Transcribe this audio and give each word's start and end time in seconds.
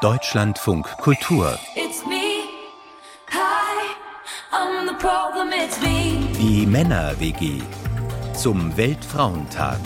Deutschlandfunk 0.00 0.86
Kultur. 0.98 1.58
Die 6.38 6.66
Männer-WG 6.66 7.60
zum 8.32 8.76
Weltfrauentag 8.76 9.80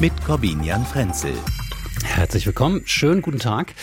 mit 0.00 0.12
Corbinian 0.24 0.86
Frenzel. 0.86 1.34
Herzlich 2.02 2.46
willkommen, 2.46 2.86
schönen 2.86 3.20
guten 3.20 3.38
Tag. 3.38 3.74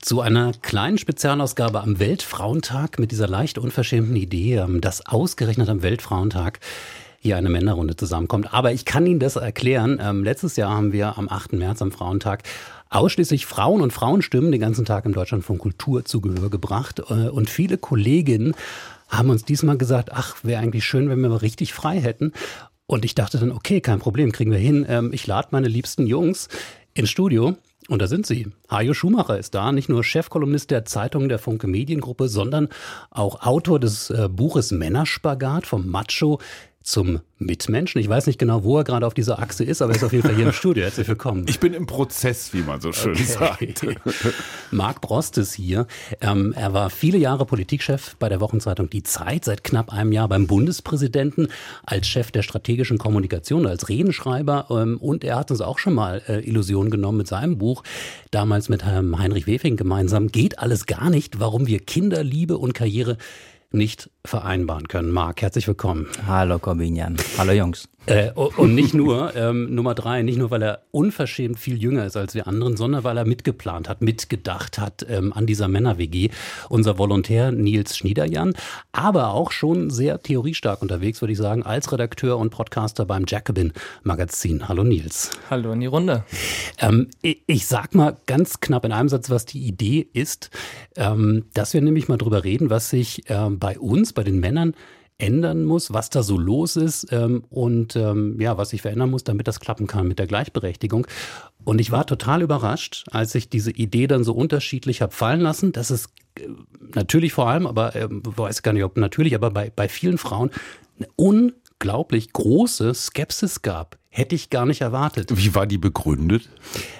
Zu 0.00 0.22
einer 0.22 0.52
kleinen 0.62 0.96
Spezialausgabe 0.96 1.82
am 1.82 1.98
Weltfrauentag 1.98 2.98
mit 2.98 3.12
dieser 3.12 3.28
leicht 3.28 3.58
unverschämten 3.58 4.16
Idee, 4.16 4.56
ähm, 4.56 4.80
dass 4.80 5.04
ausgerechnet 5.06 5.68
am 5.68 5.82
Weltfrauentag 5.82 6.58
hier 7.22 7.36
eine 7.36 7.50
Männerrunde 7.50 7.94
zusammenkommt. 7.94 8.52
Aber 8.52 8.72
ich 8.72 8.84
kann 8.84 9.06
Ihnen 9.06 9.20
das 9.20 9.36
erklären. 9.36 10.00
Ähm, 10.02 10.24
letztes 10.24 10.56
Jahr 10.56 10.74
haben 10.74 10.92
wir 10.92 11.16
am 11.16 11.28
8. 11.28 11.52
März, 11.52 11.80
am 11.80 11.92
Frauentag, 11.92 12.42
ausschließlich 12.90 13.46
Frauen 13.46 13.80
und 13.80 13.92
Frauenstimmen 13.92 14.50
den 14.50 14.60
ganzen 14.60 14.84
Tag 14.84 15.04
im 15.04 15.12
Deutschland 15.12 15.44
von 15.44 15.56
Kultur 15.56 16.04
zu 16.04 16.20
Gehör 16.20 16.50
gebracht. 16.50 16.98
Äh, 16.98 17.28
und 17.28 17.48
viele 17.48 17.78
Kolleginnen 17.78 18.54
haben 19.08 19.30
uns 19.30 19.44
diesmal 19.44 19.78
gesagt, 19.78 20.10
ach, 20.12 20.34
wäre 20.42 20.60
eigentlich 20.60 20.84
schön, 20.84 21.08
wenn 21.08 21.20
wir 21.20 21.28
mal 21.28 21.36
richtig 21.36 21.72
frei 21.72 22.00
hätten. 22.00 22.32
Und 22.86 23.04
ich 23.04 23.14
dachte 23.14 23.38
dann, 23.38 23.52
okay, 23.52 23.80
kein 23.80 24.00
Problem, 24.00 24.32
kriegen 24.32 24.50
wir 24.50 24.58
hin. 24.58 24.84
Ähm, 24.88 25.12
ich 25.12 25.24
lade 25.24 25.48
meine 25.52 25.68
liebsten 25.68 26.08
Jungs 26.08 26.48
ins 26.92 27.08
Studio. 27.08 27.54
Und 27.88 28.02
da 28.02 28.08
sind 28.08 28.26
sie. 28.26 28.48
Hajo 28.68 28.94
Schumacher 28.94 29.38
ist 29.38 29.54
da, 29.54 29.70
nicht 29.70 29.88
nur 29.88 30.02
Chefkolumnist 30.02 30.70
der 30.70 30.84
Zeitung 30.84 31.28
der 31.28 31.38
Funke 31.38 31.66
Mediengruppe, 31.68 32.28
sondern 32.28 32.68
auch 33.10 33.42
Autor 33.42 33.78
des 33.78 34.10
äh, 34.10 34.28
Buches 34.28 34.72
Männerspagat 34.72 35.66
vom 35.66 35.88
Macho 35.88 36.40
zum 36.82 37.20
Mitmenschen. 37.38 38.00
Ich 38.00 38.08
weiß 38.08 38.26
nicht 38.26 38.38
genau, 38.38 38.64
wo 38.64 38.78
er 38.78 38.84
gerade 38.84 39.06
auf 39.06 39.14
dieser 39.14 39.38
Achse 39.40 39.64
ist, 39.64 39.82
aber 39.82 39.92
er 39.92 39.96
ist 39.96 40.04
auf 40.04 40.12
jeden 40.12 40.26
Fall 40.26 40.36
hier 40.36 40.46
im 40.46 40.52
Studio. 40.52 40.84
Herzlich 40.84 41.08
willkommen. 41.08 41.44
Ich 41.48 41.60
bin 41.60 41.74
im 41.74 41.86
Prozess, 41.86 42.52
wie 42.54 42.62
man 42.62 42.80
so 42.80 42.92
schön 42.92 43.12
okay. 43.12 43.24
sagt. 43.24 43.86
Marc 44.70 45.00
Brost 45.00 45.38
ist 45.38 45.54
hier. 45.54 45.86
Ähm, 46.20 46.52
er 46.56 46.72
war 46.72 46.90
viele 46.90 47.18
Jahre 47.18 47.44
Politikchef 47.44 48.16
bei 48.18 48.28
der 48.28 48.40
Wochenzeitung 48.40 48.88
Die 48.90 49.02
Zeit, 49.02 49.44
seit 49.44 49.64
knapp 49.64 49.92
einem 49.92 50.12
Jahr 50.12 50.28
beim 50.28 50.46
Bundespräsidenten 50.46 51.48
als 51.84 52.06
Chef 52.06 52.30
der 52.30 52.42
strategischen 52.42 52.98
Kommunikation, 52.98 53.66
als 53.66 53.88
Redenschreiber. 53.88 54.66
Ähm, 54.70 54.98
und 54.98 55.24
er 55.24 55.36
hat 55.36 55.50
uns 55.50 55.60
auch 55.60 55.78
schon 55.78 55.94
mal 55.94 56.22
äh, 56.28 56.40
Illusionen 56.40 56.90
genommen 56.90 57.18
mit 57.18 57.28
seinem 57.28 57.58
Buch, 57.58 57.82
damals 58.30 58.68
mit 58.68 58.84
Herrn 58.84 59.18
Heinrich 59.18 59.46
Wefing 59.46 59.76
gemeinsam. 59.76 60.28
Geht 60.28 60.58
alles 60.58 60.86
gar 60.86 61.10
nicht, 61.10 61.40
warum 61.40 61.66
wir 61.66 61.80
Kinderliebe 61.80 62.56
und 62.58 62.72
Karriere 62.72 63.18
nicht 63.72 64.10
vereinbaren 64.24 64.88
können. 64.88 65.10
Marc, 65.10 65.42
herzlich 65.42 65.66
willkommen. 65.66 66.08
Hallo 66.26 66.58
Corbinian. 66.58 67.16
Hallo 67.38 67.52
Jungs. 67.52 67.88
Äh, 68.06 68.32
und 68.32 68.74
nicht 68.74 68.94
nur, 68.94 69.34
ähm, 69.36 69.74
Nummer 69.74 69.94
drei, 69.94 70.22
nicht 70.22 70.38
nur, 70.38 70.50
weil 70.50 70.62
er 70.62 70.82
unverschämt 70.90 71.58
viel 71.58 71.80
jünger 71.80 72.04
ist 72.04 72.16
als 72.16 72.34
wir 72.34 72.48
anderen, 72.48 72.76
sondern 72.76 73.04
weil 73.04 73.16
er 73.16 73.24
mitgeplant 73.24 73.88
hat, 73.88 74.02
mitgedacht 74.02 74.78
hat 74.78 75.06
ähm, 75.08 75.32
an 75.32 75.46
dieser 75.46 75.68
Männer-WG. 75.68 76.30
Unser 76.68 76.98
Volontär 76.98 77.52
Nils 77.52 77.96
Schniederjan, 77.96 78.54
aber 78.90 79.32
auch 79.32 79.52
schon 79.52 79.90
sehr 79.90 80.20
theoriestark 80.20 80.82
unterwegs, 80.82 81.20
würde 81.20 81.32
ich 81.32 81.38
sagen, 81.38 81.62
als 81.62 81.92
Redakteur 81.92 82.38
und 82.38 82.50
Podcaster 82.50 83.04
beim 83.04 83.24
Jacobin-Magazin. 83.26 84.68
Hallo 84.68 84.82
Nils. 84.82 85.30
Hallo 85.48 85.72
in 85.72 85.80
die 85.80 85.86
Runde. 85.86 86.24
Ähm, 86.78 87.08
ich, 87.22 87.42
ich, 87.46 87.66
sag 87.66 87.94
mal 87.94 88.16
ganz 88.26 88.60
knapp 88.60 88.84
in 88.84 88.92
einem 88.92 89.08
Satz, 89.08 89.30
was 89.30 89.46
die 89.46 89.60
Idee 89.60 90.08
ist, 90.12 90.50
ähm, 90.96 91.44
dass 91.54 91.72
wir 91.72 91.80
nämlich 91.80 92.08
mal 92.08 92.18
drüber 92.18 92.42
reden, 92.42 92.68
was 92.68 92.90
sich 92.90 93.24
ähm, 93.28 93.58
bei 93.60 93.78
uns, 93.78 94.12
bei 94.12 94.24
den 94.24 94.40
Männern, 94.40 94.74
ändern 95.22 95.64
muss, 95.64 95.92
was 95.92 96.10
da 96.10 96.22
so 96.22 96.36
los 96.36 96.76
ist 96.76 97.06
ähm, 97.12 97.44
und 97.48 97.94
ähm, 97.94 98.40
ja, 98.40 98.58
was 98.58 98.70
sich 98.70 98.82
verändern 98.82 99.10
muss, 99.10 99.22
damit 99.22 99.46
das 99.46 99.60
klappen 99.60 99.86
kann 99.86 100.08
mit 100.08 100.18
der 100.18 100.26
Gleichberechtigung. 100.26 101.06
Und 101.64 101.80
ich 101.80 101.92
war 101.92 102.06
total 102.06 102.42
überrascht, 102.42 103.04
als 103.12 103.34
ich 103.36 103.48
diese 103.48 103.70
Idee 103.70 104.08
dann 104.08 104.24
so 104.24 104.34
unterschiedlich 104.34 105.00
habe 105.00 105.12
fallen 105.12 105.40
lassen, 105.40 105.70
dass 105.70 105.90
es 105.90 106.06
äh, 106.38 106.48
natürlich 106.94 107.32
vor 107.32 107.48
allem, 107.48 107.66
aber 107.66 107.94
äh, 107.94 108.08
weiß 108.10 108.62
gar 108.62 108.72
nicht, 108.72 108.84
ob 108.84 108.96
natürlich, 108.96 109.36
aber 109.36 109.50
bei, 109.52 109.70
bei 109.74 109.88
vielen 109.88 110.18
Frauen 110.18 110.50
eine 110.98 111.08
unglaublich 111.14 112.32
große 112.32 112.92
Skepsis 112.92 113.62
gab 113.62 114.01
Hätte 114.14 114.34
ich 114.34 114.50
gar 114.50 114.66
nicht 114.66 114.82
erwartet. 114.82 115.34
Wie 115.34 115.54
war 115.54 115.66
die 115.66 115.78
begründet? 115.78 116.50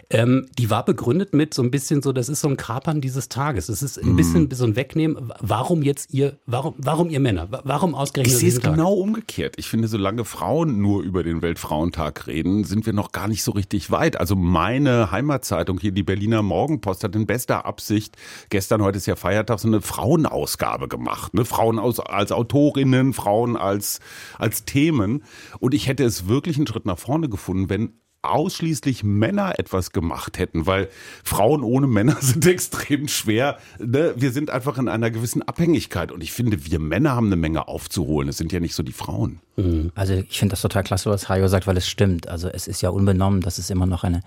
Ähm, 0.09 0.47
die 0.59 0.71
war 0.71 0.83
begründet 0.83 1.34
mit 1.34 1.53
so 1.53 1.62
ein 1.62 1.71
bisschen 1.71 2.00
so, 2.00 2.11
das 2.15 2.31
ist 2.31 2.41
so 2.41 2.49
ein 2.49 2.56
Kapern 2.56 3.03
dieses 3.03 3.28
Tages. 3.28 3.69
Es 3.69 3.83
ist 3.83 3.99
ein 3.99 4.17
bisschen 4.17 4.45
mm. 4.45 4.53
so 4.53 4.65
ein 4.65 4.77
Wegnehmen. 4.77 5.31
Warum 5.39 5.83
jetzt 5.83 6.15
ihr, 6.15 6.39
warum, 6.47 6.72
warum 6.78 7.11
ihr 7.11 7.21
Männer? 7.21 7.49
Warum 7.65 7.95
ausgerechnet? 7.95 8.34
Ich 8.34 8.41
sehe 8.41 8.49
es 8.49 8.61
genau 8.62 8.95
umgekehrt. 8.95 9.56
Ich 9.59 9.69
finde, 9.69 9.89
solange 9.89 10.25
Frauen 10.25 10.81
nur 10.81 11.03
über 11.03 11.22
den 11.22 11.43
Weltfrauentag 11.43 12.28
reden, 12.28 12.65
sind 12.65 12.87
wir 12.87 12.95
noch 12.95 13.12
gar 13.12 13.28
nicht 13.28 13.43
so 13.43 13.53
richtig 13.53 13.91
weit. 13.91 14.19
Also 14.19 14.34
meine 14.34 15.11
Heimatzeitung 15.11 15.78
hier, 15.78 15.93
die 15.93 16.03
Berliner 16.03 16.41
Morgenpost, 16.41 17.05
hat 17.05 17.15
in 17.15 17.27
bester 17.27 17.67
Absicht 17.67 18.17
gestern, 18.49 18.81
heute 18.81 18.97
ist 18.97 19.06
ja 19.06 19.17
Feiertag, 19.17 19.61
so 19.61 19.69
eine 19.69 19.83
Frauenausgabe 19.83 20.89
gemacht. 20.89 21.34
Ne? 21.34 21.45
Frauen 21.45 21.78
aus, 21.78 22.01
als 22.01 22.33
Autorinnen, 22.33 23.12
Frauen 23.12 23.59
als, 23.59 24.01
als 24.39 24.65
Themen. 24.65 25.25
Und 25.59 25.75
ich 25.75 25.89
hätte 25.89 26.05
es 26.05 26.27
wirklich 26.27 26.56
einen 26.56 26.67
Schritt 26.67 26.87
nach 26.87 27.02
vorne 27.03 27.29
gefunden, 27.29 27.69
wenn 27.69 27.95
ausschließlich 28.23 29.03
Männer 29.03 29.59
etwas 29.59 29.91
gemacht 29.91 30.39
hätten, 30.39 30.65
weil 30.67 30.89
Frauen 31.25 31.65
ohne 31.65 31.89
Männer 31.89 32.17
sind 32.21 32.47
extrem 32.47 33.09
schwer. 33.09 33.59
Ne? 33.81 34.15
Wir 34.17 34.31
sind 34.31 34.51
einfach 34.51 34.79
in 34.79 34.89
einer 34.89 35.11
gewissen 35.11 35.43
Abhängigkeit 35.43 36.13
und 36.13 36.23
ich 36.23 36.33
finde, 36.33 36.65
wir 36.65 36.79
Männer 36.79 37.17
haben 37.17 37.27
eine 37.27 37.37
Menge 37.37 37.67
aufzuholen. 37.67 38.29
Es 38.29 38.39
sind 38.39 38.53
ja 38.53 38.61
nicht 38.61 38.75
so 38.75 38.85
die 38.85 38.93
Frauen. 38.93 39.41
Mhm. 39.57 39.91
Also 39.97 40.15
ich 40.15 40.39
finde 40.39 40.53
das 40.53 40.63
total 40.63 40.85
klasse, 40.85 41.11
was 41.11 41.29
Hajo 41.29 41.49
sagt, 41.49 41.67
weil 41.67 41.77
es 41.77 41.89
stimmt. 41.89 42.29
Also 42.29 42.49
es 42.49 42.69
ist 42.69 42.81
ja 42.81 42.91
unbenommen, 42.91 43.41
dass 43.41 43.59
es 43.59 43.71
immer 43.71 43.87
noch 43.87 44.05
eine 44.05 44.21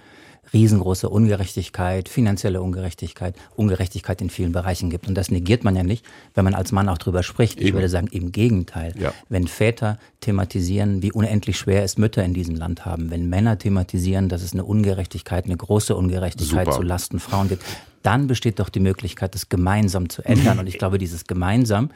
riesengroße 0.54 1.10
Ungerechtigkeit, 1.10 2.10
finanzielle 2.10 2.62
Ungerechtigkeit, 2.62 3.36
Ungerechtigkeit 3.56 4.22
in 4.22 4.30
vielen 4.30 4.52
Bereichen 4.52 4.90
gibt. 4.90 5.08
Und 5.08 5.16
das 5.16 5.32
negiert 5.32 5.64
man 5.64 5.76
ja 5.76 5.84
nicht, 5.84 6.06
wenn 6.34 6.44
man 6.44 6.54
als 6.54 6.72
Mann 6.72 6.90
auch 6.90 6.98
drüber 6.98 7.24
spricht. 7.24 7.60
Eben. 7.60 7.68
Ich 7.68 7.74
würde 7.74 7.90
sagen, 7.90 8.08
im 8.12 8.32
Gegenteil. 8.32 8.94
Ja. 9.00 9.14
Wenn 9.30 9.48
Väter 9.48 9.98
thematisieren, 10.22 11.02
wie 11.02 11.12
unendlich 11.12 11.58
schwer 11.58 11.84
es 11.84 11.98
Mütter 11.98 12.24
in 12.24 12.34
diesem 12.34 12.56
Land 12.56 12.86
haben, 12.86 13.12
wenn 13.12 13.30
Männer 13.30 13.58
thematisieren, 13.58 14.30
dass 14.30 14.42
es 14.42 14.54
eine 14.54 14.64
Ungerechtigkeit, 14.64 15.46
eine 15.46 15.58
große 15.58 15.96
Ungerechtigkeit 15.96 16.66
Super. 16.66 16.78
zu 16.78 16.82
Lasten 16.82 17.20
Frauen 17.20 17.50
gibt, 17.50 17.64
dann 18.06 18.28
besteht 18.28 18.60
doch 18.60 18.70
die 18.70 18.80
Möglichkeit, 18.80 19.34
das 19.34 19.50
gemeinsam 19.50 20.10
zu 20.10 20.22
ändern. 20.24 20.60
Und 20.60 20.68
ich 20.68 20.78
glaube, 20.78 20.98
dieses 20.98 21.26
gemeinsam 21.26 21.90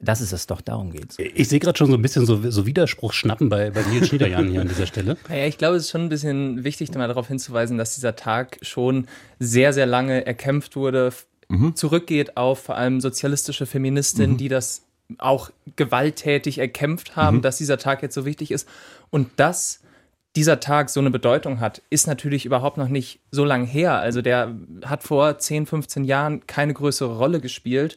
das 0.00 0.20
ist 0.20 0.32
es 0.32 0.46
doch, 0.46 0.60
darum 0.60 0.90
geht's. 0.90 1.16
Ich 1.18 1.48
sehe 1.48 1.60
gerade 1.60 1.78
schon 1.78 1.88
so 1.90 1.94
ein 1.94 2.02
bisschen 2.02 2.26
so, 2.26 2.50
so 2.50 2.66
Widerspruchsschnappen 2.66 3.48
bei, 3.48 3.70
bei 3.70 3.82
Nils 3.82 4.08
Schniederjan 4.08 4.48
hier 4.48 4.60
an 4.60 4.68
dieser 4.68 4.86
Stelle. 4.86 5.16
Naja, 5.28 5.46
ich 5.46 5.58
glaube, 5.58 5.76
es 5.76 5.84
ist 5.84 5.90
schon 5.90 6.02
ein 6.02 6.08
bisschen 6.08 6.64
wichtig, 6.64 6.92
mal 6.94 7.08
darauf 7.08 7.28
hinzuweisen, 7.28 7.78
dass 7.78 7.94
dieser 7.94 8.16
Tag 8.16 8.58
schon 8.62 9.06
sehr, 9.38 9.72
sehr 9.72 9.86
lange 9.86 10.26
erkämpft 10.26 10.76
wurde, 10.76 11.12
mhm. 11.48 11.74
zurückgeht 11.74 12.36
auf 12.36 12.64
vor 12.64 12.76
allem 12.76 13.00
sozialistische 13.00 13.66
Feministinnen, 13.66 14.32
mhm. 14.32 14.38
die 14.38 14.48
das 14.48 14.82
auch 15.18 15.50
gewalttätig 15.76 16.58
erkämpft 16.58 17.16
haben, 17.16 17.38
mhm. 17.38 17.42
dass 17.42 17.58
dieser 17.58 17.78
Tag 17.78 18.02
jetzt 18.02 18.14
so 18.14 18.24
wichtig 18.24 18.50
ist. 18.50 18.68
Und 19.10 19.28
dass 19.36 19.80
dieser 20.36 20.58
Tag 20.60 20.90
so 20.90 21.00
eine 21.00 21.10
Bedeutung 21.10 21.60
hat, 21.60 21.82
ist 21.90 22.06
natürlich 22.06 22.44
überhaupt 22.44 22.76
noch 22.76 22.88
nicht 22.88 23.20
so 23.30 23.44
lang 23.44 23.64
her. 23.64 23.98
Also 23.98 24.20
der 24.20 24.54
hat 24.84 25.04
vor 25.04 25.38
10, 25.38 25.66
15 25.66 26.04
Jahren 26.04 26.46
keine 26.46 26.74
größere 26.74 27.16
Rolle 27.16 27.40
gespielt. 27.40 27.96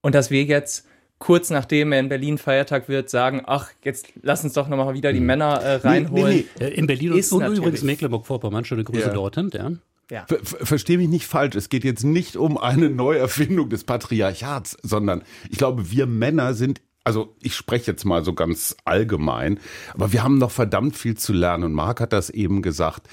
Und 0.00 0.14
dass 0.14 0.30
wir 0.30 0.44
jetzt 0.44 0.86
kurz 1.18 1.50
nachdem 1.50 1.92
er 1.92 2.00
in 2.00 2.08
Berlin 2.08 2.38
Feiertag 2.38 2.88
wird, 2.88 3.10
sagen, 3.10 3.42
ach, 3.46 3.70
jetzt 3.82 4.08
lass 4.22 4.44
uns 4.44 4.52
doch 4.52 4.68
nochmal 4.68 4.94
wieder 4.94 5.12
die 5.12 5.20
mhm. 5.20 5.26
Männer 5.26 5.60
äh, 5.60 5.74
reinholen. 5.76 6.36
Nee, 6.36 6.46
nee, 6.58 6.68
nee. 6.68 6.74
In 6.74 6.86
Berlin 6.86 7.14
ist 7.14 7.32
und 7.32 7.44
übrigens 7.44 7.82
Mecklenburg-Vorpommern, 7.82 8.64
schöne 8.64 8.84
Grüße 8.84 9.08
ja. 9.08 9.14
dorthin, 9.14 9.50
ja. 9.52 9.72
Ja. 10.10 10.24
Ver 10.28 10.38
Verstehe 10.44 10.98
mich 10.98 11.08
nicht 11.08 11.26
falsch. 11.26 11.56
Es 11.56 11.68
geht 11.68 11.82
jetzt 11.82 12.04
nicht 12.04 12.36
um 12.36 12.58
eine 12.58 12.90
Neuerfindung 12.90 13.70
des 13.70 13.82
Patriarchats, 13.82 14.76
sondern 14.82 15.24
ich 15.50 15.58
glaube, 15.58 15.90
wir 15.90 16.06
Männer 16.06 16.54
sind 16.54 16.80
also 17.02 17.36
ich 17.40 17.54
spreche 17.54 17.92
jetzt 17.92 18.04
mal 18.04 18.24
so 18.24 18.32
ganz 18.32 18.76
allgemein, 18.84 19.60
aber 19.94 20.12
wir 20.12 20.24
haben 20.24 20.38
noch 20.38 20.50
verdammt 20.50 20.96
viel 20.96 21.16
zu 21.16 21.32
lernen. 21.32 21.62
Und 21.62 21.72
Marc 21.72 22.00
hat 22.00 22.12
das 22.12 22.30
eben 22.30 22.62
gesagt 22.62 23.06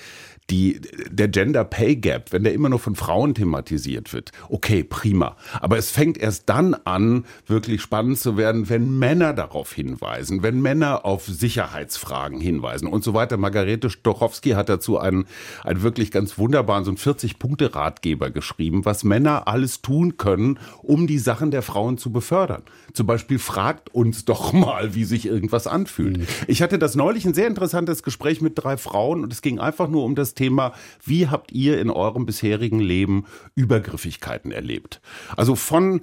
die, 0.49 0.81
der 1.09 1.29
Gender 1.29 1.63
Pay 1.63 1.95
Gap, 1.95 2.31
wenn 2.31 2.43
der 2.43 2.53
immer 2.53 2.69
nur 2.69 2.79
von 2.79 2.95
Frauen 2.95 3.33
thematisiert 3.33 4.13
wird, 4.13 4.31
okay, 4.50 4.83
prima. 4.83 5.38
Aber 5.62 5.77
es 5.77 5.89
fängt 5.89 6.18
erst 6.18 6.50
dann 6.50 6.73
an, 6.73 7.25
wirklich 7.47 7.81
spannend 7.81 8.19
zu 8.19 8.38
werden, 8.38 8.69
wenn 8.69 8.97
Männer 9.00 9.33
darauf 9.33 9.73
hinweisen, 9.73 10.44
wenn 10.44 10.62
Männer 10.62 11.06
auf 11.06 11.25
Sicherheitsfragen 11.25 12.41
hinweisen 12.41 12.88
und 12.88 13.03
so 13.03 13.13
weiter. 13.13 13.38
Margarete 13.38 13.89
Stochowski 13.89 14.51
hat 14.51 14.69
dazu 14.69 14.97
einen, 14.97 15.25
einen 15.63 15.81
wirklich 15.81 16.12
ganz 16.12 16.38
wunderbaren, 16.38 16.83
so 16.83 16.91
einen 16.91 16.97
40-Punkte-Ratgeber 16.97 18.29
geschrieben, 18.29 18.85
was 18.85 19.03
Männer 19.03 19.47
alles 19.47 19.81
tun 19.81 20.18
können, 20.18 20.59
um 20.81 21.07
die 21.07 21.19
Sachen 21.19 21.51
der 21.51 21.62
Frauen 21.62 21.97
zu 21.97 22.12
befördern. 22.12 22.63
Zum 22.94 23.07
Beispiel 23.07 23.39
fragt 23.39 23.94
uns 23.94 24.25
doch 24.25 24.53
mal, 24.53 24.94
wie 24.94 25.06
sich 25.06 25.25
irgendwas 25.25 25.68
anfühlt. 25.68 26.18
Mhm. 26.18 26.27
Ich 26.47 26.62
hatte 26.62 26.77
das 26.77 26.95
neulich 26.95 27.25
ein 27.25 27.33
sehr 27.33 27.47
interessantes 27.47 28.03
Gespräch 28.03 28.41
mit 28.41 28.53
drei 28.56 28.77
Frauen 28.77 29.23
und 29.23 29.31
es 29.31 29.41
ging 29.41 29.59
einfach 29.59 29.88
nur 29.88 30.03
um 30.03 30.15
das 30.15 30.32
Thema, 30.33 30.74
wie 31.03 31.27
habt 31.27 31.51
ihr 31.51 31.80
in 31.80 31.89
eurem 31.89 32.25
bisherigen 32.25 32.80
Leben 32.80 33.25
Übergriffigkeiten 33.56 34.51
erlebt? 34.51 35.01
Also 35.35 35.56
von 35.56 36.01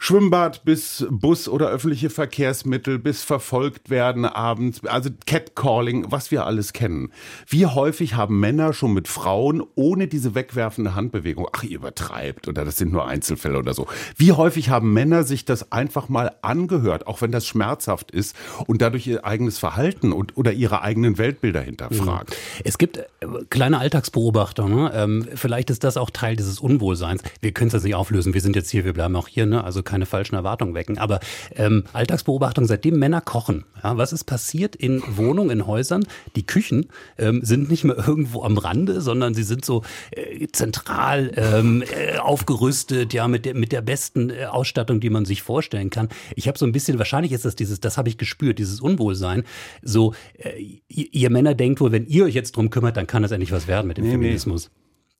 Schwimmbad 0.00 0.64
bis 0.64 1.06
Bus 1.10 1.48
oder 1.48 1.68
öffentliche 1.68 2.08
Verkehrsmittel, 2.08 2.98
bis 2.98 3.24
verfolgt 3.24 3.90
werden 3.90 4.24
abends, 4.24 4.84
also 4.86 5.10
Catcalling, 5.26 6.06
was 6.10 6.30
wir 6.30 6.46
alles 6.46 6.72
kennen. 6.72 7.10
Wie 7.46 7.66
häufig 7.66 8.14
haben 8.14 8.38
Männer 8.38 8.72
schon 8.72 8.94
mit 8.94 9.08
Frauen 9.08 9.62
ohne 9.74 10.06
diese 10.06 10.34
wegwerfende 10.34 10.94
Handbewegung, 10.94 11.48
ach, 11.52 11.64
ihr 11.64 11.76
übertreibt 11.76 12.48
oder 12.48 12.64
das 12.64 12.76
sind 12.76 12.92
nur 12.92 13.06
Einzelfälle 13.06 13.58
oder 13.58 13.74
so. 13.74 13.86
Wie 14.16 14.32
häufig 14.32 14.70
haben 14.70 14.92
Männer 14.92 15.24
sich 15.24 15.44
das 15.44 15.72
einfach 15.72 16.08
mal 16.08 16.36
angehört, 16.42 17.06
auch 17.06 17.20
wenn 17.20 17.32
das 17.32 17.46
schmerzhaft 17.46 18.10
ist 18.10 18.36
und 18.66 18.80
dadurch 18.80 19.06
ihr 19.06 19.26
eigenes 19.26 19.58
Verhalten 19.58 20.12
und, 20.12 20.36
oder 20.36 20.52
ihre 20.52 20.82
eigenen 20.82 21.18
Weltbilder 21.18 21.60
hinterfragt? 21.60 22.36
Es 22.64 22.78
gibt 22.78 22.98
äh, 22.98 23.04
kleine 23.50 23.78
Alltagsbeobachtungen. 23.78 24.84
Ne? 24.84 24.92
Ähm, 24.94 25.26
vielleicht 25.34 25.70
ist 25.70 25.82
das 25.82 25.96
auch 25.96 26.10
Teil 26.10 26.36
dieses 26.36 26.60
Unwohlseins. 26.60 27.22
Wir 27.40 27.52
können 27.52 27.68
es 27.68 27.74
jetzt 27.74 27.84
nicht 27.84 27.94
auflösen. 27.94 28.34
Wir 28.34 28.40
sind 28.40 28.54
jetzt 28.54 28.70
hier, 28.70 28.84
wir 28.84 28.92
bleiben 28.92 29.16
auch 29.16 29.28
hier. 29.28 29.46
Ne? 29.46 29.64
Also 29.64 29.82
keine 29.88 30.06
falschen 30.06 30.34
Erwartungen 30.34 30.74
wecken. 30.74 30.98
Aber 30.98 31.18
ähm, 31.56 31.84
Alltagsbeobachtung, 31.92 32.66
seitdem 32.66 32.98
Männer 32.98 33.20
kochen, 33.20 33.64
ja, 33.82 33.96
was 33.96 34.12
ist 34.12 34.24
passiert 34.24 34.76
in 34.76 35.02
Wohnungen, 35.08 35.50
in 35.50 35.66
Häusern? 35.66 36.06
Die 36.36 36.46
Küchen 36.46 36.86
ähm, 37.16 37.40
sind 37.42 37.70
nicht 37.70 37.84
mehr 37.84 37.96
irgendwo 37.96 38.42
am 38.42 38.58
Rande, 38.58 39.00
sondern 39.00 39.34
sie 39.34 39.42
sind 39.42 39.64
so 39.64 39.82
äh, 40.10 40.46
zentral 40.48 41.32
ähm, 41.36 41.82
äh, 41.82 42.18
aufgerüstet, 42.18 43.12
ja, 43.14 43.26
mit 43.28 43.46
der, 43.46 43.54
mit 43.54 43.72
der 43.72 43.80
besten 43.80 44.30
äh, 44.30 44.44
Ausstattung, 44.44 45.00
die 45.00 45.10
man 45.10 45.24
sich 45.24 45.42
vorstellen 45.42 45.90
kann. 45.90 46.08
Ich 46.36 46.48
habe 46.48 46.58
so 46.58 46.66
ein 46.66 46.72
bisschen, 46.72 46.98
wahrscheinlich 46.98 47.32
ist 47.32 47.44
das 47.44 47.56
dieses, 47.56 47.80
das 47.80 47.96
habe 47.96 48.08
ich 48.08 48.18
gespürt, 48.18 48.58
dieses 48.58 48.80
Unwohlsein. 48.80 49.44
So, 49.82 50.14
äh, 50.36 50.60
ihr, 50.88 51.06
ihr, 51.12 51.30
Männer 51.30 51.54
denkt 51.54 51.80
wohl, 51.80 51.92
wenn 51.92 52.06
ihr 52.06 52.24
euch 52.24 52.34
jetzt 52.34 52.56
drum 52.56 52.70
kümmert, 52.70 52.96
dann 52.96 53.06
kann 53.06 53.22
das 53.22 53.32
endlich 53.32 53.52
was 53.52 53.66
werden 53.66 53.86
mit 53.86 53.96
dem 53.96 54.04
nee, 54.04 54.10
Feminismus. 54.12 54.70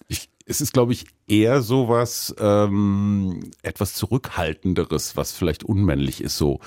Ich, 0.09 0.31
es 0.47 0.61
ist, 0.61 0.73
glaube 0.73 0.93
ich, 0.93 1.07
eher 1.27 1.63
sowas 1.63 2.35
ähm, 2.39 3.51
etwas 3.63 3.95
zurückhaltenderes, 3.95 5.17
was 5.17 5.33
vielleicht 5.33 5.65
unmännlich 5.65 6.23
ist. 6.23 6.37
So, 6.37 6.61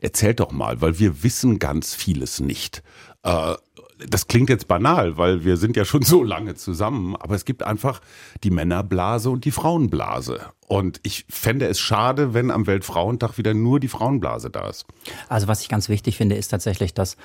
erzählt 0.00 0.40
doch 0.40 0.52
mal, 0.52 0.80
weil 0.80 0.98
wir 0.98 1.22
wissen 1.22 1.58
ganz 1.58 1.94
vieles 1.94 2.40
nicht. 2.40 2.82
Äh, 3.22 3.54
das 4.06 4.28
klingt 4.28 4.48
jetzt 4.48 4.68
banal, 4.68 5.16
weil 5.16 5.44
wir 5.44 5.56
sind 5.56 5.76
ja 5.76 5.84
schon 5.84 6.02
so 6.04 6.22
lange 6.22 6.54
zusammen, 6.54 7.16
aber 7.16 7.34
es 7.34 7.44
gibt 7.44 7.62
einfach 7.62 8.00
die 8.44 8.50
Männerblase 8.50 9.30
und 9.30 9.44
die 9.44 9.50
Frauenblase. 9.50 10.40
Und 10.66 11.00
ich 11.02 11.24
fände 11.28 11.66
es 11.66 11.80
schade, 11.80 12.34
wenn 12.34 12.50
am 12.50 12.66
Weltfrauentag 12.66 13.38
wieder 13.38 13.54
nur 13.54 13.80
die 13.80 13.88
Frauenblase 13.88 14.50
da 14.50 14.68
ist. 14.68 14.86
Also 15.28 15.48
was 15.48 15.62
ich 15.62 15.68
ganz 15.68 15.88
wichtig 15.88 16.16
finde, 16.16 16.36
ist 16.36 16.48
tatsächlich, 16.48 16.94
dass 16.94 17.16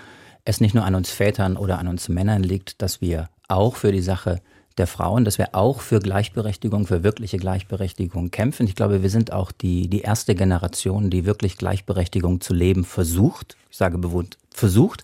es 0.45 0.61
nicht 0.61 0.75
nur 0.75 0.85
an 0.85 0.95
uns 0.95 1.09
Vätern 1.09 1.57
oder 1.57 1.79
an 1.79 1.87
uns 1.87 2.09
Männern 2.09 2.43
liegt, 2.43 2.81
dass 2.81 3.01
wir 3.01 3.29
auch 3.47 3.75
für 3.75 3.91
die 3.91 4.01
Sache 4.01 4.41
der 4.77 4.87
Frauen, 4.87 5.25
dass 5.25 5.37
wir 5.37 5.53
auch 5.53 5.81
für 5.81 5.99
Gleichberechtigung, 5.99 6.87
für 6.87 7.03
wirkliche 7.03 7.37
Gleichberechtigung 7.37 8.31
kämpfen. 8.31 8.67
Ich 8.67 8.75
glaube, 8.75 9.03
wir 9.03 9.09
sind 9.09 9.31
auch 9.31 9.51
die, 9.51 9.87
die 9.87 10.01
erste 10.01 10.35
Generation, 10.35 11.09
die 11.09 11.25
wirklich 11.25 11.57
Gleichberechtigung 11.57 12.41
zu 12.41 12.53
leben 12.53 12.83
versucht. 12.83 13.55
Ich 13.69 13.77
sage 13.77 13.97
bewusst 13.97 14.37
versucht. 14.51 15.03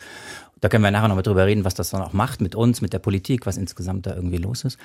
Da 0.62 0.70
können 0.70 0.84
wir 0.84 0.92
nachher 0.92 1.08
noch 1.08 1.22
drüber 1.22 1.46
reden, 1.46 1.64
was 1.64 1.74
das 1.74 1.90
dann 1.90 2.02
auch 2.02 2.14
macht 2.14 2.42
mit 2.42 2.56
uns, 2.56 2.82
mit 2.82 2.94
der 2.94 3.00
Politik, 3.00 3.46
was 3.46 3.58
insgesamt 3.58 4.06
da 4.06 4.16
irgendwie 4.16 4.38
los 4.38 4.64
ist. 4.64 4.78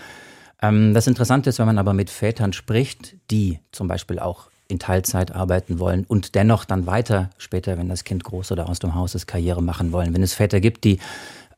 Ähm, 0.62 0.94
das 0.94 1.06
Interessante 1.06 1.50
ist, 1.50 1.58
wenn 1.58 1.66
man 1.66 1.78
aber 1.78 1.94
mit 1.94 2.10
Vätern 2.10 2.52
spricht, 2.52 3.16
die 3.30 3.58
zum 3.72 3.88
Beispiel 3.88 4.18
auch 4.18 4.48
in 4.68 4.78
Teilzeit 4.78 5.32
arbeiten 5.34 5.78
wollen 5.78 6.04
und 6.04 6.34
dennoch 6.34 6.64
dann 6.64 6.86
weiter 6.86 7.30
später, 7.36 7.76
wenn 7.76 7.88
das 7.88 8.04
Kind 8.04 8.24
groß 8.24 8.52
oder 8.52 8.68
aus 8.68 8.78
dem 8.78 8.94
Haus 8.94 9.14
ist, 9.14 9.26
Karriere 9.26 9.62
machen 9.62 9.92
wollen. 9.92 10.14
Wenn 10.14 10.22
es 10.22 10.34
Väter 10.34 10.60
gibt, 10.60 10.84
die 10.84 10.98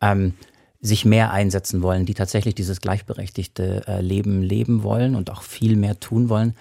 ähm, 0.00 0.34
sich 0.86 1.04
mehr 1.04 1.32
einsetzen 1.32 1.82
wollen, 1.82 2.06
die 2.06 2.14
tatsächlich 2.14 2.54
dieses 2.54 2.80
gleichberechtigte 2.80 3.84
äh, 3.86 4.00
Leben 4.00 4.42
leben 4.42 4.82
wollen 4.82 5.14
und 5.14 5.30
auch 5.30 5.42
viel 5.42 5.76
mehr 5.76 5.98
tun 6.00 6.28
wollen, 6.28 6.54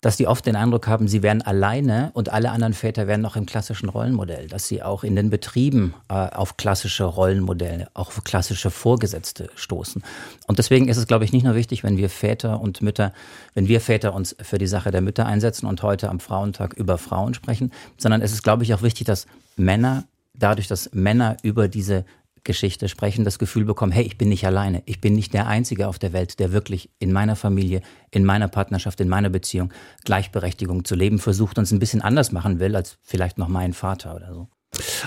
dass 0.00 0.16
die 0.16 0.28
oft 0.28 0.46
den 0.46 0.54
Eindruck 0.54 0.86
haben, 0.86 1.08
sie 1.08 1.22
wären 1.22 1.42
alleine 1.42 2.10
und 2.14 2.28
alle 2.28 2.50
anderen 2.50 2.72
Väter 2.72 3.06
wären 3.06 3.20
noch 3.20 3.36
im 3.36 3.46
klassischen 3.46 3.88
Rollenmodell, 3.88 4.46
dass 4.46 4.68
sie 4.68 4.82
auch 4.82 5.02
in 5.02 5.16
den 5.16 5.28
Betrieben 5.28 5.94
äh, 6.08 6.14
auf 6.14 6.56
klassische 6.56 7.04
Rollenmodelle, 7.04 7.88
auch 7.94 8.08
auf 8.08 8.22
klassische 8.22 8.70
Vorgesetzte 8.70 9.50
stoßen. 9.56 10.02
Und 10.46 10.58
deswegen 10.58 10.88
ist 10.88 10.98
es, 10.98 11.06
glaube 11.06 11.24
ich, 11.24 11.32
nicht 11.32 11.44
nur 11.44 11.56
wichtig, 11.56 11.82
wenn 11.82 11.96
wir 11.96 12.10
Väter 12.10 12.60
und 12.60 12.80
Mütter, 12.80 13.12
wenn 13.54 13.66
wir 13.66 13.80
Väter 13.80 14.14
uns 14.14 14.36
für 14.40 14.58
die 14.58 14.68
Sache 14.68 14.90
der 14.90 15.00
Mütter 15.00 15.26
einsetzen 15.26 15.66
und 15.66 15.82
heute 15.82 16.08
am 16.08 16.20
Frauentag 16.20 16.74
über 16.74 16.96
Frauen 16.96 17.34
sprechen, 17.34 17.72
sondern 17.96 18.22
es 18.22 18.32
ist, 18.32 18.44
glaube 18.44 18.62
ich, 18.62 18.74
auch 18.74 18.82
wichtig, 18.82 19.06
dass 19.06 19.26
Männer 19.56 20.04
dadurch, 20.34 20.68
dass 20.68 20.90
Männer 20.92 21.36
über 21.42 21.66
diese 21.66 22.04
Geschichte 22.44 22.88
sprechen, 22.88 23.24
das 23.24 23.38
Gefühl 23.38 23.64
bekommen, 23.64 23.92
hey, 23.92 24.04
ich 24.04 24.18
bin 24.18 24.28
nicht 24.28 24.46
alleine. 24.46 24.82
Ich 24.86 25.00
bin 25.00 25.14
nicht 25.14 25.34
der 25.34 25.46
Einzige 25.46 25.88
auf 25.88 25.98
der 25.98 26.12
Welt, 26.12 26.38
der 26.38 26.52
wirklich 26.52 26.90
in 26.98 27.12
meiner 27.12 27.36
Familie, 27.36 27.82
in 28.10 28.24
meiner 28.24 28.48
Partnerschaft, 28.48 29.00
in 29.00 29.08
meiner 29.08 29.30
Beziehung 29.30 29.72
Gleichberechtigung 30.04 30.84
zu 30.84 30.94
leben 30.94 31.18
versucht 31.18 31.58
und 31.58 31.64
es 31.64 31.72
ein 31.72 31.78
bisschen 31.78 32.02
anders 32.02 32.32
machen 32.32 32.60
will 32.60 32.76
als 32.76 32.98
vielleicht 33.02 33.38
noch 33.38 33.48
mein 33.48 33.72
Vater 33.72 34.14
oder 34.14 34.32
so. 34.34 34.48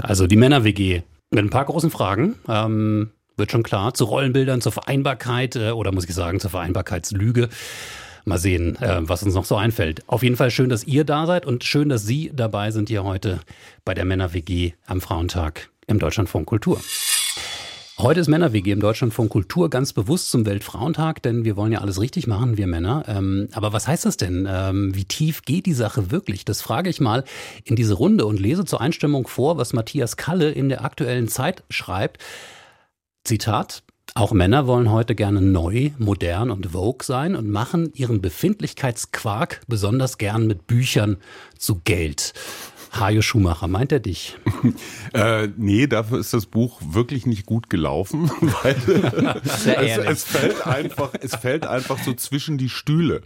Also 0.01 0.27
die 0.27 0.37
Männer-WG 0.37 1.01
mit 1.31 1.43
ein 1.43 1.49
paar 1.49 1.65
großen 1.65 1.89
Fragen. 1.89 2.35
Ähm, 2.47 3.11
wird 3.37 3.51
schon 3.51 3.63
klar. 3.63 3.93
Zu 3.93 4.05
Rollenbildern, 4.05 4.61
zur 4.61 4.71
Vereinbarkeit 4.71 5.55
äh, 5.55 5.71
oder 5.71 5.91
muss 5.91 6.05
ich 6.05 6.13
sagen, 6.13 6.39
zur 6.39 6.51
Vereinbarkeitslüge. 6.51 7.49
Mal 8.23 8.37
sehen, 8.37 8.79
äh, 8.81 8.99
was 9.01 9.23
uns 9.23 9.33
noch 9.33 9.45
so 9.45 9.55
einfällt. 9.55 10.07
Auf 10.07 10.21
jeden 10.21 10.35
Fall 10.35 10.51
schön, 10.51 10.69
dass 10.69 10.83
ihr 10.83 11.05
da 11.05 11.25
seid 11.25 11.45
und 11.45 11.63
schön, 11.63 11.89
dass 11.89 12.05
Sie 12.05 12.31
dabei 12.33 12.71
sind 12.71 12.89
hier 12.89 13.03
heute 13.03 13.39
bei 13.83 13.93
der 13.93 14.05
Männer-WG 14.05 14.73
am 14.85 15.01
Frauentag 15.01 15.69
im 15.87 15.97
Deutschlandfunk 15.97 16.45
Kultur. 16.45 16.79
Heute 18.01 18.19
ist 18.19 18.29
Männer-WG 18.29 18.71
im 18.71 18.79
Deutschlandfunk 18.79 19.29
Kultur 19.29 19.69
ganz 19.69 19.93
bewusst 19.93 20.31
zum 20.31 20.47
Weltfrauentag, 20.47 21.21
denn 21.21 21.45
wir 21.45 21.55
wollen 21.55 21.71
ja 21.71 21.81
alles 21.81 22.01
richtig 22.01 22.25
machen, 22.25 22.57
wir 22.57 22.65
Männer. 22.65 23.03
Ähm, 23.07 23.47
aber 23.51 23.73
was 23.73 23.87
heißt 23.87 24.05
das 24.05 24.17
denn? 24.17 24.47
Ähm, 24.49 24.95
wie 24.95 25.05
tief 25.05 25.43
geht 25.43 25.67
die 25.67 25.73
Sache 25.73 26.09
wirklich? 26.09 26.43
Das 26.43 26.63
frage 26.63 26.89
ich 26.89 26.99
mal 26.99 27.23
in 27.63 27.75
diese 27.75 27.93
Runde 27.93 28.25
und 28.25 28.39
lese 28.39 28.65
zur 28.65 28.81
Einstimmung 28.81 29.27
vor, 29.27 29.57
was 29.57 29.73
Matthias 29.73 30.17
Kalle 30.17 30.49
in 30.49 30.69
der 30.69 30.83
aktuellen 30.83 31.27
Zeit 31.27 31.63
schreibt. 31.69 32.17
Zitat. 33.23 33.83
Auch 34.15 34.31
Männer 34.31 34.65
wollen 34.65 34.91
heute 34.91 35.13
gerne 35.13 35.39
neu, 35.39 35.91
modern 35.99 36.49
und 36.49 36.71
vogue 36.71 37.05
sein 37.05 37.35
und 37.35 37.51
machen 37.51 37.91
ihren 37.93 38.19
Befindlichkeitsquark 38.19 39.61
besonders 39.67 40.17
gern 40.17 40.47
mit 40.47 40.65
Büchern 40.65 41.17
zu 41.55 41.81
Geld. 41.83 42.33
Hajo 42.91 43.21
Schumacher, 43.21 43.69
meint 43.69 43.93
er 43.93 44.01
dich? 44.01 44.37
äh, 45.13 45.47
nee, 45.55 45.87
dafür 45.87 46.19
ist 46.19 46.33
das 46.33 46.45
Buch 46.45 46.81
wirklich 46.91 47.25
nicht 47.25 47.45
gut 47.45 47.69
gelaufen, 47.69 48.29
weil 48.63 48.75
es, 49.45 49.65
es, 49.97 50.23
fällt 50.25 50.67
einfach, 50.67 51.13
es 51.21 51.35
fällt 51.35 51.65
einfach 51.65 51.97
so 52.03 52.13
zwischen 52.13 52.57
die 52.57 52.67
Stühle. 52.67 53.21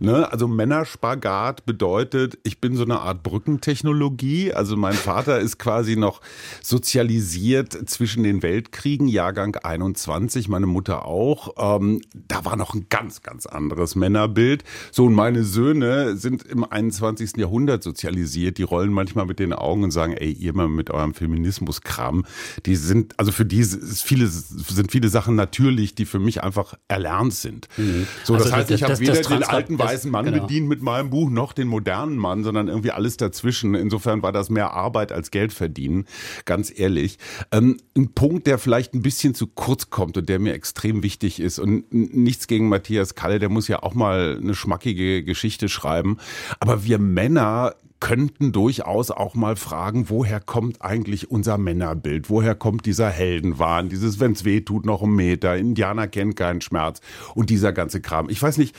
Ne? 0.00 0.30
Also 0.32 0.48
Männerspagat 0.48 1.66
bedeutet, 1.66 2.38
ich 2.44 2.62
bin 2.62 2.76
so 2.76 2.84
eine 2.84 3.00
Art 3.00 3.22
Brückentechnologie. 3.22 4.54
Also 4.54 4.76
mein 4.76 4.94
Vater 4.94 5.38
ist 5.38 5.58
quasi 5.58 5.96
noch 5.96 6.22
sozialisiert 6.62 7.90
zwischen 7.90 8.22
den 8.22 8.42
Weltkriegen, 8.42 9.06
Jahrgang 9.06 9.54
21, 9.54 10.48
meine 10.48 10.66
Mutter 10.66 11.04
auch. 11.04 11.78
Ähm, 11.78 12.00
da 12.14 12.46
war 12.46 12.56
noch 12.56 12.72
ein 12.72 12.86
ganz, 12.88 13.22
ganz 13.22 13.44
anderes 13.44 13.96
Männerbild. 13.96 14.64
So, 14.92 15.04
und 15.04 15.14
meine 15.14 15.44
Söhne 15.44 16.16
sind 16.16 16.42
im 16.44 16.64
21. 16.64 17.36
Jahrhundert 17.36 17.82
sozialisiert. 17.82 18.56
Die 18.56 18.62
rollen 18.62 18.92
manchmal 18.92 19.09
manchmal 19.10 19.26
mit 19.26 19.40
den 19.40 19.52
Augen 19.52 19.82
und 19.82 19.90
sagen, 19.90 20.12
ey, 20.12 20.30
ihr 20.30 20.54
mal 20.54 20.68
mit 20.68 20.90
eurem 20.90 21.14
Feminismus-Kram. 21.14 22.24
Die 22.66 22.76
sind, 22.76 23.18
also 23.18 23.32
für 23.32 23.44
die 23.44 23.64
viele, 23.64 24.28
sind 24.28 24.92
viele 24.92 25.08
Sachen 25.08 25.34
natürlich, 25.34 25.96
die 25.96 26.06
für 26.06 26.20
mich 26.20 26.44
einfach 26.44 26.74
erlernt 26.86 27.34
sind. 27.34 27.66
Mhm. 27.76 28.06
So, 28.22 28.34
das 28.34 28.44
also 28.44 28.56
heißt, 28.56 28.70
ich 28.70 28.82
habe 28.84 28.98
weder 29.00 29.20
den 29.20 29.42
alten 29.42 29.78
weißen 29.78 30.10
Mann 30.10 30.26
genau. 30.26 30.42
bedient 30.42 30.68
mit 30.68 30.80
meinem 30.82 31.10
Buch, 31.10 31.28
noch 31.28 31.52
den 31.52 31.66
modernen 31.66 32.16
Mann, 32.18 32.44
sondern 32.44 32.68
irgendwie 32.68 32.92
alles 32.92 33.16
dazwischen. 33.16 33.74
Insofern 33.74 34.22
war 34.22 34.30
das 34.30 34.48
mehr 34.48 34.72
Arbeit 34.74 35.10
als 35.10 35.32
Geld 35.32 35.52
verdienen, 35.52 36.06
ganz 36.44 36.72
ehrlich. 36.74 37.18
Ähm, 37.50 37.78
ein 37.96 38.12
Punkt, 38.12 38.46
der 38.46 38.58
vielleicht 38.58 38.94
ein 38.94 39.02
bisschen 39.02 39.34
zu 39.34 39.48
kurz 39.48 39.90
kommt 39.90 40.16
und 40.16 40.28
der 40.28 40.38
mir 40.38 40.54
extrem 40.54 41.02
wichtig 41.02 41.40
ist 41.40 41.58
und 41.58 41.92
nichts 41.92 42.46
gegen 42.46 42.68
Matthias 42.68 43.16
Kalle, 43.16 43.40
der 43.40 43.48
muss 43.48 43.66
ja 43.66 43.82
auch 43.82 43.94
mal 43.94 44.38
eine 44.40 44.54
schmackige 44.54 45.24
Geschichte 45.24 45.68
schreiben. 45.68 46.18
Aber 46.60 46.84
wir 46.84 46.98
Männer 46.98 47.74
könnten 48.00 48.52
durchaus 48.52 49.10
auch 49.10 49.34
mal 49.34 49.56
fragen, 49.56 50.08
woher 50.08 50.40
kommt 50.40 50.82
eigentlich 50.82 51.30
unser 51.30 51.58
Männerbild? 51.58 52.30
Woher 52.30 52.54
kommt 52.54 52.86
dieser 52.86 53.10
Heldenwahn? 53.10 53.88
Dieses, 53.88 54.18
wenn's 54.18 54.44
weh 54.44 54.62
tut, 54.62 54.86
noch 54.86 55.02
ein 55.02 55.14
Meter. 55.14 55.56
Indianer 55.56 56.08
kennt 56.08 56.36
keinen 56.36 56.62
Schmerz. 56.62 57.00
Und 57.34 57.50
dieser 57.50 57.72
ganze 57.72 58.00
Kram. 58.00 58.30
Ich 58.30 58.42
weiß 58.42 58.58
nicht, 58.58 58.74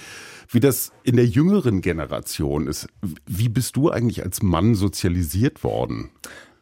wie 0.50 0.60
das 0.60 0.92
in 1.04 1.16
der 1.16 1.28
jüngeren 1.28 1.82
Generation 1.82 2.68
ist. 2.68 2.88
Wie 3.26 3.48
bist 3.48 3.76
du 3.76 3.90
eigentlich 3.90 4.24
als 4.24 4.42
Mann 4.42 4.76
sozialisiert 4.76 5.64
worden? 5.64 6.10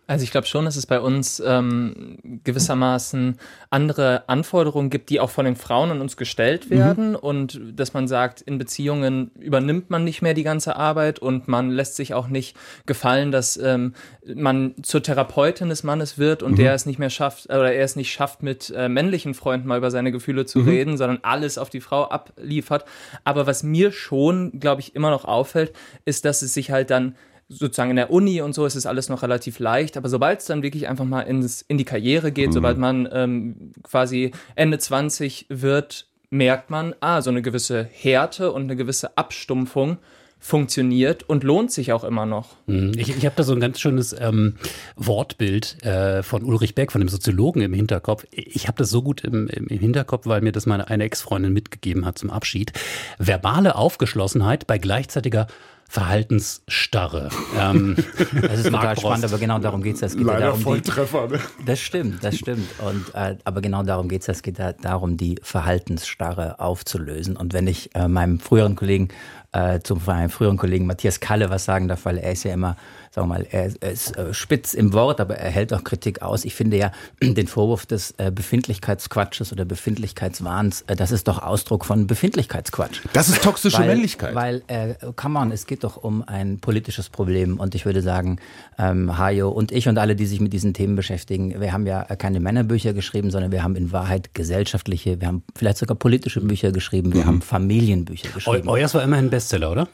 Also 0.09 0.23
ich 0.23 0.31
glaube 0.31 0.47
schon, 0.47 0.65
dass 0.65 0.75
es 0.75 0.87
bei 0.87 0.99
uns 0.99 1.39
ähm, 1.45 2.17
gewissermaßen 2.43 3.37
andere 3.69 4.27
Anforderungen 4.27 4.89
gibt, 4.89 5.11
die 5.11 5.19
auch 5.19 5.29
von 5.29 5.45
den 5.45 5.55
Frauen 5.55 5.91
an 5.91 6.01
uns 6.01 6.17
gestellt 6.17 6.65
mhm. 6.65 6.75
werden 6.75 7.09
mhm. 7.11 7.15
und 7.17 7.61
dass 7.75 7.93
man 7.93 8.07
sagt, 8.07 8.41
in 8.41 8.57
Beziehungen 8.57 9.29
übernimmt 9.39 9.91
man 9.91 10.03
nicht 10.03 10.23
mehr 10.23 10.33
die 10.33 10.41
ganze 10.41 10.75
Arbeit 10.77 11.19
und 11.19 11.47
man 11.47 11.69
lässt 11.69 11.95
sich 11.95 12.15
auch 12.15 12.27
nicht 12.27 12.57
gefallen, 12.87 13.31
dass 13.31 13.55
ähm, 13.57 13.93
man 14.25 14.73
zur 14.81 15.03
Therapeutin 15.03 15.69
des 15.69 15.83
Mannes 15.83 16.17
wird 16.17 16.41
und 16.41 16.53
mhm. 16.53 16.55
der 16.57 16.73
es 16.73 16.87
nicht 16.87 16.97
mehr 16.97 17.11
schafft 17.11 17.45
oder 17.45 17.71
er 17.71 17.85
es 17.85 17.95
nicht 17.95 18.11
schafft, 18.11 18.41
mit 18.41 18.73
äh, 18.75 18.89
männlichen 18.89 19.35
Freunden 19.35 19.67
mal 19.67 19.77
über 19.77 19.91
seine 19.91 20.11
Gefühle 20.11 20.47
zu 20.47 20.61
mhm. 20.61 20.69
reden, 20.69 20.97
sondern 20.97 21.19
alles 21.21 21.59
auf 21.59 21.69
die 21.69 21.81
Frau 21.81 22.05
abliefert. 22.05 22.83
Aber 23.25 23.45
was 23.45 23.61
mir 23.61 23.91
schon, 23.91 24.59
glaube 24.59 24.81
ich, 24.81 24.95
immer 24.95 25.11
noch 25.11 25.25
auffällt, 25.25 25.71
ist, 26.05 26.25
dass 26.25 26.41
es 26.41 26.55
sich 26.55 26.71
halt 26.71 26.89
dann 26.89 27.13
sozusagen 27.49 27.89
in 27.89 27.95
der 27.95 28.11
Uni 28.11 28.41
und 28.41 28.53
so 28.53 28.65
ist 28.65 28.75
es 28.75 28.85
alles 28.85 29.09
noch 29.09 29.23
relativ 29.23 29.59
leicht, 29.59 29.97
aber 29.97 30.07
sobald 30.07 30.39
es 30.39 30.45
dann 30.45 30.61
wirklich 30.61 30.87
einfach 30.87 31.05
mal 31.05 31.21
ins, 31.21 31.63
in 31.63 31.77
die 31.77 31.85
Karriere 31.85 32.31
geht, 32.31 32.49
mhm. 32.49 32.53
sobald 32.53 32.77
man 32.77 33.09
ähm, 33.11 33.73
quasi 33.83 34.31
Ende 34.55 34.77
20 34.77 35.47
wird, 35.49 36.07
merkt 36.29 36.69
man, 36.69 36.93
ah, 36.99 37.21
so 37.21 37.31
eine 37.31 37.41
gewisse 37.41 37.83
Härte 37.83 38.51
und 38.51 38.63
eine 38.63 38.75
gewisse 38.75 39.17
Abstumpfung 39.17 39.97
funktioniert 40.41 41.23
und 41.23 41.43
lohnt 41.43 41.69
sich 41.71 41.91
auch 41.91 42.05
immer 42.05 42.25
noch. 42.25 42.55
Mhm. 42.65 42.93
Ich, 42.95 43.09
ich 43.09 43.25
habe 43.25 43.35
da 43.35 43.43
so 43.43 43.53
ein 43.53 43.59
ganz 43.59 43.79
schönes 43.79 44.15
ähm, 44.17 44.55
Wortbild 44.95 45.83
äh, 45.83 46.23
von 46.23 46.43
Ulrich 46.43 46.75
Beck, 46.75 46.93
von 46.93 47.01
dem 47.01 47.09
Soziologen 47.09 47.61
im 47.61 47.73
Hinterkopf. 47.73 48.25
Ich 48.31 48.67
habe 48.67 48.77
das 48.77 48.89
so 48.89 49.01
gut 49.01 49.21
im, 49.21 49.47
im, 49.47 49.67
Hinterkopf, 49.67 50.25
weil 50.27 50.41
mir 50.41 50.53
das 50.53 50.65
meine 50.65 50.87
eine 50.87 51.03
Ex-Freundin 51.03 51.51
mitgegeben 51.51 52.05
hat 52.05 52.17
zum 52.17 52.29
Abschied. 52.29 52.71
Verbale 53.17 53.75
Aufgeschlossenheit 53.75 54.65
bei 54.65 54.77
gleichzeitiger 54.77 55.47
Verhaltensstarre. 55.89 57.29
Ähm, 57.57 57.95
das 58.41 58.59
ist 58.59 58.65
total 58.65 58.95
spannend, 58.95 59.25
aber 59.25 59.39
genau 59.39 59.57
darum 59.57 59.81
geht 59.81 59.95
es. 59.95 60.03
Es 60.03 60.15
geht 60.15 60.27
Leider 60.27 60.39
ja 60.39 60.45
darum, 60.45 60.61
Volltreffer. 60.61 61.27
Ne? 61.27 61.39
Das 61.65 61.79
stimmt, 61.79 62.23
das 62.23 62.37
stimmt. 62.37 62.67
Und, 62.79 63.15
äh, 63.15 63.35
aber 63.43 63.61
genau 63.61 63.81
darum 63.81 64.07
geht 64.07 64.21
es. 64.21 64.27
Es 64.27 64.43
geht 64.43 64.59
ja 64.59 64.71
darum, 64.73 65.17
die 65.17 65.39
Verhaltensstarre 65.41 66.59
aufzulösen. 66.59 67.35
Und 67.35 67.53
wenn 67.53 67.65
ich 67.65 67.93
äh, 67.95 68.07
meinem 68.07 68.39
früheren 68.39 68.75
Kollegen 68.75 69.07
äh, 69.51 69.79
zum 69.81 70.01
meinem 70.05 70.29
früheren 70.29 70.57
Kollegen 70.57 70.85
Matthias 70.85 71.19
Kalle 71.19 71.49
was 71.49 71.65
sagen 71.65 71.87
darf, 71.87 72.05
weil 72.05 72.17
er 72.17 72.31
ist 72.31 72.43
ja 72.43 72.53
immer, 72.53 72.75
sagen 73.11 73.27
wir 73.27 73.35
mal, 73.35 73.47
er, 73.49 73.67
ist 73.91 74.15
äh, 74.15 74.33
spitz 74.33 74.73
im 74.73 74.93
Wort, 74.93 75.19
aber 75.19 75.35
er 75.37 75.49
hält 75.49 75.73
auch 75.73 75.83
Kritik 75.83 76.21
aus. 76.21 76.45
Ich 76.45 76.55
finde 76.55 76.77
ja 76.77 76.91
den 77.21 77.47
Vorwurf 77.47 77.85
des 77.85 78.13
äh, 78.17 78.31
Befindlichkeitsquatsches 78.31 79.51
oder 79.51 79.65
Befindlichkeitswahns, 79.65 80.83
äh, 80.87 80.95
das 80.95 81.11
ist 81.11 81.27
doch 81.27 81.41
Ausdruck 81.41 81.85
von 81.85 82.05
Befindlichkeitsquatsch. 82.05 83.01
Das 83.13 83.29
ist 83.29 83.43
toxische 83.43 83.79
weil, 83.79 83.87
Männlichkeit. 83.87 84.35
Weil, 84.35 84.61
äh, 84.67 84.93
come 85.15 85.39
on, 85.39 85.51
es 85.51 85.65
geht 85.65 85.83
doch 85.83 85.97
um 85.97 86.23
ein 86.27 86.59
politisches 86.59 87.09
Problem 87.09 87.59
und 87.59 87.73
ich 87.73 87.85
würde 87.85 88.01
sagen, 88.01 88.39
ähm, 88.77 89.17
Hajo 89.17 89.49
und 89.49 89.71
ich 89.71 89.87
und 89.87 89.97
alle, 89.97 90.15
die 90.15 90.25
sich 90.25 90.39
mit 90.39 90.53
diesen 90.53 90.73
Themen 90.73 90.95
beschäftigen, 90.95 91.59
wir 91.59 91.73
haben 91.73 91.87
ja 91.87 92.03
keine 92.03 92.39
Männerbücher 92.39 92.93
geschrieben, 92.93 93.31
sondern 93.31 93.51
wir 93.51 93.63
haben 93.63 93.75
in 93.75 93.91
Wahrheit 93.91 94.33
gesellschaftliche, 94.33 95.19
wir 95.19 95.27
haben 95.27 95.43
vielleicht 95.55 95.77
sogar 95.77 95.97
politische 95.97 96.41
Bücher 96.41 96.71
geschrieben, 96.71 97.13
wir 97.13 97.21
mhm. 97.21 97.27
haben 97.27 97.41
Familienbücher 97.41 98.29
geschrieben. 98.29 98.67
Eu 98.67 98.79
euers 98.79 98.93
war 98.93 99.03
immerhin 99.03 99.29
Bestseller, 99.39 99.71
oder? 99.71 99.87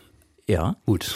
Ja. 0.48 0.76
Gut. 0.88 1.14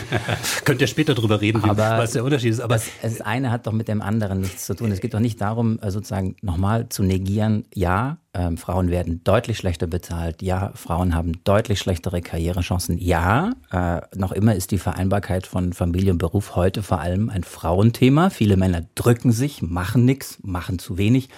Könnt 0.64 0.80
ihr 0.80 0.88
später 0.88 1.14
drüber 1.14 1.40
reden, 1.40 1.62
aber 1.62 1.98
was 1.98 2.12
der 2.12 2.24
Unterschied 2.24 2.50
ist. 2.50 2.58
Aber 2.60 2.74
das, 2.74 2.86
das 3.00 3.20
eine 3.20 3.52
hat 3.52 3.68
doch 3.68 3.72
mit 3.72 3.86
dem 3.86 4.02
anderen 4.02 4.40
nichts 4.40 4.66
zu 4.66 4.74
tun. 4.74 4.90
Es 4.90 5.00
geht 5.00 5.14
doch 5.14 5.20
nicht 5.20 5.40
darum, 5.40 5.78
äh, 5.80 5.92
sozusagen 5.92 6.34
nochmal 6.42 6.88
zu 6.88 7.04
negieren, 7.04 7.64
ja, 7.72 8.18
ähm, 8.34 8.56
Frauen 8.56 8.90
werden 8.90 9.22
deutlich 9.22 9.58
schlechter 9.58 9.86
bezahlt, 9.86 10.42
ja, 10.42 10.72
Frauen 10.74 11.14
haben 11.14 11.44
deutlich 11.44 11.78
schlechtere 11.78 12.22
Karrierechancen, 12.22 12.98
ja, 12.98 13.52
äh, 13.70 14.00
noch 14.16 14.32
immer 14.32 14.56
ist 14.56 14.72
die 14.72 14.78
Vereinbarkeit 14.78 15.46
von 15.46 15.72
Familie 15.72 16.10
und 16.10 16.18
Beruf 16.18 16.56
heute 16.56 16.82
vor 16.82 17.00
allem 17.00 17.30
ein 17.30 17.44
Frauenthema. 17.44 18.30
Viele 18.30 18.56
Männer 18.56 18.82
drücken 18.96 19.30
sich, 19.30 19.62
machen 19.62 20.04
nichts, 20.04 20.38
machen 20.42 20.80
zu 20.80 20.98
wenig 20.98 21.28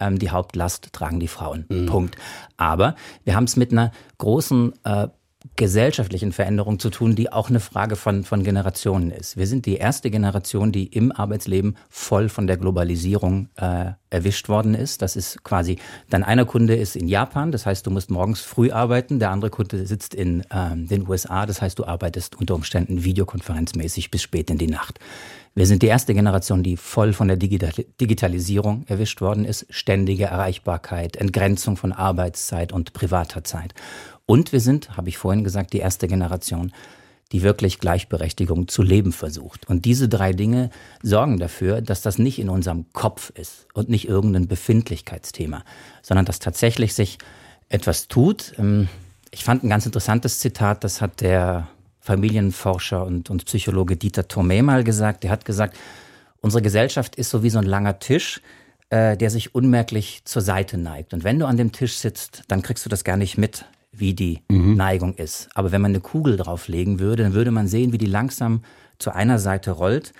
ähm, 0.00 0.18
die 0.18 0.30
Hauptlast 0.30 0.92
tragen 0.92 1.20
die 1.20 1.28
Frauen. 1.28 1.66
Mhm. 1.68 1.86
Punkt. 1.86 2.16
Aber 2.56 2.96
wir 3.24 3.36
haben 3.36 3.44
es 3.44 3.56
mit 3.56 3.72
einer 3.72 3.92
großen 4.18 4.72
äh, 4.84 5.08
gesellschaftlichen 5.56 6.32
Veränderung 6.32 6.78
zu 6.78 6.90
tun, 6.90 7.14
die 7.14 7.32
auch 7.32 7.48
eine 7.48 7.60
Frage 7.60 7.96
von, 7.96 8.24
von 8.24 8.42
Generationen 8.42 9.10
ist. 9.10 9.36
Wir 9.36 9.46
sind 9.46 9.66
die 9.66 9.76
erste 9.76 10.10
Generation, 10.10 10.72
die 10.72 10.86
im 10.86 11.12
Arbeitsleben 11.12 11.76
voll 11.88 12.28
von 12.28 12.46
der 12.46 12.56
Globalisierung 12.56 13.48
äh, 13.56 13.92
erwischt 14.10 14.48
worden 14.48 14.74
ist. 14.74 15.02
Das 15.02 15.16
ist 15.16 15.42
quasi, 15.42 15.78
dein 16.10 16.22
einer 16.22 16.44
Kunde 16.44 16.76
ist 16.76 16.96
in 16.96 17.08
Japan, 17.08 17.52
das 17.52 17.66
heißt, 17.66 17.86
du 17.86 17.90
musst 17.90 18.10
morgens 18.10 18.40
früh 18.40 18.70
arbeiten, 18.70 19.18
der 19.18 19.30
andere 19.30 19.50
Kunde 19.50 19.86
sitzt 19.86 20.14
in 20.14 20.40
äh, 20.50 20.76
den 20.76 21.08
USA, 21.08 21.46
das 21.46 21.62
heißt, 21.62 21.78
du 21.78 21.84
arbeitest 21.84 22.38
unter 22.38 22.54
Umständen 22.54 23.04
videokonferenzmäßig 23.04 24.10
bis 24.10 24.22
spät 24.22 24.50
in 24.50 24.58
die 24.58 24.68
Nacht. 24.68 25.00
Wir 25.54 25.66
sind 25.66 25.82
die 25.82 25.88
erste 25.88 26.14
Generation, 26.14 26.62
die 26.62 26.78
voll 26.78 27.12
von 27.12 27.28
der 27.28 27.36
Digitalisierung 27.36 28.84
erwischt 28.86 29.20
worden 29.20 29.44
ist. 29.44 29.66
Ständige 29.68 30.24
Erreichbarkeit, 30.24 31.16
Entgrenzung 31.16 31.76
von 31.76 31.92
Arbeitszeit 31.92 32.72
und 32.72 32.94
privater 32.94 33.44
Zeit. 33.44 33.74
Und 34.26 34.52
wir 34.52 34.60
sind, 34.60 34.96
habe 34.96 35.08
ich 35.08 35.18
vorhin 35.18 35.44
gesagt, 35.44 35.72
die 35.72 35.78
erste 35.78 36.08
Generation, 36.08 36.72
die 37.32 37.42
wirklich 37.42 37.78
Gleichberechtigung 37.78 38.68
zu 38.68 38.82
leben 38.82 39.12
versucht. 39.12 39.68
Und 39.68 39.86
diese 39.86 40.08
drei 40.08 40.32
Dinge 40.32 40.70
sorgen 41.02 41.38
dafür, 41.38 41.80
dass 41.80 42.02
das 42.02 42.18
nicht 42.18 42.38
in 42.38 42.50
unserem 42.50 42.84
Kopf 42.92 43.30
ist 43.30 43.66
und 43.72 43.88
nicht 43.88 44.06
irgendein 44.06 44.48
Befindlichkeitsthema, 44.48 45.64
sondern 46.02 46.26
dass 46.26 46.38
tatsächlich 46.38 46.94
sich 46.94 47.18
etwas 47.70 48.08
tut. 48.08 48.52
Ähm, 48.58 48.88
ich 49.30 49.44
fand 49.44 49.64
ein 49.64 49.70
ganz 49.70 49.86
interessantes 49.86 50.40
Zitat, 50.40 50.84
das 50.84 51.00
hat 51.00 51.22
der 51.22 51.68
Familienforscher 52.00 53.04
und, 53.06 53.30
und 53.30 53.46
Psychologe 53.46 53.96
Dieter 53.96 54.22
Thomé 54.22 54.62
mal 54.62 54.84
gesagt. 54.84 55.22
Der 55.22 55.30
hat 55.30 55.46
gesagt, 55.46 55.76
unsere 56.42 56.60
Gesellschaft 56.60 57.16
ist 57.16 57.30
so 57.30 57.42
wie 57.42 57.50
so 57.50 57.58
ein 57.58 57.64
langer 57.64 57.98
Tisch, 57.98 58.42
äh, 58.90 59.16
der 59.16 59.30
sich 59.30 59.54
unmerklich 59.54 60.22
zur 60.26 60.42
Seite 60.42 60.76
neigt. 60.76 61.14
Und 61.14 61.24
wenn 61.24 61.38
du 61.38 61.46
an 61.46 61.56
dem 61.56 61.72
Tisch 61.72 61.94
sitzt, 61.96 62.42
dann 62.48 62.60
kriegst 62.60 62.84
du 62.84 62.90
das 62.90 63.04
gar 63.04 63.16
nicht 63.16 63.38
mit, 63.38 63.64
wie 63.92 64.14
die 64.14 64.40
mhm. 64.48 64.74
Neigung 64.74 65.14
ist. 65.14 65.48
Aber 65.54 65.70
wenn 65.70 65.82
man 65.82 65.92
eine 65.92 66.00
Kugel 66.00 66.36
drauflegen 66.36 66.98
würde, 66.98 67.22
dann 67.22 67.34
würde 67.34 67.50
man 67.50 67.68
sehen, 67.68 67.92
wie 67.92 67.98
die 67.98 68.06
langsam 68.06 68.62
zu 68.98 69.14
einer 69.14 69.38
Seite 69.38 69.72
rollt. 69.72 70.12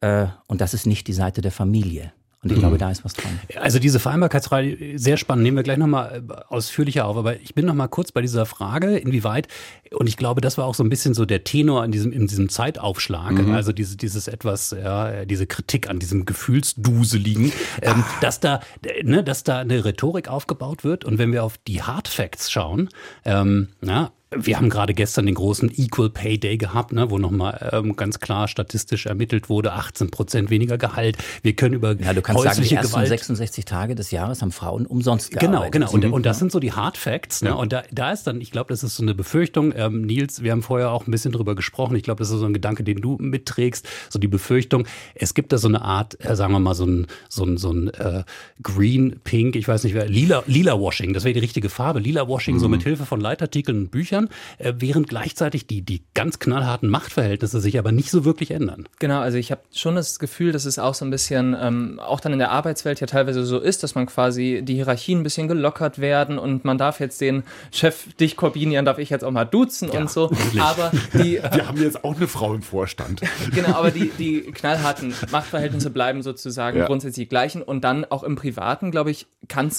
Äh, 0.00 0.26
und 0.46 0.60
das 0.60 0.74
ist 0.74 0.86
nicht 0.86 1.06
die 1.06 1.12
Seite 1.12 1.40
der 1.40 1.52
Familie. 1.52 2.12
Und 2.48 2.52
ich 2.52 2.58
mhm. 2.58 2.62
glaube, 2.62 2.78
da 2.78 2.90
ist 2.90 3.04
was 3.04 3.12
dran. 3.12 3.38
Also 3.56 3.78
diese 3.78 3.98
Vereinbarkeitsfrage, 3.98 4.98
sehr 4.98 5.16
spannend, 5.16 5.42
nehmen 5.42 5.56
wir 5.56 5.62
gleich 5.62 5.76
nochmal 5.76 6.22
äh, 6.28 6.32
ausführlicher 6.48 7.06
auf. 7.06 7.16
Aber 7.16 7.38
ich 7.40 7.54
bin 7.54 7.66
nochmal 7.66 7.88
kurz 7.88 8.12
bei 8.12 8.22
dieser 8.22 8.46
Frage, 8.46 8.96
inwieweit, 8.96 9.48
und 9.92 10.06
ich 10.08 10.16
glaube, 10.16 10.40
das 10.40 10.58
war 10.58 10.64
auch 10.64 10.74
so 10.74 10.82
ein 10.82 10.88
bisschen 10.88 11.14
so 11.14 11.24
der 11.24 11.44
Tenor 11.44 11.84
in 11.84 11.92
diesem, 11.92 12.12
in 12.12 12.26
diesem 12.26 12.48
Zeitaufschlag, 12.48 13.32
mhm. 13.32 13.52
also 13.52 13.72
diese, 13.72 13.96
dieses 13.96 14.28
etwas, 14.28 14.70
ja, 14.70 15.24
diese 15.24 15.46
Kritik 15.46 15.88
an 15.90 15.98
diesem 15.98 16.24
Gefühlsduseligen, 16.24 17.52
ähm, 17.82 18.04
dass 18.20 18.40
da, 18.40 18.60
ne, 19.02 19.22
dass 19.22 19.44
da 19.44 19.58
eine 19.58 19.84
Rhetorik 19.84 20.28
aufgebaut 20.28 20.84
wird. 20.84 21.04
Und 21.04 21.18
wenn 21.18 21.32
wir 21.32 21.44
auf 21.44 21.58
die 21.66 21.82
Hard 21.82 22.08
Facts 22.08 22.50
schauen, 22.50 22.88
ähm, 23.24 23.68
ja, 23.82 24.10
wir 24.30 24.56
haben 24.56 24.68
gerade 24.68 24.92
gestern 24.92 25.26
den 25.26 25.34
großen 25.34 25.70
Equal 25.74 26.10
Pay 26.10 26.38
Day 26.38 26.58
gehabt, 26.58 26.92
ne, 26.92 27.10
wo 27.10 27.18
nochmal 27.18 27.70
ähm, 27.72 27.96
ganz 27.96 28.20
klar 28.20 28.46
statistisch 28.46 29.06
ermittelt 29.06 29.48
wurde, 29.48 29.72
18 29.72 30.10
Prozent 30.10 30.50
weniger 30.50 30.76
Gehalt. 30.76 31.16
Wir 31.42 31.54
können 31.54 31.74
über 31.74 31.94
ja, 31.98 32.12
du 32.12 32.20
kannst 32.20 32.44
häusliche 32.44 32.74
sagen, 32.76 32.86
die 32.86 32.92
Gewalt 32.92 33.08
66 33.08 33.64
Tage 33.64 33.94
des 33.94 34.10
Jahres 34.10 34.42
haben 34.42 34.52
Frauen 34.52 34.84
umsonst 34.84 35.30
gearbeitet. 35.30 35.72
Genau, 35.72 35.88
genau. 35.88 36.06
Und, 36.06 36.12
und 36.12 36.26
das 36.26 36.38
sind 36.38 36.52
so 36.52 36.60
die 36.60 36.72
Hard 36.72 36.98
Facts. 36.98 37.40
Ne? 37.40 37.50
Ja. 37.50 37.54
Und 37.54 37.72
da, 37.72 37.84
da 37.90 38.12
ist 38.12 38.26
dann, 38.26 38.40
ich 38.42 38.50
glaube, 38.50 38.68
das 38.68 38.82
ist 38.82 38.96
so 38.96 39.02
eine 39.02 39.14
Befürchtung. 39.14 39.72
Ähm, 39.74 40.02
Nils, 40.02 40.42
wir 40.42 40.52
haben 40.52 40.62
vorher 40.62 40.90
auch 40.90 41.06
ein 41.06 41.10
bisschen 41.10 41.32
drüber 41.32 41.54
gesprochen. 41.54 41.96
Ich 41.96 42.02
glaube, 42.02 42.18
das 42.18 42.30
ist 42.30 42.38
so 42.38 42.44
ein 42.44 42.52
Gedanke, 42.52 42.84
den 42.84 43.00
du 43.00 43.16
mitträgst. 43.18 43.88
So 44.10 44.18
die 44.18 44.28
Befürchtung, 44.28 44.86
es 45.14 45.32
gibt 45.32 45.52
da 45.52 45.58
so 45.58 45.68
eine 45.68 45.80
Art, 45.80 46.22
äh, 46.22 46.36
sagen 46.36 46.52
wir 46.52 46.60
mal, 46.60 46.74
so 46.74 46.84
ein, 46.84 47.06
so 47.30 47.44
ein, 47.44 47.56
so 47.56 47.72
ein 47.72 47.88
äh, 47.94 48.24
Green, 48.62 49.20
Pink, 49.24 49.56
ich 49.56 49.66
weiß 49.66 49.84
nicht, 49.84 49.94
wer, 49.94 50.06
lila, 50.06 50.42
lila 50.46 50.78
Washing. 50.78 51.14
Das 51.14 51.24
wäre 51.24 51.32
die 51.32 51.40
richtige 51.40 51.70
Farbe. 51.70 52.00
Lila 52.00 52.28
Washing, 52.28 52.56
mhm. 52.56 52.60
so 52.60 52.68
mit 52.68 52.82
Hilfe 52.82 53.06
von 53.06 53.20
Leitartikeln 53.20 53.78
und 53.78 53.90
Büchern. 53.90 54.17
Büchern, 54.18 54.28
äh, 54.58 54.74
während 54.76 55.08
gleichzeitig 55.08 55.66
die, 55.66 55.82
die 55.82 56.02
ganz 56.14 56.38
knallharten 56.38 56.88
Machtverhältnisse 56.88 57.60
sich 57.60 57.78
aber 57.78 57.92
nicht 57.92 58.10
so 58.10 58.24
wirklich 58.24 58.50
ändern. 58.50 58.88
Genau, 58.98 59.20
also 59.20 59.38
ich 59.38 59.50
habe 59.50 59.62
schon 59.72 59.94
das 59.94 60.18
Gefühl, 60.18 60.52
dass 60.52 60.64
es 60.64 60.78
auch 60.78 60.94
so 60.94 61.04
ein 61.04 61.10
bisschen, 61.10 61.56
ähm, 61.60 62.00
auch 62.00 62.20
dann 62.20 62.32
in 62.32 62.38
der 62.38 62.50
Arbeitswelt 62.50 63.00
ja 63.00 63.06
teilweise 63.06 63.44
so 63.44 63.58
ist, 63.58 63.82
dass 63.82 63.94
man 63.94 64.06
quasi 64.06 64.60
die 64.62 64.74
Hierarchien 64.74 65.20
ein 65.20 65.22
bisschen 65.22 65.48
gelockert 65.48 65.98
werden 66.00 66.38
und 66.38 66.64
man 66.64 66.78
darf 66.78 67.00
jetzt 67.00 67.20
den 67.20 67.44
Chef, 67.72 68.14
dich 68.16 68.36
Corbinian, 68.36 68.84
darf 68.84 68.98
ich 68.98 69.10
jetzt 69.10 69.24
auch 69.24 69.30
mal 69.30 69.44
duzen 69.44 69.90
ja, 69.92 70.00
und 70.00 70.10
so. 70.10 70.30
Wirklich. 70.30 70.62
Aber 70.62 70.90
die, 71.14 71.40
Wir 71.52 71.68
haben 71.68 71.80
jetzt 71.80 72.04
auch 72.04 72.16
eine 72.16 72.28
Frau 72.28 72.54
im 72.54 72.62
Vorstand. 72.62 73.20
genau, 73.54 73.74
aber 73.74 73.90
die, 73.90 74.10
die 74.18 74.42
knallharten 74.42 75.14
Machtverhältnisse 75.30 75.90
bleiben 75.90 76.22
sozusagen 76.22 76.78
ja. 76.78 76.86
grundsätzlich 76.86 77.28
gleichen 77.28 77.62
und 77.62 77.82
dann 77.84 78.04
auch 78.04 78.22
im 78.22 78.36
Privaten, 78.36 78.90
glaube 78.90 79.10
ich, 79.10 79.26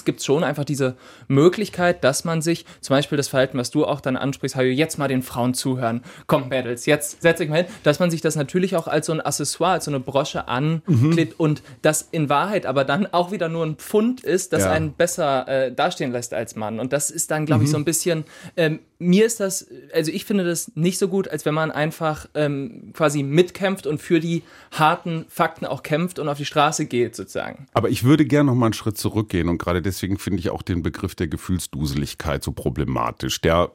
gibt 0.04 0.20
es 0.20 0.26
schon 0.26 0.44
einfach 0.44 0.64
diese 0.64 0.96
Möglichkeit, 1.28 2.02
dass 2.04 2.24
man 2.24 2.42
sich, 2.42 2.66
zum 2.80 2.94
Beispiel 2.96 3.16
das 3.16 3.28
Verhalten, 3.28 3.58
was 3.58 3.70
du 3.70 3.84
auch 3.84 4.00
dann 4.00 4.16
an 4.16 4.29
ansprichst, 4.30 4.56
Hajo, 4.56 4.70
jetzt 4.70 4.98
mal 4.98 5.08
den 5.08 5.22
Frauen 5.22 5.54
zuhören. 5.54 6.02
Komm, 6.26 6.48
Mädels, 6.48 6.86
jetzt 6.86 7.22
setz 7.22 7.38
dich 7.38 7.48
mal 7.48 7.64
hin. 7.64 7.66
Dass 7.82 7.98
man 7.98 8.10
sich 8.10 8.20
das 8.20 8.36
natürlich 8.36 8.76
auch 8.76 8.86
als 8.86 9.06
so 9.06 9.12
ein 9.12 9.20
Accessoire, 9.20 9.72
als 9.72 9.84
so 9.84 9.90
eine 9.90 10.00
Brosche 10.00 10.48
anklebt 10.48 11.38
mhm. 11.38 11.44
und 11.44 11.62
das 11.82 12.08
in 12.10 12.28
Wahrheit 12.28 12.66
aber 12.66 12.84
dann 12.84 13.06
auch 13.06 13.32
wieder 13.32 13.48
nur 13.48 13.66
ein 13.66 13.76
Pfund 13.76 14.22
ist, 14.22 14.52
das 14.52 14.62
ja. 14.62 14.72
einen 14.72 14.92
besser 14.92 15.46
äh, 15.48 15.72
dastehen 15.72 16.12
lässt 16.12 16.34
als 16.34 16.56
Mann. 16.56 16.80
Und 16.80 16.92
das 16.92 17.10
ist 17.10 17.30
dann, 17.30 17.46
glaube 17.46 17.60
mhm. 17.60 17.64
ich, 17.64 17.70
so 17.70 17.76
ein 17.76 17.84
bisschen 17.84 18.24
ähm, 18.56 18.80
mir 19.00 19.24
ist 19.24 19.40
das, 19.40 19.66
also 19.94 20.12
ich 20.12 20.26
finde 20.26 20.44
das 20.44 20.72
nicht 20.76 20.98
so 20.98 21.08
gut, 21.08 21.26
als 21.26 21.46
wenn 21.46 21.54
man 21.54 21.70
einfach 21.70 22.26
ähm, 22.34 22.92
quasi 22.92 23.22
mitkämpft 23.22 23.86
und 23.86 24.00
für 24.00 24.20
die 24.20 24.42
harten 24.72 25.24
Fakten 25.28 25.64
auch 25.64 25.82
kämpft 25.82 26.18
und 26.18 26.28
auf 26.28 26.36
die 26.36 26.44
Straße 26.44 26.84
geht, 26.84 27.16
sozusagen. 27.16 27.66
Aber 27.72 27.88
ich 27.88 28.04
würde 28.04 28.26
gerne 28.26 28.50
noch 28.50 28.54
mal 28.54 28.66
einen 28.66 28.72
Schritt 28.74 28.98
zurückgehen 28.98 29.48
und 29.48 29.56
gerade 29.56 29.80
deswegen 29.80 30.18
finde 30.18 30.40
ich 30.40 30.50
auch 30.50 30.60
den 30.60 30.82
Begriff 30.82 31.14
der 31.14 31.28
Gefühlsduseligkeit 31.28 32.44
so 32.44 32.52
problematisch. 32.52 33.40
Der 33.40 33.70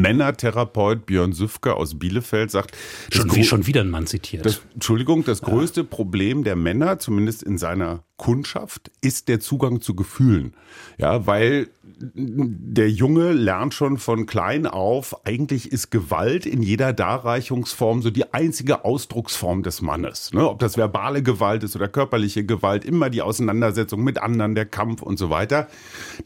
Männertherapeut 0.00 1.06
Björn 1.06 1.32
Süfke 1.32 1.74
aus 1.74 1.98
Bielefeld 1.98 2.50
sagt, 2.50 2.76
schon, 3.12 3.34
wie, 3.34 3.44
schon 3.44 3.66
wieder 3.66 3.80
ein 3.80 3.90
Mann 3.90 4.06
zitiert. 4.06 4.46
Das, 4.46 4.62
Entschuldigung, 4.74 5.24
das 5.24 5.42
größte 5.42 5.82
ja. 5.82 5.86
Problem 5.88 6.44
der 6.44 6.56
Männer, 6.56 6.98
zumindest 6.98 7.42
in 7.42 7.58
seiner 7.58 8.04
Kundschaft 8.18 8.90
ist 9.00 9.28
der 9.28 9.40
Zugang 9.40 9.80
zu 9.80 9.94
Gefühlen. 9.94 10.52
Ja, 10.98 11.26
weil 11.26 11.68
der 12.00 12.90
Junge 12.90 13.32
lernt 13.32 13.74
schon 13.74 13.96
von 13.96 14.26
klein 14.26 14.66
auf, 14.66 15.26
eigentlich 15.26 15.72
ist 15.72 15.90
Gewalt 15.90 16.46
in 16.46 16.62
jeder 16.62 16.92
Darreichungsform 16.92 18.02
so 18.02 18.10
die 18.10 18.34
einzige 18.34 18.84
Ausdrucksform 18.84 19.62
des 19.62 19.82
Mannes. 19.82 20.32
Ne? 20.32 20.48
Ob 20.48 20.58
das 20.58 20.76
verbale 20.76 21.22
Gewalt 21.22 21.62
ist 21.62 21.76
oder 21.76 21.88
körperliche 21.88 22.44
Gewalt, 22.44 22.84
immer 22.84 23.08
die 23.08 23.22
Auseinandersetzung 23.22 24.02
mit 24.02 24.20
anderen, 24.20 24.54
der 24.54 24.66
Kampf 24.66 25.00
und 25.00 25.18
so 25.18 25.30
weiter. 25.30 25.68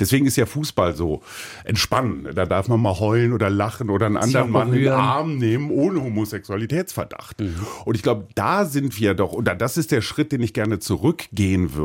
Deswegen 0.00 0.26
ist 0.26 0.36
ja 0.36 0.46
Fußball 0.46 0.96
so 0.96 1.22
entspannend. 1.64 2.36
Da 2.36 2.46
darf 2.46 2.68
man 2.68 2.80
mal 2.80 2.98
heulen 2.98 3.32
oder 3.32 3.50
lachen 3.50 3.90
oder 3.90 4.06
einen 4.06 4.16
anderen 4.16 4.50
Mann 4.50 4.72
in 4.72 4.80
den 4.80 4.92
Arm 4.92 5.36
nehmen 5.36 5.70
ohne 5.70 6.02
Homosexualitätsverdacht. 6.02 7.40
Mhm. 7.40 7.54
Und 7.84 7.94
ich 7.94 8.02
glaube, 8.02 8.28
da 8.34 8.64
sind 8.64 8.98
wir 8.98 9.14
doch, 9.14 9.32
oder 9.32 9.54
das 9.54 9.76
ist 9.76 9.92
der 9.92 10.00
Schritt, 10.00 10.32
den 10.32 10.42
ich 10.42 10.54
gerne 10.54 10.78
zurückgehen 10.78 11.74
würde. 11.74 11.81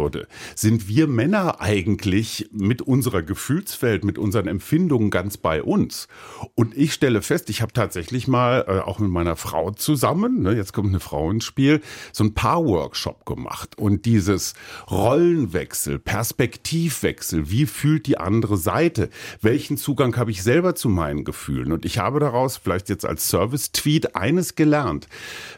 Sind 0.56 0.88
wir 0.88 1.08
Männer 1.08 1.62
eigentlich 1.62 2.50
mit 2.52 2.82
unserer 2.82 3.24
Gefühls 3.24 3.48
Gefühlswelt, 3.48 4.04
mit 4.04 4.18
unseren 4.18 4.48
Empfindungen 4.48 5.10
ganz 5.10 5.38
bei 5.38 5.64
uns. 5.64 6.08
Und 6.56 6.76
ich 6.76 6.94
stelle 6.94 7.22
fest, 7.22 7.50
ich 7.50 7.62
habe 7.62 7.72
tatsächlich 7.72 8.28
mal 8.28 8.66
äh, 8.68 8.80
auch 8.80 9.00
mit 9.00 9.10
meiner 9.10 9.36
Frau 9.36 9.72
zusammen, 9.72 10.42
ne, 10.42 10.54
jetzt 10.54 10.74
kommt 10.74 10.90
eine 10.90 11.00
Frau 11.00 11.32
ins 11.32 11.46
Spiel, 11.46 11.82
so 12.12 12.24
ein 12.24 12.34
Paar-Workshop 12.34 13.26
gemacht. 13.26 13.78
Und 13.78 14.06
dieses 14.06 14.54
Rollenwechsel, 14.90 16.00
Perspektivwechsel, 16.00 17.50
wie 17.50 17.66
fühlt 17.66 18.06
die 18.08 18.18
andere 18.18 18.58
Seite? 18.58 19.10
Welchen 19.42 19.78
Zugang 19.78 20.16
habe 20.18 20.32
ich 20.32 20.44
selber 20.44 20.76
zu 20.76 20.90
meinen 20.90 21.24
Gefühlen? 21.24 21.72
Und 21.72 21.86
ich 21.86 22.00
habe 22.00 22.20
daraus 22.20 22.58
vielleicht 22.58 22.90
jetzt 22.90 23.06
als 23.06 23.30
Service-Tweet 23.30 24.16
eines 24.16 24.56
gelernt. 24.56 25.08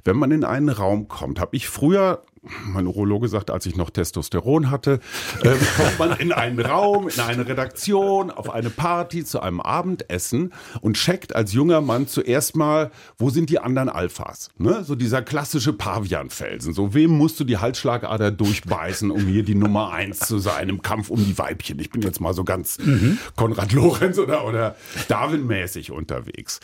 Wenn 0.03 0.17
man 0.17 0.31
in 0.31 0.43
einen 0.43 0.69
Raum 0.69 1.08
kommt, 1.08 1.39
habe 1.39 1.55
ich 1.55 1.67
früher 1.67 2.24
mein 2.65 2.88
Urologe 2.88 3.27
sagte, 3.27 3.53
als 3.53 3.65
ich 3.65 3.75
noch 3.75 3.89
Testosteron 3.89 4.72
hatte, 4.72 5.00
äh, 5.44 5.56
kommt 5.77 6.00
man 6.00 6.20
in 6.20 6.32
einen 6.32 6.60
Raum, 6.60 7.10
in 7.10 7.20
eine 7.20 7.48
Redaktion, 7.48 8.32
auf 8.32 8.50
eine 8.50 8.70
Party, 8.70 9.24
zu 9.24 9.41
einem 9.41 9.62
Abendessen 9.62 10.53
und 10.82 10.98
checkt 10.98 11.36
als 11.36 11.53
junger 11.53 11.82
Mann 11.82 12.08
zuerst 12.08 12.56
mal, 12.56 12.91
wo 13.18 13.29
sind 13.29 13.50
die 13.50 13.60
anderen 13.60 13.89
Alphas? 13.89 14.50
Ne? 14.58 14.84
So 14.84 14.96
dieser 14.96 15.22
klassische 15.22 15.74
Pavianfelsen. 15.74 16.74
So, 16.74 16.94
wem 16.94 17.12
musst 17.12 17.39
du 17.39 17.44
die 17.44 17.58
Halsschlagader 17.58 18.32
durchbeißen, 18.32 19.12
um 19.12 19.25
hier 19.25 19.44
die 19.44 19.56
Nummer 19.56 19.91
eins 19.91 20.20
zu 20.20 20.39
sein 20.39 20.70
im 20.70 20.82
Kampf 20.82 21.10
um 21.10 21.24
die 21.24 21.38
Weibchen? 21.38 21.79
Ich 21.79 21.89
bin 21.89 22.01
jetzt 22.01 22.20
mal 22.20 22.34
so 22.34 22.44
ganz 22.44 22.77
mhm. 22.79 23.18
Konrad 23.36 23.72
Lorenz 23.72 24.18
oder, 24.18 24.46
oder 24.46 24.75
Darwin-mäßig 25.08 25.91
unterwegs. 25.91 26.60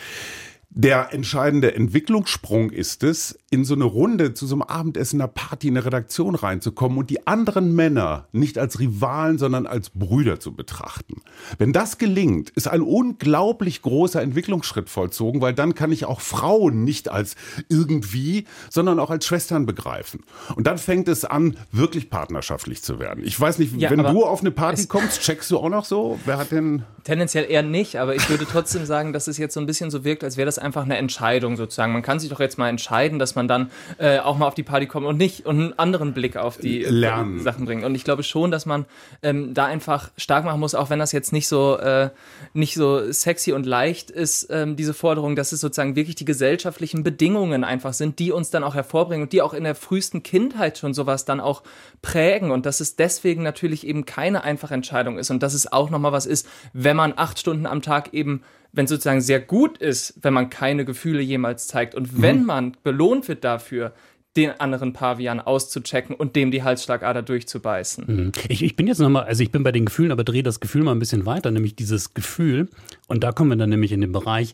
Der 0.77 1.13
entscheidende 1.13 1.73
Entwicklungssprung 1.73 2.69
ist 2.69 3.03
es, 3.03 3.39
in 3.55 3.63
so 3.63 3.73
eine 3.73 3.85
Runde 3.85 4.33
zu 4.33 4.45
so 4.45 4.55
einem 4.55 4.61
Abendessen, 4.63 5.21
einer 5.21 5.29
Party, 5.29 5.69
in 5.69 5.77
eine 5.77 5.85
Redaktion 5.85 6.35
reinzukommen 6.35 6.97
und 6.97 7.09
die 7.09 7.25
anderen 7.25 7.73
Männer 7.73 8.27
nicht 8.33 8.57
als 8.57 8.79
Rivalen, 8.79 9.37
sondern 9.37 9.65
als 9.65 9.89
Brüder 9.89 10.39
zu 10.39 10.53
betrachten. 10.53 11.21
Wenn 11.57 11.71
das 11.71 11.97
gelingt, 11.97 12.49
ist 12.51 12.67
ein 12.67 12.81
unglaublich 12.81 13.81
großer 13.81 14.21
Entwicklungsschritt 14.21 14.89
vollzogen, 14.89 15.41
weil 15.41 15.53
dann 15.53 15.73
kann 15.73 15.91
ich 15.91 16.05
auch 16.05 16.19
Frauen 16.19 16.83
nicht 16.83 17.09
als 17.09 17.35
irgendwie, 17.69 18.45
sondern 18.69 18.99
auch 18.99 19.09
als 19.09 19.25
Schwestern 19.25 19.65
begreifen. 19.65 20.21
Und 20.55 20.67
dann 20.67 20.77
fängt 20.77 21.07
es 21.07 21.23
an, 21.23 21.57
wirklich 21.71 22.09
partnerschaftlich 22.09 22.83
zu 22.83 22.99
werden. 22.99 23.23
Ich 23.23 23.39
weiß 23.39 23.57
nicht, 23.59 23.75
ja, 23.77 23.89
wenn 23.89 24.03
du 24.03 24.25
auf 24.25 24.41
eine 24.41 24.51
Party 24.51 24.87
kommst, 24.87 25.21
checkst 25.21 25.49
du 25.49 25.59
auch 25.59 25.69
noch 25.69 25.85
so? 25.85 26.19
Wer 26.25 26.37
hat 26.37 26.51
denn. 26.51 26.83
Tendenziell 27.05 27.45
eher 27.49 27.63
nicht, 27.63 27.97
aber 27.99 28.15
ich 28.15 28.29
würde 28.29 28.45
trotzdem 28.45 28.85
sagen, 28.85 29.13
dass 29.13 29.27
es 29.27 29.37
jetzt 29.37 29.53
so 29.53 29.59
ein 29.59 29.65
bisschen 29.65 29.91
so 29.91 30.03
wirkt, 30.03 30.23
als 30.23 30.37
wäre 30.37 30.45
das 30.45 30.57
einfach 30.57 30.83
eine 30.83 30.97
Entscheidung 30.97 31.55
sozusagen. 31.55 31.93
Man 31.93 32.01
kann 32.01 32.19
sich 32.19 32.29
doch 32.29 32.39
jetzt 32.39 32.57
mal 32.57 32.67
entscheiden, 32.67 33.19
dass 33.19 33.35
man 33.35 33.44
dann 33.47 33.71
äh, 33.97 34.19
auch 34.19 34.37
mal 34.37 34.47
auf 34.47 34.55
die 34.55 34.63
Party 34.63 34.87
kommt 34.87 35.05
und 35.05 35.17
nicht 35.17 35.45
und 35.45 35.59
einen 35.59 35.79
anderen 35.79 36.13
Blick 36.13 36.37
auf 36.37 36.57
die 36.57 36.79
Lernen. 36.79 37.39
Sachen 37.41 37.65
bringt. 37.65 37.83
Und 37.83 37.95
ich 37.95 38.03
glaube 38.03 38.23
schon, 38.23 38.51
dass 38.51 38.65
man 38.65 38.85
ähm, 39.23 39.53
da 39.53 39.65
einfach 39.65 40.11
stark 40.17 40.45
machen 40.45 40.59
muss, 40.59 40.75
auch 40.75 40.89
wenn 40.89 40.99
das 40.99 41.11
jetzt 41.11 41.33
nicht 41.33 41.47
so 41.47 41.77
äh, 41.77 42.09
nicht 42.53 42.75
so 42.75 43.11
sexy 43.11 43.53
und 43.53 43.65
leicht 43.65 44.11
ist, 44.11 44.47
ähm, 44.49 44.75
diese 44.75 44.93
Forderung, 44.93 45.35
dass 45.35 45.51
es 45.51 45.61
sozusagen 45.61 45.95
wirklich 45.95 46.15
die 46.15 46.25
gesellschaftlichen 46.25 47.03
Bedingungen 47.03 47.63
einfach 47.63 47.93
sind, 47.93 48.19
die 48.19 48.31
uns 48.31 48.49
dann 48.49 48.63
auch 48.63 48.75
hervorbringen 48.75 49.23
und 49.23 49.33
die 49.33 49.41
auch 49.41 49.53
in 49.53 49.63
der 49.63 49.75
frühesten 49.75 50.23
Kindheit 50.23 50.77
schon 50.77 50.93
sowas 50.93 51.25
dann 51.25 51.39
auch 51.39 51.63
prägen 52.01 52.51
und 52.51 52.65
dass 52.65 52.79
es 52.79 52.95
deswegen 52.95 53.43
natürlich 53.43 53.85
eben 53.85 54.05
keine 54.05 54.43
einfache 54.43 54.73
Entscheidung 54.73 55.17
ist 55.17 55.31
und 55.31 55.41
dass 55.43 55.53
es 55.53 55.71
auch 55.71 55.89
nochmal 55.89 56.11
was 56.11 56.25
ist, 56.25 56.47
wenn 56.73 56.95
man 56.95 57.13
acht 57.15 57.39
Stunden 57.39 57.65
am 57.65 57.81
Tag 57.81 58.13
eben 58.13 58.41
wenn 58.75 58.87
sozusagen 58.87 59.21
sehr 59.21 59.39
gut 59.39 59.77
ist, 59.77 60.13
wenn 60.21 60.33
man 60.33 60.49
keine 60.49 60.85
Gefühle 60.85 61.21
jemals 61.21 61.67
zeigt 61.67 61.95
und 61.95 62.21
wenn 62.21 62.41
mhm. 62.41 62.45
man 62.45 62.77
belohnt 62.83 63.27
wird 63.27 63.43
dafür, 63.43 63.93
den 64.35 64.51
anderen 64.59 64.91
Pavian 64.91 65.39
auszuchecken 65.39 66.13
und 66.15 66.35
dem 66.35 66.51
die 66.51 66.61
Halsschlagader 66.61 67.21
durchzubeißen. 67.21 68.05
Mhm. 68.07 68.31
Ich, 68.49 68.63
ich 68.63 68.75
bin 68.75 68.87
jetzt 68.87 68.99
nochmal, 68.99 69.23
also 69.23 69.41
ich 69.41 69.51
bin 69.51 69.63
bei 69.63 69.71
den 69.71 69.85
Gefühlen, 69.85 70.11
aber 70.11 70.25
drehe 70.25 70.43
das 70.43 70.59
Gefühl 70.59 70.83
mal 70.83 70.91
ein 70.91 70.99
bisschen 70.99 71.25
weiter, 71.25 71.51
nämlich 71.51 71.75
dieses 71.75 72.13
Gefühl. 72.13 72.67
Und 73.07 73.23
da 73.23 73.31
kommen 73.31 73.51
wir 73.51 73.57
dann 73.57 73.69
nämlich 73.69 73.93
in 73.93 74.01
den 74.01 74.11
Bereich, 74.11 74.53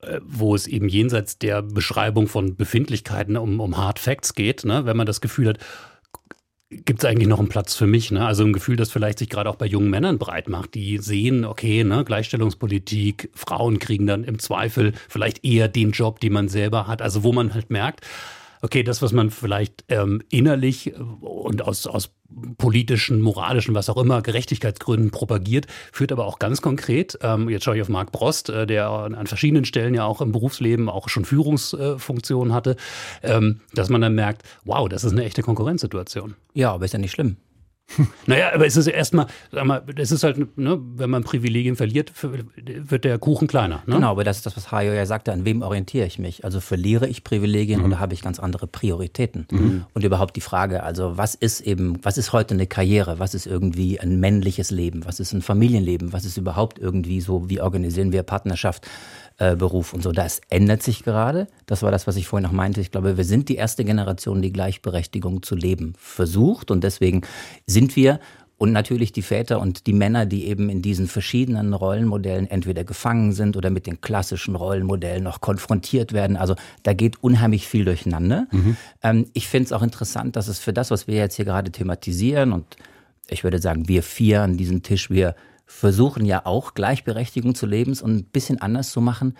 äh, 0.00 0.20
wo 0.22 0.54
es 0.54 0.66
eben 0.66 0.88
jenseits 0.88 1.38
der 1.38 1.62
Beschreibung 1.62 2.26
von 2.28 2.56
Befindlichkeiten 2.56 3.36
um, 3.38 3.60
um 3.60 3.78
Hard 3.78 3.98
Facts 3.98 4.34
geht, 4.34 4.64
ne? 4.64 4.84
wenn 4.84 4.96
man 4.96 5.06
das 5.06 5.22
Gefühl 5.22 5.48
hat, 5.48 5.58
gibt 6.84 7.00
es 7.02 7.04
eigentlich 7.04 7.28
noch 7.28 7.38
einen 7.38 7.48
Platz 7.48 7.74
für 7.74 7.86
mich? 7.86 8.10
Ne? 8.10 8.24
Also 8.24 8.44
ein 8.44 8.52
Gefühl, 8.52 8.76
das 8.76 8.90
vielleicht 8.90 9.18
sich 9.18 9.28
gerade 9.28 9.50
auch 9.50 9.56
bei 9.56 9.66
jungen 9.66 9.90
Männern 9.90 10.18
breit 10.18 10.48
macht, 10.48 10.74
die 10.74 10.98
sehen, 10.98 11.44
okay, 11.44 11.84
ne, 11.84 12.04
Gleichstellungspolitik, 12.04 13.30
Frauen 13.34 13.78
kriegen 13.78 14.06
dann 14.06 14.24
im 14.24 14.38
Zweifel 14.38 14.92
vielleicht 15.08 15.44
eher 15.44 15.68
den 15.68 15.92
Job, 15.92 16.20
den 16.20 16.32
man 16.32 16.48
selber 16.48 16.86
hat. 16.86 17.02
Also 17.02 17.22
wo 17.22 17.32
man 17.32 17.54
halt 17.54 17.70
merkt, 17.70 18.00
okay, 18.64 18.82
das, 18.82 19.02
was 19.02 19.12
man 19.12 19.30
vielleicht 19.30 19.84
ähm, 19.88 20.22
innerlich 20.30 20.94
und 21.20 21.60
aus, 21.60 21.86
aus 21.86 22.14
politischen, 22.56 23.20
moralischen, 23.20 23.74
was 23.74 23.90
auch 23.90 23.98
immer, 23.98 24.22
Gerechtigkeitsgründen 24.22 25.10
propagiert, 25.10 25.66
führt 25.92 26.12
aber 26.12 26.24
auch 26.24 26.38
ganz 26.38 26.62
konkret, 26.62 27.18
ähm, 27.20 27.50
jetzt 27.50 27.64
schaue 27.64 27.76
ich 27.76 27.82
auf 27.82 27.90
Marc 27.90 28.10
Brost, 28.10 28.48
äh, 28.48 28.66
der 28.66 28.88
an 28.88 29.26
verschiedenen 29.26 29.66
Stellen 29.66 29.92
ja 29.92 30.06
auch 30.06 30.22
im 30.22 30.32
Berufsleben 30.32 30.88
auch 30.88 31.10
schon 31.10 31.26
Führungsfunktionen 31.26 32.52
äh, 32.52 32.54
hatte, 32.54 32.76
ähm, 33.22 33.60
dass 33.74 33.90
man 33.90 34.00
dann 34.00 34.14
merkt, 34.14 34.42
wow, 34.64 34.88
das 34.88 35.04
ist 35.04 35.12
eine 35.12 35.24
echte 35.24 35.42
Konkurrenzsituation. 35.42 36.34
Ja, 36.54 36.72
aber 36.72 36.86
ist 36.86 36.92
ja 36.92 36.98
nicht 36.98 37.12
schlimm. 37.12 37.36
Naja, 38.26 38.52
aber 38.54 38.66
es 38.66 38.76
ist 38.76 38.86
erstmal, 38.86 39.26
sag 39.52 39.64
mal, 39.64 39.84
es 39.96 40.10
ist 40.10 40.24
halt, 40.24 40.56
ne, 40.56 40.80
wenn 40.96 41.10
man 41.10 41.24
Privilegien 41.24 41.76
verliert, 41.76 42.12
wird 42.22 43.04
der 43.04 43.18
Kuchen 43.18 43.46
kleiner. 43.46 43.82
Ne? 43.86 43.96
Genau, 43.96 44.10
aber 44.10 44.24
das 44.24 44.38
ist 44.38 44.46
das, 44.46 44.56
was 44.56 44.72
Hajo 44.72 44.92
ja 44.92 45.06
sagte, 45.06 45.32
an 45.32 45.44
wem 45.44 45.62
orientiere 45.62 46.06
ich 46.06 46.18
mich? 46.18 46.44
Also 46.44 46.60
verliere 46.60 47.06
ich 47.06 47.24
Privilegien 47.24 47.80
mhm. 47.80 47.86
oder 47.86 48.00
habe 48.00 48.14
ich 48.14 48.22
ganz 48.22 48.38
andere 48.38 48.66
Prioritäten? 48.66 49.46
Mhm. 49.50 49.84
Und 49.92 50.04
überhaupt 50.04 50.36
die 50.36 50.40
Frage, 50.40 50.82
also 50.82 51.16
was 51.16 51.34
ist 51.34 51.60
eben, 51.60 51.98
was 52.02 52.18
ist 52.18 52.32
heute 52.32 52.54
eine 52.54 52.66
Karriere? 52.66 53.18
Was 53.18 53.34
ist 53.34 53.46
irgendwie 53.46 54.00
ein 54.00 54.18
männliches 54.18 54.70
Leben? 54.70 55.04
Was 55.04 55.20
ist 55.20 55.32
ein 55.32 55.42
Familienleben? 55.42 56.12
Was 56.12 56.24
ist 56.24 56.36
überhaupt 56.36 56.78
irgendwie 56.78 57.20
so, 57.20 57.48
wie 57.48 57.60
organisieren 57.60 58.12
wir 58.12 58.22
Partnerschaft? 58.22 58.88
Äh, 59.38 59.56
Beruf 59.56 59.92
und 59.92 60.02
so. 60.02 60.12
Das 60.12 60.40
ändert 60.48 60.82
sich 60.82 61.02
gerade. 61.02 61.48
Das 61.66 61.82
war 61.82 61.90
das, 61.90 62.06
was 62.06 62.16
ich 62.16 62.26
vorhin 62.26 62.44
noch 62.44 62.52
meinte. 62.52 62.80
Ich 62.80 62.90
glaube, 62.90 63.16
wir 63.16 63.24
sind 63.24 63.48
die 63.48 63.56
erste 63.56 63.84
Generation, 63.84 64.42
die 64.42 64.52
Gleichberechtigung 64.52 65.42
zu 65.42 65.56
leben 65.56 65.94
versucht. 65.98 66.70
Und 66.70 66.84
deswegen 66.84 67.22
sind 67.66 67.96
wir 67.96 68.20
und 68.56 68.72
natürlich 68.72 69.12
die 69.12 69.22
Väter 69.22 69.60
und 69.60 69.86
die 69.86 69.92
Männer, 69.92 70.26
die 70.26 70.46
eben 70.46 70.68
in 70.68 70.80
diesen 70.80 71.08
verschiedenen 71.08 71.74
Rollenmodellen 71.74 72.48
entweder 72.48 72.84
gefangen 72.84 73.32
sind 73.32 73.56
oder 73.56 73.70
mit 73.70 73.86
den 73.86 74.00
klassischen 74.00 74.54
Rollenmodellen 74.54 75.24
noch 75.24 75.40
konfrontiert 75.40 76.12
werden. 76.12 76.36
Also 76.36 76.54
da 76.82 76.92
geht 76.92 77.22
unheimlich 77.22 77.66
viel 77.66 77.84
durcheinander. 77.84 78.46
Mhm. 78.52 78.76
Ähm, 79.02 79.26
ich 79.32 79.48
finde 79.48 79.66
es 79.66 79.72
auch 79.72 79.82
interessant, 79.82 80.36
dass 80.36 80.48
es 80.48 80.60
für 80.60 80.72
das, 80.72 80.90
was 80.90 81.08
wir 81.08 81.16
jetzt 81.16 81.34
hier 81.34 81.44
gerade 81.44 81.72
thematisieren 81.72 82.52
und 82.52 82.76
ich 83.28 83.42
würde 83.42 83.58
sagen, 83.58 83.88
wir 83.88 84.02
vier 84.02 84.42
an 84.42 84.56
diesem 84.56 84.82
Tisch, 84.82 85.10
wir 85.10 85.34
versuchen 85.66 86.24
ja 86.24 86.44
auch 86.44 86.74
Gleichberechtigung 86.74 87.54
zu 87.54 87.66
leben 87.66 87.96
und 88.00 88.16
ein 88.16 88.24
bisschen 88.24 88.60
anders 88.60 88.90
zu 88.90 89.00
machen. 89.00 89.36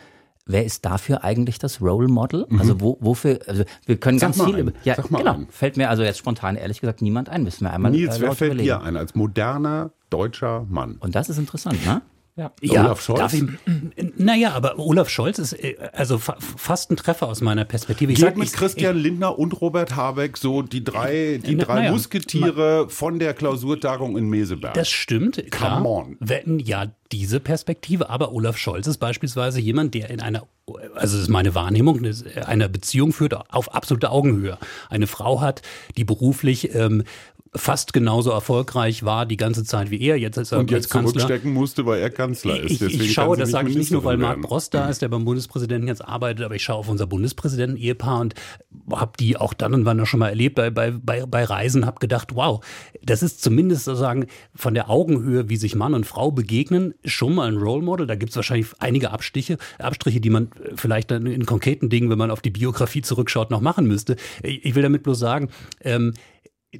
Wer 0.46 0.64
ist 0.64 0.84
dafür 0.84 1.24
eigentlich 1.24 1.58
das 1.58 1.80
Role 1.80 2.08
Model? 2.08 2.46
Mhm. 2.48 2.60
Also 2.60 2.80
wo, 2.80 2.98
wofür, 3.00 3.40
also 3.46 3.64
wir 3.87 3.96
können 3.96 4.18
Sag 4.18 4.34
ganz 4.34 4.44
viele, 4.44 4.74
ja, 4.84 4.94
genau, 4.94 5.32
ein. 5.32 5.46
fällt 5.48 5.78
mir 5.78 5.88
also 5.88 6.02
jetzt 6.02 6.18
spontan 6.18 6.56
ehrlich 6.56 6.80
gesagt 6.80 7.00
niemand 7.00 7.30
ein, 7.30 7.44
müssen 7.44 7.64
wir 7.64 7.72
einmal 7.72 7.92
Nils, 7.92 8.18
äh, 8.18 8.20
wer 8.20 8.32
fällt 8.32 8.52
überlegen. 8.52 8.78
dir 8.78 8.82
ein 8.82 8.96
als 8.96 9.14
moderner 9.14 9.92
deutscher 10.10 10.66
Mann? 10.68 10.96
Und 11.00 11.14
das 11.14 11.30
ist 11.30 11.38
interessant, 11.38 11.84
ne? 11.87 12.02
Ja. 12.37 12.51
ja, 12.62 12.85
Olaf 12.85 13.01
Scholz? 13.01 13.33
Ich, 13.33 13.44
naja, 14.16 14.55
aber 14.55 14.77
Olaf 14.81 15.09
Scholz 15.09 15.38
ist 15.38 15.53
äh, 15.53 15.77
also 15.92 16.18
fa 16.18 16.37
fast 16.38 16.90
ein 16.90 16.97
Treffer 16.97 17.29
aus 17.29 17.40
meiner 17.40 17.64
Perspektive. 17.64 18.12
Ich 18.12 18.18
sag 18.18 18.37
mit 18.37 18.53
Christian 18.53 18.97
ich, 18.97 19.05
Lindner 19.05 19.38
und 19.38 19.61
Robert 19.61 19.94
Habeck 19.94 20.37
so 20.37 20.62
die 20.62 20.83
drei, 20.83 21.40
die 21.44 21.55
na, 21.55 21.64
drei 21.64 21.75
naja, 21.77 21.92
Musketiere 21.92 22.88
von 22.88 23.20
der 23.20 23.35
Klausurtagung 23.35 24.18
in 24.18 24.29
Meseberg. 24.29 24.75
Das 24.75 24.88
stimmt, 24.90 25.49
klar. 25.53 25.77
Come 25.77 25.88
on. 25.88 26.16
Wenn, 26.18 26.59
ja, 26.59 26.90
diese 27.12 27.38
Perspektive, 27.38 28.11
aber 28.11 28.33
Olaf 28.33 28.59
Scholz 28.59 28.88
ist 28.88 28.99
beispielsweise 28.99 29.61
jemand, 29.61 29.94
der 29.94 30.11
in 30.11 30.20
einer, 30.20 30.49
also 30.66 31.16
das 31.16 31.23
ist 31.23 31.29
meine 31.29 31.55
Wahrnehmung, 31.55 32.05
einer 32.47 32.68
Beziehung 32.68 33.12
führt 33.12 33.35
auf 33.55 33.73
absolute 33.73 34.11
Augenhöhe. 34.11 34.59
Eine 34.90 35.07
Frau 35.07 35.40
hat, 35.40 35.62
die 35.97 36.03
beruflich 36.03 36.75
ähm, 36.75 37.05
fast 37.56 37.92
genauso 37.92 38.30
erfolgreich 38.30 39.04
war 39.04 39.26
die 39.26 39.36
ganze 39.36 39.64
Zeit 39.64 39.90
wie 39.90 40.00
er. 40.00 40.18
Jetzt 40.18 40.36
ist 40.36 40.52
er 40.52 40.58
Und 40.58 40.72
als 40.72 40.84
jetzt 40.84 40.90
Kanzler. 40.90 41.12
zurückstecken 41.12 41.52
musste, 41.52 41.86
weil 41.86 42.00
er 42.00 42.10
Kanzler 42.10 42.60
ist. 42.60 42.72
Ich, 42.72 42.78
Deswegen 42.80 43.02
ich 43.02 43.14
kann 43.14 43.26
schaue, 43.26 43.36
das 43.36 43.50
sage 43.50 43.70
ich 43.70 43.76
nicht 43.76 43.90
nur, 43.92 44.04
weil 44.04 44.16
Marc. 44.16 44.42
Brost 44.42 44.74
da 44.74 44.88
ist, 44.88 45.02
der 45.02 45.08
beim 45.08 45.24
Bundespräsidenten 45.24 45.88
jetzt 45.88 46.04
arbeitet, 46.04 46.44
aber 46.44 46.56
ich 46.56 46.62
schaue 46.62 46.78
auf 46.78 46.88
unser 46.88 47.06
Bundespräsidenten-Ehepaar 47.06 48.20
und 48.20 48.34
habe 48.92 49.12
die 49.18 49.36
auch 49.36 49.54
dann 49.54 49.72
und 49.72 49.84
wann 49.84 49.96
noch 49.96 50.06
schon 50.06 50.20
mal 50.20 50.28
erlebt 50.28 50.56
bei, 50.56 50.70
bei, 50.70 50.90
bei, 50.90 51.24
bei 51.24 51.44
Reisen, 51.44 51.86
habe 51.86 52.00
gedacht, 52.00 52.34
wow, 52.34 52.64
das 53.02 53.22
ist 53.22 53.42
zumindest 53.42 53.84
sozusagen 53.84 54.26
von 54.54 54.74
der 54.74 54.90
Augenhöhe, 54.90 55.48
wie 55.48 55.56
sich 55.56 55.74
Mann 55.76 55.94
und 55.94 56.04
Frau 56.04 56.30
begegnen, 56.30 56.94
schon 57.04 57.34
mal 57.34 57.48
ein 57.48 57.56
Role 57.56 57.82
Model. 57.82 58.06
Da 58.06 58.16
gibt 58.16 58.30
es 58.30 58.36
wahrscheinlich 58.36 58.66
einige 58.80 59.12
Abstiche, 59.12 59.58
Abstriche, 59.78 60.20
die 60.20 60.30
man 60.30 60.50
vielleicht 60.74 61.10
dann 61.10 61.26
in 61.26 61.46
konkreten 61.46 61.88
Dingen, 61.88 62.10
wenn 62.10 62.18
man 62.18 62.30
auf 62.30 62.42
die 62.42 62.50
Biografie 62.50 63.02
zurückschaut, 63.02 63.50
noch 63.50 63.60
machen 63.60 63.86
müsste. 63.86 64.16
Ich 64.42 64.74
ich 64.74 64.76
will 64.76 64.82
damit 64.82 65.04
bloß 65.04 65.20
sagen, 65.20 65.50
ähm, 65.82 66.14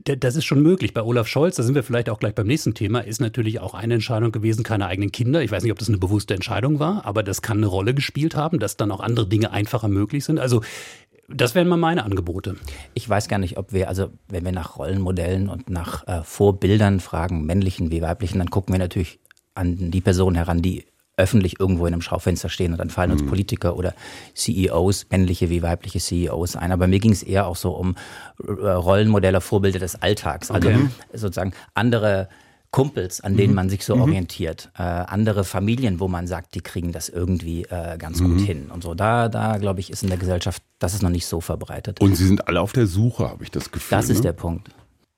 Das 0.03 0.37
ist 0.37 0.45
schon 0.45 0.63
möglich. 0.63 0.95
Bei 0.95 1.03
Olaf 1.03 1.29
Scholz, 1.29 1.57
da 1.57 1.63
sind 1.63 1.75
wir 1.75 1.83
vielleicht 1.83 2.09
auch 2.09 2.19
gleich 2.19 2.35
beim 2.35 2.47
nächsten 2.47 2.75
Thema, 2.75 3.01
ist 3.01 3.21
natürlich 3.21 3.61
auch 3.61 3.75
eine 3.75 3.95
Entscheidung 3.95 4.33
gewesen, 4.33 4.63
keine 4.63 4.87
eigenen 4.87 5.13
Kinder. 5.13 5.43
Ich 5.43 5.51
weiß 5.51 5.63
nicht, 5.63 5.73
ob 5.73 5.79
das 5.79 5.89
eine 5.89 5.99
bewusste 5.99 6.35
Entscheidung 6.35 6.79
war, 6.79 7.05
aber 7.05 7.23
das 7.23 7.43
kann 7.43 7.59
eine 7.59 7.67
Rolle 7.67 7.95
gespielt 7.95 8.35
haben, 8.35 8.59
dass 8.59 8.77
dann 8.77 8.91
auch 8.91 9.01
andere 9.01 9.27
Dinge 9.27 9.53
einfacher 9.53 9.89
möglich 9.89 10.25
sind. 10.25 10.39
Also 10.39 10.63
das 11.29 11.55
wären 11.55 11.69
mal 11.69 11.77
meine 11.77 12.05
Angebote. 12.05 12.57
Ich 12.95 13.09
weiß 13.09 13.29
gar 13.29 13.39
nicht, 13.39 13.57
ob 13.57 13.73
wir, 13.73 13.89
also 13.89 14.11
wenn 14.29 14.45
wir 14.45 14.53
nach 14.53 14.77
Rollenmodellen 14.77 15.49
und 15.49 15.71
nach 15.71 16.07
äh, 16.07 16.23
Vorbildern 16.23 17.01
fragen, 17.01 17.47
männlichen 17.47 17.91
wie 17.91 18.03
weiblichen, 18.03 18.39
dann 18.39 18.51
gucken 18.51 18.75
wir 18.75 18.79
natürlich 18.79 19.21
an 19.55 19.91
die 19.91 20.01
Personen 20.01 20.37
heran, 20.37 20.61
die 20.61 20.85
öffentlich 21.17 21.61
irgendwo 21.61 21.87
in 21.87 21.93
einem 21.93 22.03
Schaufenster 22.03 22.49
stehen 22.49 22.73
und 22.73 22.79
dann 22.79 22.91
fallen 22.91 23.13
uns 23.13 23.25
Politiker 23.25 23.77
oder 23.77 23.95
CEOs, 24.35 25.07
männliche 25.11 25.49
wie 25.51 25.63
weibliche 25.63 26.01
CEOs 26.01 26.57
ein. 26.57 26.73
Aber 26.73 26.87
mir 26.87 26.99
ging 26.99 27.13
es 27.13 27.23
eher 27.23 27.47
auch 27.47 27.57
so 27.57 27.73
um 27.73 27.95
äh, 28.47 28.51
Rollenmodelle, 28.51 29.41
Vorbilder 29.41 29.79
des 29.79 30.01
Alltags. 30.03 30.51
Also 30.51 30.71
sozusagen 31.13 31.53
andere 31.75 32.29
Kumpels, 32.75 33.21
an 33.21 33.37
denen 33.37 33.55
man 33.55 33.71
sich 33.71 33.85
so 33.85 33.95
orientiert, 33.95 34.69
äh, 34.77 34.83
andere 34.83 35.45
Familien, 35.45 36.01
wo 36.01 36.09
man 36.09 36.27
sagt, 36.27 36.57
die 36.57 36.61
kriegen 36.61 36.91
das 36.91 37.09
irgendwie 37.09 37.63
äh, 37.67 37.97
ganz 37.99 38.21
gut 38.21 38.41
hin 38.41 38.69
und 38.73 38.83
so. 38.83 38.95
Da, 38.95 39.29
da 39.29 39.59
glaube 39.59 39.79
ich, 39.79 39.91
ist 39.91 40.03
in 40.03 40.09
der 40.09 40.19
Gesellschaft, 40.19 40.61
das 40.81 40.93
ist 40.93 41.03
noch 41.03 41.11
nicht 41.11 41.27
so 41.27 41.41
verbreitet. 41.41 42.01
Und 42.01 42.17
sie 42.17 42.27
sind 42.27 42.49
alle 42.49 42.61
auf 42.61 42.73
der 42.73 42.89
Suche, 42.89 43.29
habe 43.29 43.45
ich 43.45 43.53
das 43.53 43.71
Gefühl. 43.71 43.97
Das 43.97 44.09
ist 44.09 44.19
ne? 44.19 44.23
der 44.23 44.33
Punkt. 44.33 44.71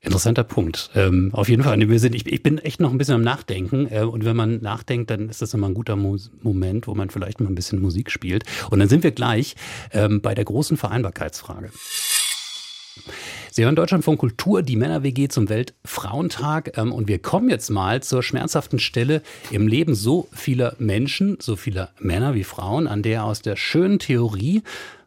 Interessanter 0.07 0.45
Punkt. 0.45 0.91
Ähm, 0.95 1.31
auf 1.33 1.49
jeden 1.49 1.65
Fall. 1.65 1.77
Wir 1.89 1.99
sind, 1.99 2.15
ich, 2.15 2.27
ich 2.27 2.43
bin 2.43 2.59
echt 2.59 2.81
noch 2.81 2.93
ein 2.93 2.99
bisschen 2.99 3.17
am 3.17 3.23
Nachdenken. 3.23 3.89
Äh, 3.91 4.03
und 4.03 4.25
wenn 4.25 4.37
man 4.37 4.63
nachdenkt, 4.63 5.11
dann 5.11 5.29
ist 5.29 5.43
das 5.43 5.53
immer 5.53 5.67
ein 5.67 5.75
guter 5.75 5.97
Mo 5.97 6.17
Moment, 6.43 6.87
wo 6.87 6.95
man 6.95 7.11
vielleicht 7.11 7.41
mal 7.41 7.49
ein 7.49 7.57
bisschen 7.57 7.83
Musik 7.83 8.13
spielt. 8.13 8.45
Und 8.71 8.79
dann 8.79 8.89
sind 8.89 9.03
wir 9.03 9.11
gleich 9.11 9.57
ähm, 9.93 10.21
bei 10.23 10.35
der 10.35 10.45
großen 10.45 10.77
Vereinbarkeitsfrage. 10.77 11.71
Sie 13.51 13.65
hören 13.65 13.75
Deutschlandfunk 13.75 14.21
Kultur, 14.21 14.63
die 14.63 14.77
Männer-WG 14.77 15.29
zum 15.29 15.49
Weltfrauentag. 15.49 16.79
Ähm, 16.79 16.93
und 16.93 17.09
wir 17.09 17.19
kommen 17.19 17.49
jetzt 17.49 17.71
mal 17.71 18.03
zur 18.03 18.23
schmerzhaften 18.23 18.79
Stelle 18.79 19.23
im 19.51 19.67
Leben 19.67 19.95
so 19.95 20.29
vieler 20.33 20.77
Menschen, 20.79 21.39
so 21.41 21.57
vieler 21.57 21.91
Männer 21.99 22.35
wie 22.35 22.45
Frauen, 22.45 22.87
an 22.87 23.03
der 23.03 23.25
aus 23.25 23.43
der 23.43 23.57
schönen 23.57 23.99
Theorie 23.99 24.63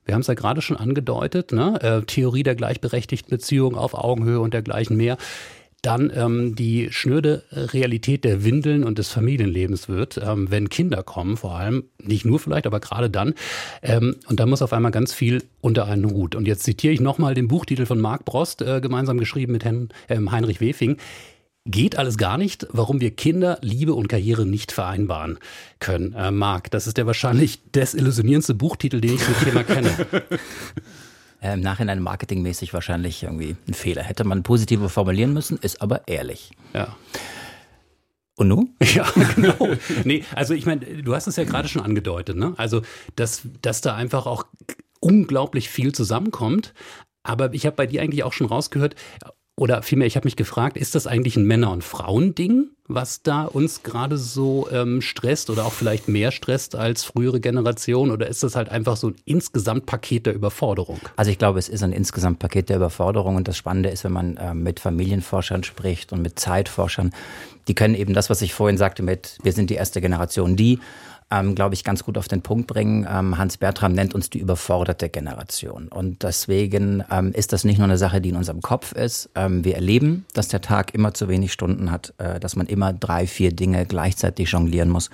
wir 0.09 0.15
haben 0.15 0.21
es 0.21 0.27
ja 0.27 0.33
gerade 0.33 0.63
schon 0.63 0.75
angedeutet, 0.75 1.51
ne? 1.51 1.79
äh, 1.83 2.01
Theorie 2.01 2.41
der 2.41 2.55
gleichberechtigten 2.55 3.29
Beziehung 3.29 3.75
auf 3.75 3.93
Augenhöhe 3.93 4.39
und 4.39 4.55
dergleichen 4.55 4.97
mehr. 4.97 5.17
Dann 5.83 6.11
ähm, 6.15 6.55
die 6.55 6.91
schnöde 6.91 7.43
Realität 7.51 8.25
der 8.25 8.43
Windeln 8.43 8.83
und 8.83 8.97
des 8.97 9.09
Familienlebens 9.09 9.87
wird, 9.87 10.17
ähm, 10.17 10.49
wenn 10.49 10.69
Kinder 10.69 11.03
kommen, 11.03 11.37
vor 11.37 11.55
allem, 11.55 11.83
nicht 12.01 12.25
nur 12.25 12.39
vielleicht, 12.39 12.65
aber 12.65 12.79
gerade 12.79 13.11
dann. 13.11 13.35
Ähm, 13.83 14.15
und 14.27 14.39
da 14.39 14.47
muss 14.47 14.63
auf 14.63 14.73
einmal 14.73 14.91
ganz 14.91 15.13
viel 15.13 15.43
unter 15.61 15.85
einen 15.85 16.09
Hut. 16.09 16.33
Und 16.35 16.47
jetzt 16.47 16.63
zitiere 16.63 16.91
ich 16.91 17.01
nochmal 17.01 17.35
den 17.35 17.47
Buchtitel 17.47 17.85
von 17.85 18.01
Marc 18.01 18.25
Brost, 18.25 18.63
äh, 18.63 18.81
gemeinsam 18.81 19.19
geschrieben 19.19 19.51
mit 19.51 19.63
Hen 19.63 19.89
ähm, 20.09 20.31
Heinrich 20.31 20.59
Wefing. 20.59 20.97
Geht 21.65 21.97
alles 21.97 22.17
gar 22.17 22.37
nicht, 22.37 22.67
warum 22.71 23.01
wir 23.01 23.11
Kinder, 23.11 23.59
Liebe 23.61 23.93
und 23.93 24.07
Karriere 24.07 24.45
nicht 24.45 24.71
vereinbaren 24.71 25.37
können. 25.79 26.13
Äh, 26.13 26.31
Marc, 26.31 26.71
das 26.71 26.87
ist 26.87 26.97
der 26.97 27.05
wahrscheinlich 27.05 27.61
desillusionierendste 27.71 28.53
Buchtitel, 28.53 29.01
den 29.01 29.15
ich 29.15 29.23
zum 29.23 29.35
Thema 29.43 29.63
kenne. 29.63 29.91
Äh, 31.41 31.53
Im 31.53 31.61
Nachhinein 31.61 32.01
marketingmäßig 32.01 32.73
wahrscheinlich 32.73 33.23
irgendwie 33.23 33.55
ein 33.65 33.73
Fehler. 33.73 34.03
Hätte 34.03 34.25
man 34.25 34.43
positiver 34.43 34.89
formulieren 34.89 35.31
müssen, 35.31 35.57
ist 35.57 35.81
aber 35.81 36.05
ehrlich. 36.05 36.51
Ja. 36.73 36.97
Und 38.35 38.49
nun? 38.49 38.75
Ja, 38.93 39.09
genau. 39.35 39.69
Nee, 40.03 40.25
also 40.35 40.53
ich 40.53 40.65
meine, 40.65 40.81
du 41.01 41.15
hast 41.15 41.27
es 41.27 41.37
ja 41.37 41.45
gerade 41.45 41.67
schon 41.67 41.81
angedeutet, 41.81 42.35
ne? 42.35 42.53
Also, 42.57 42.81
dass, 43.15 43.43
dass 43.61 43.81
da 43.81 43.95
einfach 43.95 44.25
auch 44.25 44.45
unglaublich 44.99 45.69
viel 45.69 45.93
zusammenkommt. 45.93 46.73
Aber 47.23 47.53
ich 47.53 47.65
habe 47.65 47.75
bei 47.75 47.85
dir 47.85 48.01
eigentlich 48.01 48.23
auch 48.23 48.33
schon 48.33 48.47
rausgehört, 48.47 48.95
oder 49.59 49.81
vielmehr, 49.81 50.07
ich 50.07 50.15
habe 50.15 50.25
mich 50.25 50.37
gefragt, 50.37 50.77
ist 50.77 50.95
das 50.95 51.05
eigentlich 51.05 51.35
ein 51.35 51.43
Männer- 51.43 51.71
und 51.71 51.83
Frauending, 51.83 52.69
was 52.87 53.23
da 53.23 53.43
uns 53.43 53.83
gerade 53.83 54.17
so 54.17 54.69
ähm, 54.71 55.01
stresst 55.01 55.49
oder 55.49 55.65
auch 55.65 55.73
vielleicht 55.73 56.07
mehr 56.07 56.31
stresst 56.31 56.75
als 56.75 57.03
frühere 57.03 57.41
Generationen? 57.41 58.11
Oder 58.11 58.27
ist 58.27 58.41
das 58.41 58.55
halt 58.55 58.69
einfach 58.69 58.95
so 58.95 59.09
ein 59.09 59.15
Insgesamtpaket 59.25 60.27
der 60.27 60.33
Überforderung? 60.33 61.01
Also 61.17 61.29
ich 61.29 61.37
glaube, 61.37 61.59
es 61.59 61.67
ist 61.67 61.83
ein 61.83 61.91
Insgesamtpaket 61.91 62.69
der 62.69 62.77
Überforderung 62.77 63.35
und 63.35 63.49
das 63.49 63.57
Spannende 63.57 63.89
ist, 63.89 64.05
wenn 64.05 64.13
man 64.13 64.37
äh, 64.37 64.53
mit 64.53 64.79
Familienforschern 64.79 65.65
spricht 65.65 66.13
und 66.13 66.21
mit 66.21 66.39
Zeitforschern, 66.39 67.11
die 67.67 67.75
können 67.75 67.95
eben 67.95 68.13
das, 68.13 68.29
was 68.29 68.41
ich 68.41 68.53
vorhin 68.53 68.77
sagte 68.77 69.03
mit, 69.03 69.39
wir 69.43 69.51
sind 69.51 69.69
die 69.69 69.75
erste 69.75 69.99
Generation, 69.99 70.55
die 70.55 70.79
ähm, 71.31 71.55
glaube 71.55 71.75
ich, 71.75 71.83
ganz 71.83 72.03
gut 72.03 72.17
auf 72.17 72.27
den 72.27 72.41
Punkt 72.41 72.67
bringen. 72.67 73.07
Ähm, 73.09 73.37
Hans 73.37 73.57
Bertram 73.57 73.93
nennt 73.93 74.15
uns 74.15 74.29
die 74.29 74.39
überforderte 74.39 75.09
Generation. 75.09 75.87
Und 75.87 76.23
deswegen 76.23 77.03
ähm, 77.11 77.31
ist 77.33 77.53
das 77.53 77.63
nicht 77.63 77.77
nur 77.77 77.85
eine 77.85 77.97
Sache, 77.97 78.21
die 78.21 78.29
in 78.29 78.35
unserem 78.35 78.61
Kopf 78.61 78.93
ist. 78.93 79.29
Ähm, 79.35 79.63
wir 79.63 79.75
erleben, 79.75 80.25
dass 80.33 80.47
der 80.47 80.61
Tag 80.61 80.93
immer 80.93 81.13
zu 81.13 81.27
wenig 81.27 81.53
Stunden 81.53 81.91
hat, 81.91 82.13
äh, 82.17 82.39
dass 82.39 82.55
man 82.55 82.67
immer 82.67 82.93
drei, 82.93 83.27
vier 83.27 83.51
Dinge 83.51 83.85
gleichzeitig 83.85 84.49
jonglieren 84.51 84.89
muss, 84.89 85.09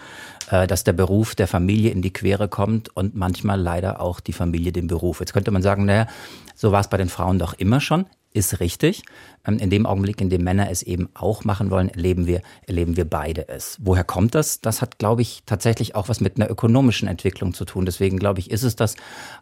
äh, 0.50 0.68
dass 0.68 0.84
der 0.84 0.94
Beruf 0.94 1.36
der 1.36 1.48
Familie 1.48 1.92
in 1.92 2.02
die 2.02 2.14
Quere 2.14 2.48
kommt 2.48 2.96
und 2.96 3.16
manchmal 3.16 3.60
leider 3.60 4.00
auch 4.00 4.20
die 4.20 4.34
Familie 4.34 4.72
den 4.72 4.88
Beruf. 4.88 5.20
Jetzt 5.20 5.34
könnte 5.34 5.52
man 5.52 5.62
sagen, 5.62 5.86
naja, 5.86 6.08
so 6.56 6.72
war 6.72 6.80
es 6.80 6.88
bei 6.88 6.98
den 6.98 7.10
Frauen 7.10 7.40
doch 7.40 7.54
immer 7.54 7.82
schon 7.82 8.06
ist 8.36 8.60
richtig. 8.60 9.04
Ähm, 9.48 9.58
In 9.58 9.70
dem 9.70 9.86
Augenblick, 9.86 10.20
in 10.22 10.30
dem 10.30 10.44
Männer 10.44 10.70
es 10.70 10.84
eben 10.84 11.10
auch 11.14 11.44
machen 11.44 11.72
wollen, 11.72 11.90
erleben 11.90 12.28
wir, 12.28 12.42
erleben 12.68 12.98
wir 12.98 13.06
beide 13.06 13.48
es. 13.48 13.78
Woher 13.82 14.04
kommt 14.04 14.36
das? 14.36 14.62
Das 14.62 14.82
hat, 14.82 15.00
glaube 15.00 15.22
ich, 15.22 15.44
tatsächlich 15.46 15.96
auch 15.96 16.10
was 16.10 16.20
mit 16.20 16.36
einer 16.36 16.50
ökonomischen 16.50 17.08
Entwicklung 17.08 17.54
zu 17.54 17.66
tun. 17.66 17.86
Deswegen, 17.86 18.20
glaube 18.20 18.40
ich, 18.40 18.52
ist 18.52 18.64
es 18.64 18.76
das, 18.76 18.96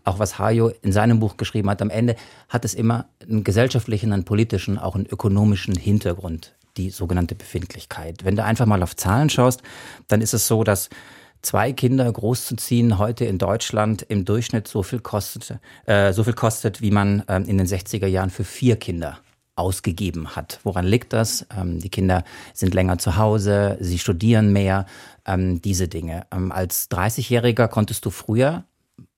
auch 0.04 0.20
was 0.20 0.38
Hajo 0.38 0.72
in 0.82 0.92
seinem 0.92 1.20
Buch 1.20 1.38
geschrieben 1.38 1.70
hat. 1.70 1.82
Am 1.82 1.90
Ende 1.90 2.16
hat 2.50 2.66
es 2.66 2.74
immer 2.74 3.06
einen 3.22 3.44
gesellschaftlichen, 3.44 4.14
einen 4.14 4.26
politischen, 4.26 4.78
auch 4.78 4.96
einen 4.96 5.08
ökonomischen 5.08 5.76
Hintergrund, 5.76 6.54
die 6.78 6.92
sogenannte 6.92 7.36
Befindlichkeit. 7.36 8.24
Wenn 8.24 8.36
du 8.36 8.44
einfach 8.44 8.68
mal 8.68 8.84
auf 8.84 8.96
Zahlen 8.96 9.30
schaust, 9.30 9.64
dann 10.08 10.22
ist 10.22 10.34
es 10.34 10.48
so, 10.48 10.64
dass 10.64 10.90
zwei 11.44 11.74
Kinder 11.74 12.12
großzuziehen 12.12 12.98
heute 12.98 13.26
in 13.26 13.38
Deutschland 13.38 14.02
im 14.02 14.26
Durchschnitt 14.26 14.68
so 14.68 14.82
viel 14.82 15.00
kostet, 15.00 15.60
äh, 15.86 16.12
so 16.14 16.24
viel 16.24 16.34
kostet, 16.34 16.82
wie 16.82 16.92
man 16.92 17.24
ähm, 17.28 17.46
in 17.46 17.58
den 17.58 17.68
60er 17.68 18.08
Jahren 18.08 18.32
für 18.32 18.44
vier 18.44 18.78
Kinder 18.78 19.20
ausgegeben 19.56 20.36
hat. 20.36 20.60
Woran 20.64 20.86
liegt 20.86 21.14
das? 21.14 21.46
Ähm, 21.56 21.80
die 21.80 21.90
Kinder 21.90 22.24
sind 22.54 22.74
länger 22.74 22.98
zu 22.98 23.18
Hause, 23.18 23.78
sie 23.80 24.00
studieren 24.00 24.52
mehr, 24.52 24.88
ähm, 25.26 25.62
diese 25.62 25.88
Dinge. 25.88 26.26
Ähm, 26.32 26.52
als 26.52 26.90
30-Jähriger 26.90 27.68
konntest 27.68 28.06
du 28.06 28.10
früher, 28.10 28.64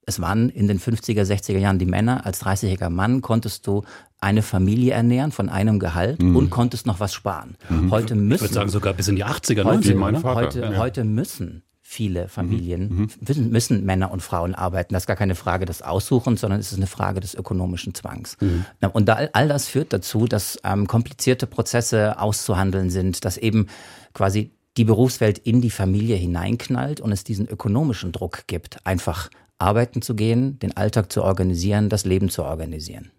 es 0.06 0.20
waren 0.20 0.50
in 0.50 0.68
den 0.68 0.80
50er, 0.80 1.24
60er 1.24 1.58
Jahren 1.58 1.80
die 1.80 1.86
Männer, 1.86 2.26
als 2.26 2.44
30-jähriger 2.44 2.90
Mann 2.90 3.22
konntest 3.22 3.66
du 3.66 3.84
eine 4.20 4.42
Familie 4.42 4.94
ernähren 4.94 5.32
von 5.32 5.50
einem 5.50 5.80
Gehalt 5.80 6.22
und 6.22 6.50
konntest 6.50 6.86
noch 6.86 7.00
was 7.00 7.14
sparen. 7.14 7.58
Heute 7.90 8.16
müssen 8.16 8.34
Ich 8.34 8.42
würde 8.42 8.54
sagen 8.54 8.70
sogar 8.70 8.94
bis 8.94 9.08
in 9.08 9.16
die 9.16 9.26
80er, 9.26 9.64
heute, 9.64 9.90
90er. 9.90 9.96
mein 9.96 10.14
ne? 10.16 10.20
Vater, 10.20 10.42
heute, 10.42 10.62
ja. 10.62 10.78
heute 10.78 11.04
müssen 11.04 11.64
viele 11.96 12.28
Familien, 12.28 13.10
müssen, 13.26 13.52
müssen 13.52 13.86
Männer 13.86 14.12
und 14.12 14.22
Frauen 14.22 14.54
arbeiten. 14.54 14.94
Das 14.94 15.04
ist 15.04 15.08
gar 15.08 15.16
keine 15.16 15.36
Frage 15.36 15.66
des 15.66 15.82
Aussuchens, 15.82 16.42
sondern 16.42 16.60
es 16.60 16.72
ist 16.74 16.78
eine 16.78 16.88
Frage 16.88 17.22
des 17.22 17.36
ökonomischen 17.36 17.94
Zwangs. 17.94 18.36
Na, 18.82 18.90
Und 18.90 19.06
da, 19.08 19.30
all 19.32 19.48
das 19.48 19.70
führt 19.70 19.94
dazu, 19.94 20.26
dass 20.26 20.60
ähm, 20.66 20.88
komplizierte 20.88 21.48
Prozesse 21.48 22.20
auszuhandeln 22.20 22.90
sind, 22.90 23.24
dass 23.24 23.38
eben 23.38 23.68
quasi 24.14 24.52
die 24.76 24.84
Berufswelt 24.84 25.38
in 25.38 25.62
die 25.62 25.70
Familie 25.70 26.18
hineinknallt 26.18 27.00
und 27.00 27.14
es 27.14 27.24
diesen 27.24 27.48
ökonomischen 27.48 28.12
Druck 28.12 28.44
gibt, 28.48 28.86
einfach 28.86 29.30
arbeiten 29.58 30.02
zu 30.02 30.16
gehen, 30.16 30.60
den 30.60 30.76
Alltag 30.76 31.12
zu 31.12 31.24
organisieren, 31.24 31.88
das 31.88 32.04
Leben 32.06 32.30
zu 32.30 32.44
organisieren. 32.44 33.12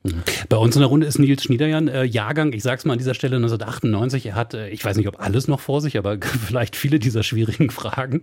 Bei 0.51 0.59
uns 0.59 0.77
in 0.77 0.81
der 0.81 0.89
Runde 0.89 1.07
ist 1.07 1.19
Nils 1.19 1.43
Schniederjan, 1.43 1.89
äh, 1.89 2.05
Jahrgang, 2.05 2.53
ich 2.53 2.63
sag's 2.63 2.85
mal 2.85 2.93
an 2.93 2.99
dieser 2.99 3.15
Stelle, 3.15 3.37
1998. 3.37 4.27
Er 4.27 4.35
hat, 4.35 4.53
äh, 4.53 4.69
ich 4.69 4.85
weiß 4.85 4.99
nicht, 4.99 5.09
ob 5.09 5.19
alles 5.19 5.49
noch 5.49 5.61
vor 5.61 5.81
sich, 5.81 5.97
aber 5.97 6.19
vielleicht 6.47 6.77
viele 6.77 6.99
dieser 6.99 7.23
schwierigen 7.23 7.71
Fragen. 7.71 8.21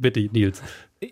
Bitte, 0.00 0.28
Nils. 0.32 0.60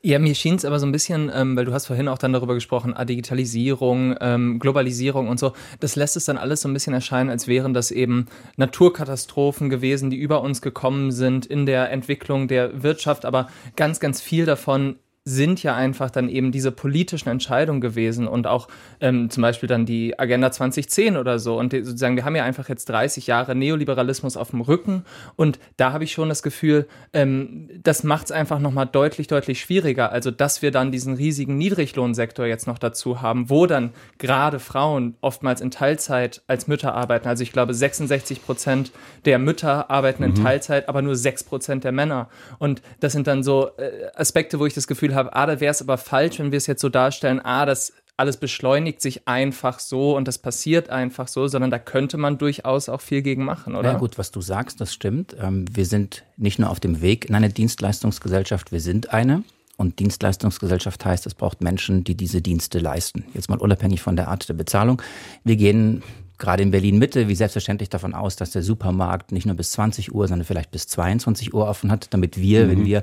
Ja, 0.02 0.18
mir 0.18 0.34
schien 0.34 0.56
es 0.56 0.64
aber 0.64 0.78
so 0.80 0.86
ein 0.86 0.92
bisschen, 0.92 1.30
ähm, 1.34 1.56
weil 1.56 1.64
du 1.64 1.72
hast 1.72 1.86
vorhin 1.86 2.08
auch 2.08 2.18
dann 2.18 2.32
darüber 2.32 2.54
gesprochen, 2.54 2.94
ah, 2.94 3.04
Digitalisierung, 3.04 4.16
ähm, 4.20 4.58
Globalisierung 4.58 5.28
und 5.28 5.38
so. 5.38 5.52
Das 5.78 5.94
lässt 5.94 6.16
es 6.16 6.24
dann 6.24 6.36
alles 6.36 6.62
so 6.62 6.68
ein 6.68 6.74
bisschen 6.74 6.94
erscheinen, 6.94 7.30
als 7.30 7.46
wären 7.46 7.74
das 7.74 7.90
eben 7.90 8.26
Naturkatastrophen 8.56 9.68
gewesen, 9.68 10.10
die 10.10 10.16
über 10.16 10.42
uns 10.42 10.62
gekommen 10.62 11.12
sind 11.12 11.46
in 11.46 11.66
der 11.66 11.90
Entwicklung 11.90 12.48
der 12.48 12.82
Wirtschaft. 12.82 13.24
Aber 13.24 13.48
ganz, 13.76 14.00
ganz 14.00 14.20
viel 14.20 14.46
davon 14.46 14.96
sind 15.24 15.62
ja 15.62 15.76
einfach 15.76 16.10
dann 16.10 16.30
eben 16.30 16.50
diese 16.50 16.72
politischen 16.72 17.28
Entscheidungen 17.28 17.82
gewesen 17.82 18.26
und 18.26 18.46
auch 18.46 18.68
ähm, 19.00 19.28
zum 19.28 19.42
Beispiel 19.42 19.68
dann 19.68 19.84
die 19.84 20.18
Agenda 20.18 20.50
2010 20.50 21.18
oder 21.18 21.38
so. 21.38 21.58
Und 21.58 21.72
sozusagen, 21.72 22.16
wir 22.16 22.24
haben 22.24 22.36
ja 22.36 22.44
einfach 22.44 22.70
jetzt 22.70 22.88
30 22.88 23.26
Jahre 23.26 23.54
Neoliberalismus 23.54 24.38
auf 24.38 24.50
dem 24.50 24.62
Rücken 24.62 25.04
und 25.36 25.58
da 25.76 25.92
habe 25.92 26.04
ich 26.04 26.12
schon 26.12 26.30
das 26.30 26.42
Gefühl, 26.42 26.86
ähm, 27.12 27.68
das 27.82 28.02
macht 28.02 28.26
es 28.26 28.32
einfach 28.32 28.60
nochmal 28.60 28.86
deutlich, 28.86 29.26
deutlich 29.26 29.60
schwieriger. 29.60 30.10
Also, 30.10 30.30
dass 30.30 30.62
wir 30.62 30.70
dann 30.70 30.90
diesen 30.90 31.14
riesigen 31.14 31.58
Niedriglohnsektor 31.58 32.46
jetzt 32.46 32.66
noch 32.66 32.78
dazu 32.78 33.20
haben, 33.20 33.50
wo 33.50 33.66
dann 33.66 33.90
gerade 34.16 34.58
Frauen 34.58 35.16
oftmals 35.20 35.60
in 35.60 35.70
Teilzeit 35.70 36.42
als 36.46 36.66
Mütter 36.66 36.94
arbeiten. 36.94 37.28
Also 37.28 37.42
ich 37.42 37.52
glaube, 37.52 37.74
66 37.74 38.42
Prozent 38.42 38.92
der 39.26 39.38
Mütter 39.38 39.90
arbeiten 39.90 40.22
in 40.22 40.30
mhm. 40.30 40.42
Teilzeit, 40.42 40.88
aber 40.88 41.02
nur 41.02 41.14
6 41.14 41.44
Prozent 41.44 41.84
der 41.84 41.92
Männer. 41.92 42.30
Und 42.58 42.80
das 43.00 43.12
sind 43.12 43.26
dann 43.26 43.42
so 43.42 43.70
äh, 43.76 44.08
Aspekte, 44.14 44.58
wo 44.58 44.66
ich 44.66 44.72
das 44.72 44.86
Gefühl 44.86 45.09
habe, 45.14 45.34
ah, 45.34 45.46
da 45.46 45.60
wäre 45.60 45.70
es 45.70 45.82
aber 45.82 45.98
falsch, 45.98 46.38
wenn 46.38 46.52
wir 46.52 46.56
es 46.56 46.66
jetzt 46.66 46.80
so 46.80 46.88
darstellen, 46.88 47.40
ah, 47.40 47.66
das 47.66 47.92
alles 48.20 48.36
beschleunigt 48.36 49.00
sich 49.00 49.26
einfach 49.26 49.78
so 49.78 50.14
und 50.14 50.28
das 50.28 50.36
passiert 50.36 50.90
einfach 50.90 51.26
so, 51.26 51.48
sondern 51.48 51.70
da 51.70 51.78
könnte 51.78 52.18
man 52.18 52.36
durchaus 52.36 52.90
auch 52.90 53.00
viel 53.00 53.22
gegen 53.22 53.44
machen, 53.44 53.74
oder? 53.74 53.92
Ja 53.92 53.98
gut, 53.98 54.18
was 54.18 54.30
du 54.30 54.42
sagst, 54.42 54.80
das 54.80 54.92
stimmt. 54.92 55.34
Ähm, 55.40 55.64
wir 55.72 55.86
sind 55.86 56.24
nicht 56.36 56.58
nur 56.58 56.68
auf 56.68 56.80
dem 56.80 57.00
Weg 57.00 57.24
in 57.24 57.34
eine 57.34 57.48
Dienstleistungsgesellschaft, 57.48 58.72
wir 58.72 58.80
sind 58.80 59.14
eine. 59.14 59.42
Und 59.78 59.98
Dienstleistungsgesellschaft 59.98 61.02
heißt, 61.02 61.26
es 61.26 61.34
braucht 61.34 61.62
Menschen, 61.62 62.04
die 62.04 62.14
diese 62.14 62.42
Dienste 62.42 62.78
leisten. 62.78 63.24
Jetzt 63.32 63.48
mal 63.48 63.58
unabhängig 63.58 64.02
von 64.02 64.14
der 64.14 64.28
Art 64.28 64.46
der 64.46 64.54
Bezahlung. 64.54 65.00
Wir 65.42 65.56
gehen 65.56 66.02
gerade 66.36 66.62
in 66.62 66.70
Berlin 66.70 66.98
Mitte 66.98 67.28
wie 67.28 67.34
selbstverständlich 67.34 67.88
davon 67.88 68.12
aus, 68.12 68.36
dass 68.36 68.50
der 68.50 68.62
Supermarkt 68.62 69.32
nicht 69.32 69.46
nur 69.46 69.56
bis 69.56 69.72
20 69.72 70.14
Uhr, 70.14 70.28
sondern 70.28 70.44
vielleicht 70.44 70.70
bis 70.70 70.86
22 70.88 71.54
Uhr 71.54 71.66
offen 71.66 71.90
hat, 71.90 72.12
damit 72.12 72.38
wir, 72.38 72.66
mhm. 72.66 72.70
wenn 72.70 72.84
wir 72.84 73.02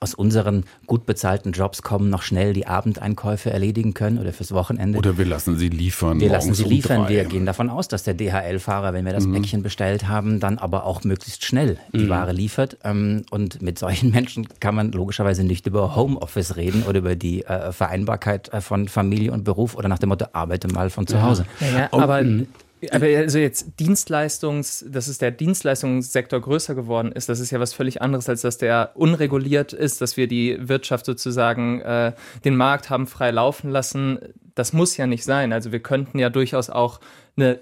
aus 0.00 0.14
unseren 0.14 0.64
gut 0.86 1.06
bezahlten 1.06 1.52
Jobs 1.52 1.82
kommen, 1.82 2.10
noch 2.10 2.22
schnell 2.22 2.52
die 2.52 2.66
Abendeinkäufe 2.66 3.50
erledigen 3.50 3.94
können 3.94 4.18
oder 4.18 4.32
fürs 4.32 4.52
Wochenende. 4.52 4.98
Oder 4.98 5.18
wir 5.18 5.24
lassen 5.24 5.56
sie 5.56 5.68
liefern. 5.68 6.20
Wir 6.20 6.30
lassen 6.30 6.54
sie 6.54 6.64
liefern. 6.64 7.02
Um 7.02 7.08
wir 7.08 7.24
gehen 7.24 7.46
davon 7.46 7.70
aus, 7.70 7.88
dass 7.88 8.02
der 8.02 8.14
DHL-Fahrer, 8.14 8.92
wenn 8.92 9.04
wir 9.04 9.12
das 9.12 9.26
mhm. 9.26 9.34
Päckchen 9.34 9.62
bestellt 9.62 10.08
haben, 10.08 10.40
dann 10.40 10.58
aber 10.58 10.84
auch 10.84 11.04
möglichst 11.04 11.44
schnell 11.44 11.78
die 11.92 12.04
mhm. 12.04 12.08
Ware 12.08 12.32
liefert. 12.32 12.78
Ähm, 12.84 13.24
und 13.30 13.62
mit 13.62 13.78
solchen 13.78 14.10
Menschen 14.12 14.48
kann 14.60 14.74
man 14.74 14.92
logischerweise 14.92 15.44
nicht 15.44 15.66
über 15.66 15.96
Homeoffice 15.96 16.56
reden 16.56 16.82
oder 16.82 16.98
über 16.98 17.16
die 17.16 17.44
äh, 17.44 17.72
Vereinbarkeit 17.72 18.52
äh, 18.52 18.60
von 18.60 18.88
Familie 18.88 19.32
und 19.32 19.44
Beruf 19.44 19.74
oder 19.74 19.88
nach 19.88 19.98
dem 19.98 20.10
Motto, 20.10 20.26
arbeite 20.32 20.68
mal 20.68 20.90
von 20.90 21.06
zu 21.06 21.22
Hause. 21.22 21.46
Ja, 21.60 21.78
ja, 21.78 21.88
aber 21.92 22.22
mhm. 22.22 22.48
Aber 22.90 23.06
also 23.06 23.38
jetzt 23.38 23.80
Dienstleistungs, 23.80 24.84
dass 24.88 25.08
es 25.08 25.16
der 25.18 25.30
Dienstleistungssektor 25.30 26.40
größer 26.40 26.74
geworden 26.74 27.10
ist, 27.12 27.28
das 27.28 27.40
ist 27.40 27.50
ja 27.50 27.58
was 27.58 27.72
völlig 27.72 28.02
anderes, 28.02 28.28
als 28.28 28.42
dass 28.42 28.58
der 28.58 28.92
unreguliert 28.94 29.72
ist, 29.72 30.00
dass 30.00 30.16
wir 30.16 30.28
die 30.28 30.56
Wirtschaft 30.60 31.06
sozusagen 31.06 31.80
äh, 31.80 32.12
den 32.44 32.56
Markt 32.56 32.90
haben 32.90 33.06
frei 33.06 33.30
laufen 33.30 33.70
lassen. 33.70 34.18
Das 34.54 34.72
muss 34.72 34.96
ja 34.96 35.06
nicht 35.06 35.24
sein. 35.24 35.52
Also 35.52 35.72
wir 35.72 35.80
könnten 35.80 36.18
ja 36.18 36.28
durchaus 36.28 36.68
auch 36.68 37.00
eine 37.36 37.54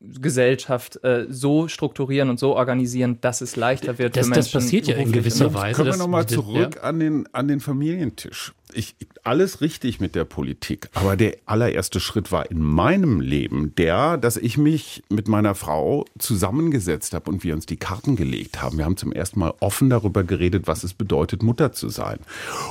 Dienstleistungsgesellschaft 0.00 1.02
äh, 1.04 1.26
so 1.28 1.68
strukturieren 1.68 2.30
und 2.30 2.38
so 2.38 2.56
organisieren, 2.56 3.18
dass 3.20 3.40
es 3.40 3.56
leichter 3.56 3.98
wird 3.98 4.16
das, 4.16 4.26
für 4.26 4.30
Menschen. 4.30 4.52
Das 4.52 4.52
passiert 4.52 4.86
ja 4.86 4.96
in 4.96 5.12
gewisser 5.12 5.52
Weise. 5.54 5.76
Kommen 5.76 5.92
wir 5.92 5.98
nochmal 5.98 6.26
zurück 6.26 6.76
ja. 6.76 6.82
an, 6.82 7.00
den, 7.00 7.28
an 7.32 7.48
den 7.48 7.60
Familientisch 7.60 8.52
ich, 8.74 8.94
alles 9.22 9.60
richtig 9.60 10.00
mit 10.00 10.14
der 10.14 10.24
Politik, 10.24 10.88
aber 10.94 11.16
der 11.16 11.36
allererste 11.46 12.00
Schritt 12.00 12.32
war 12.32 12.50
in 12.50 12.62
meinem 12.62 13.20
Leben 13.20 13.74
der, 13.74 14.16
dass 14.16 14.36
ich 14.36 14.56
mich 14.56 15.02
mit 15.08 15.28
meiner 15.28 15.54
Frau 15.54 16.06
zusammengesetzt 16.18 17.12
habe 17.12 17.30
und 17.30 17.44
wir 17.44 17.54
uns 17.54 17.66
die 17.66 17.76
Karten 17.76 18.16
gelegt 18.16 18.62
haben. 18.62 18.78
Wir 18.78 18.84
haben 18.84 18.96
zum 18.96 19.12
ersten 19.12 19.40
Mal 19.40 19.54
offen 19.60 19.90
darüber 19.90 20.24
geredet, 20.24 20.66
was 20.66 20.84
es 20.84 20.94
bedeutet, 20.94 21.42
Mutter 21.42 21.72
zu 21.72 21.88
sein. 21.88 22.18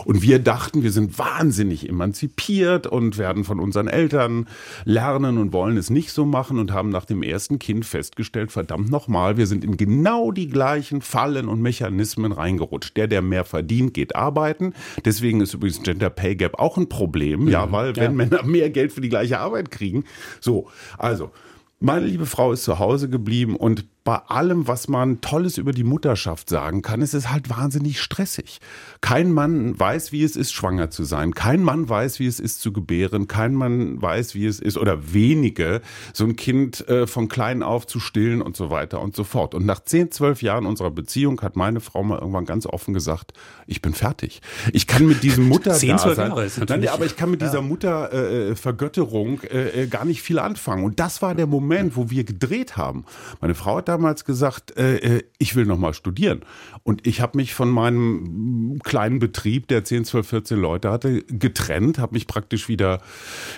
Und 0.05 0.21
wir 0.21 0.39
dachten, 0.39 0.83
wir 0.83 0.91
sind 0.91 1.19
wahnsinnig 1.19 1.87
emanzipiert 1.87 2.87
und 2.87 3.17
werden 3.17 3.43
von 3.43 3.59
unseren 3.59 3.87
Eltern 3.87 4.47
lernen 4.85 5.37
und 5.37 5.53
wollen 5.53 5.77
es 5.77 5.89
nicht 5.89 6.11
so 6.11 6.25
machen 6.25 6.57
und 6.57 6.71
haben 6.71 6.89
nach 6.89 7.05
dem 7.09 7.23
ersten 7.23 7.59
Kind 7.59 7.85
festgestellt, 7.85 8.51
verdammt 8.51 8.89
nochmal, 8.89 9.37
wir 9.37 9.47
sind 9.47 9.63
in 9.63 9.77
genau 9.77 10.31
die 10.31 10.47
gleichen 10.47 11.01
Fallen 11.01 11.47
und 11.47 11.61
Mechanismen 11.61 12.31
reingerutscht. 12.31 12.95
Der, 12.97 13.07
der 13.07 13.21
mehr 13.21 13.43
verdient, 13.43 13.93
geht 13.93 14.15
arbeiten. 14.15 14.73
Deswegen 15.05 15.41
ist 15.41 15.53
übrigens 15.53 15.81
Gender 15.83 16.09
Pay 16.09 16.35
Gap 16.35 16.59
auch 16.59 16.77
ein 16.77 16.89
Problem, 16.89 17.45
mhm. 17.45 17.49
ja, 17.49 17.71
weil 17.71 17.95
wenn 17.95 18.03
ja. 18.03 18.11
Männer 18.11 18.43
mehr 18.43 18.69
Geld 18.69 18.91
für 18.91 19.01
die 19.01 19.09
gleiche 19.09 19.39
Arbeit 19.39 19.71
kriegen. 19.71 20.05
So, 20.39 20.67
also, 20.97 21.31
meine 21.79 22.05
liebe 22.05 22.25
Frau 22.25 22.51
ist 22.51 22.63
zu 22.63 22.79
Hause 22.79 23.09
geblieben 23.09 23.55
und 23.55 23.85
bei 24.03 24.15
allem, 24.15 24.67
was 24.67 24.87
man 24.87 25.21
Tolles 25.21 25.57
über 25.57 25.71
die 25.71 25.83
Mutterschaft 25.83 26.49
sagen 26.49 26.81
kann, 26.81 27.01
ist 27.01 27.13
es 27.13 27.29
halt 27.29 27.49
wahnsinnig 27.49 27.99
stressig. 27.99 28.59
Kein 29.01 29.31
Mann 29.31 29.79
weiß, 29.79 30.11
wie 30.11 30.23
es 30.23 30.35
ist, 30.35 30.53
schwanger 30.53 30.89
zu 30.89 31.03
sein. 31.03 31.35
Kein 31.35 31.61
Mann 31.61 31.89
weiß, 31.89 32.19
wie 32.19 32.27
es 32.27 32.39
ist, 32.39 32.61
zu 32.61 32.71
gebären. 32.71 33.27
Kein 33.27 33.53
Mann 33.53 34.01
weiß, 34.01 34.35
wie 34.35 34.45
es 34.45 34.59
ist, 34.59 34.77
oder 34.77 35.13
wenige, 35.13 35.81
so 36.13 36.25
ein 36.25 36.35
Kind 36.35 36.87
äh, 36.87 37.07
von 37.07 37.27
klein 37.27 37.61
auf 37.61 37.87
zu 37.87 37.99
stillen 37.99 38.41
und 38.41 38.55
so 38.55 38.69
weiter 38.69 39.01
und 39.01 39.15
so 39.15 39.23
fort. 39.23 39.53
Und 39.53 39.65
nach 39.65 39.81
zehn, 39.83 40.11
zwölf 40.11 40.41
Jahren 40.41 40.65
unserer 40.65 40.91
Beziehung 40.91 41.41
hat 41.41 41.55
meine 41.55 41.81
Frau 41.81 42.01
mal 42.03 42.19
irgendwann 42.19 42.45
ganz 42.45 42.65
offen 42.65 42.93
gesagt, 42.93 43.33
ich 43.67 43.81
bin 43.81 43.93
fertig. 43.93 44.41
Ich 44.71 44.87
kann 44.87 45.05
mit 45.05 45.23
diesem 45.23 45.47
Mutter 45.47 45.73
zehn, 45.75 45.97
zwölf 45.97 46.17
Jahre 46.17 46.45
ist 46.45 46.57
Nein, 46.57 46.87
aber 46.87 47.05
ich 47.05 47.17
kann 47.17 47.31
mit 47.31 47.41
dieser 47.41 47.61
Muttervergötterung 47.61 49.41
äh, 49.41 49.47
äh, 49.47 49.83
äh, 49.83 49.87
gar 49.87 50.05
nicht 50.05 50.21
viel 50.21 50.39
anfangen. 50.39 50.83
Und 50.83 50.99
das 50.99 51.21
war 51.21 51.35
der 51.35 51.47
Moment, 51.47 51.95
wo 51.95 52.09
wir 52.09 52.23
gedreht 52.23 52.77
haben. 52.77 53.05
Meine 53.41 53.55
Frau 53.55 53.77
hat 53.77 53.88
damals 53.89 54.23
gesagt, 54.23 54.77
äh, 54.77 54.97
äh 54.97 55.23
ich 55.37 55.55
will 55.55 55.65
noch 55.65 55.77
mal 55.77 55.93
studieren. 55.93 56.41
Und 56.83 57.07
ich 57.07 57.21
habe 57.21 57.37
mich 57.37 57.53
von 57.53 57.69
meinem 57.69 58.79
kleinen 58.83 59.19
Betrieb, 59.19 59.67
der 59.67 59.83
10, 59.83 60.05
12, 60.05 60.27
14 60.27 60.59
Leute 60.59 60.91
hatte, 60.91 61.23
getrennt, 61.23 61.97
habe 61.97 62.13
mich 62.13 62.27
praktisch 62.27 62.67
wieder 62.67 63.01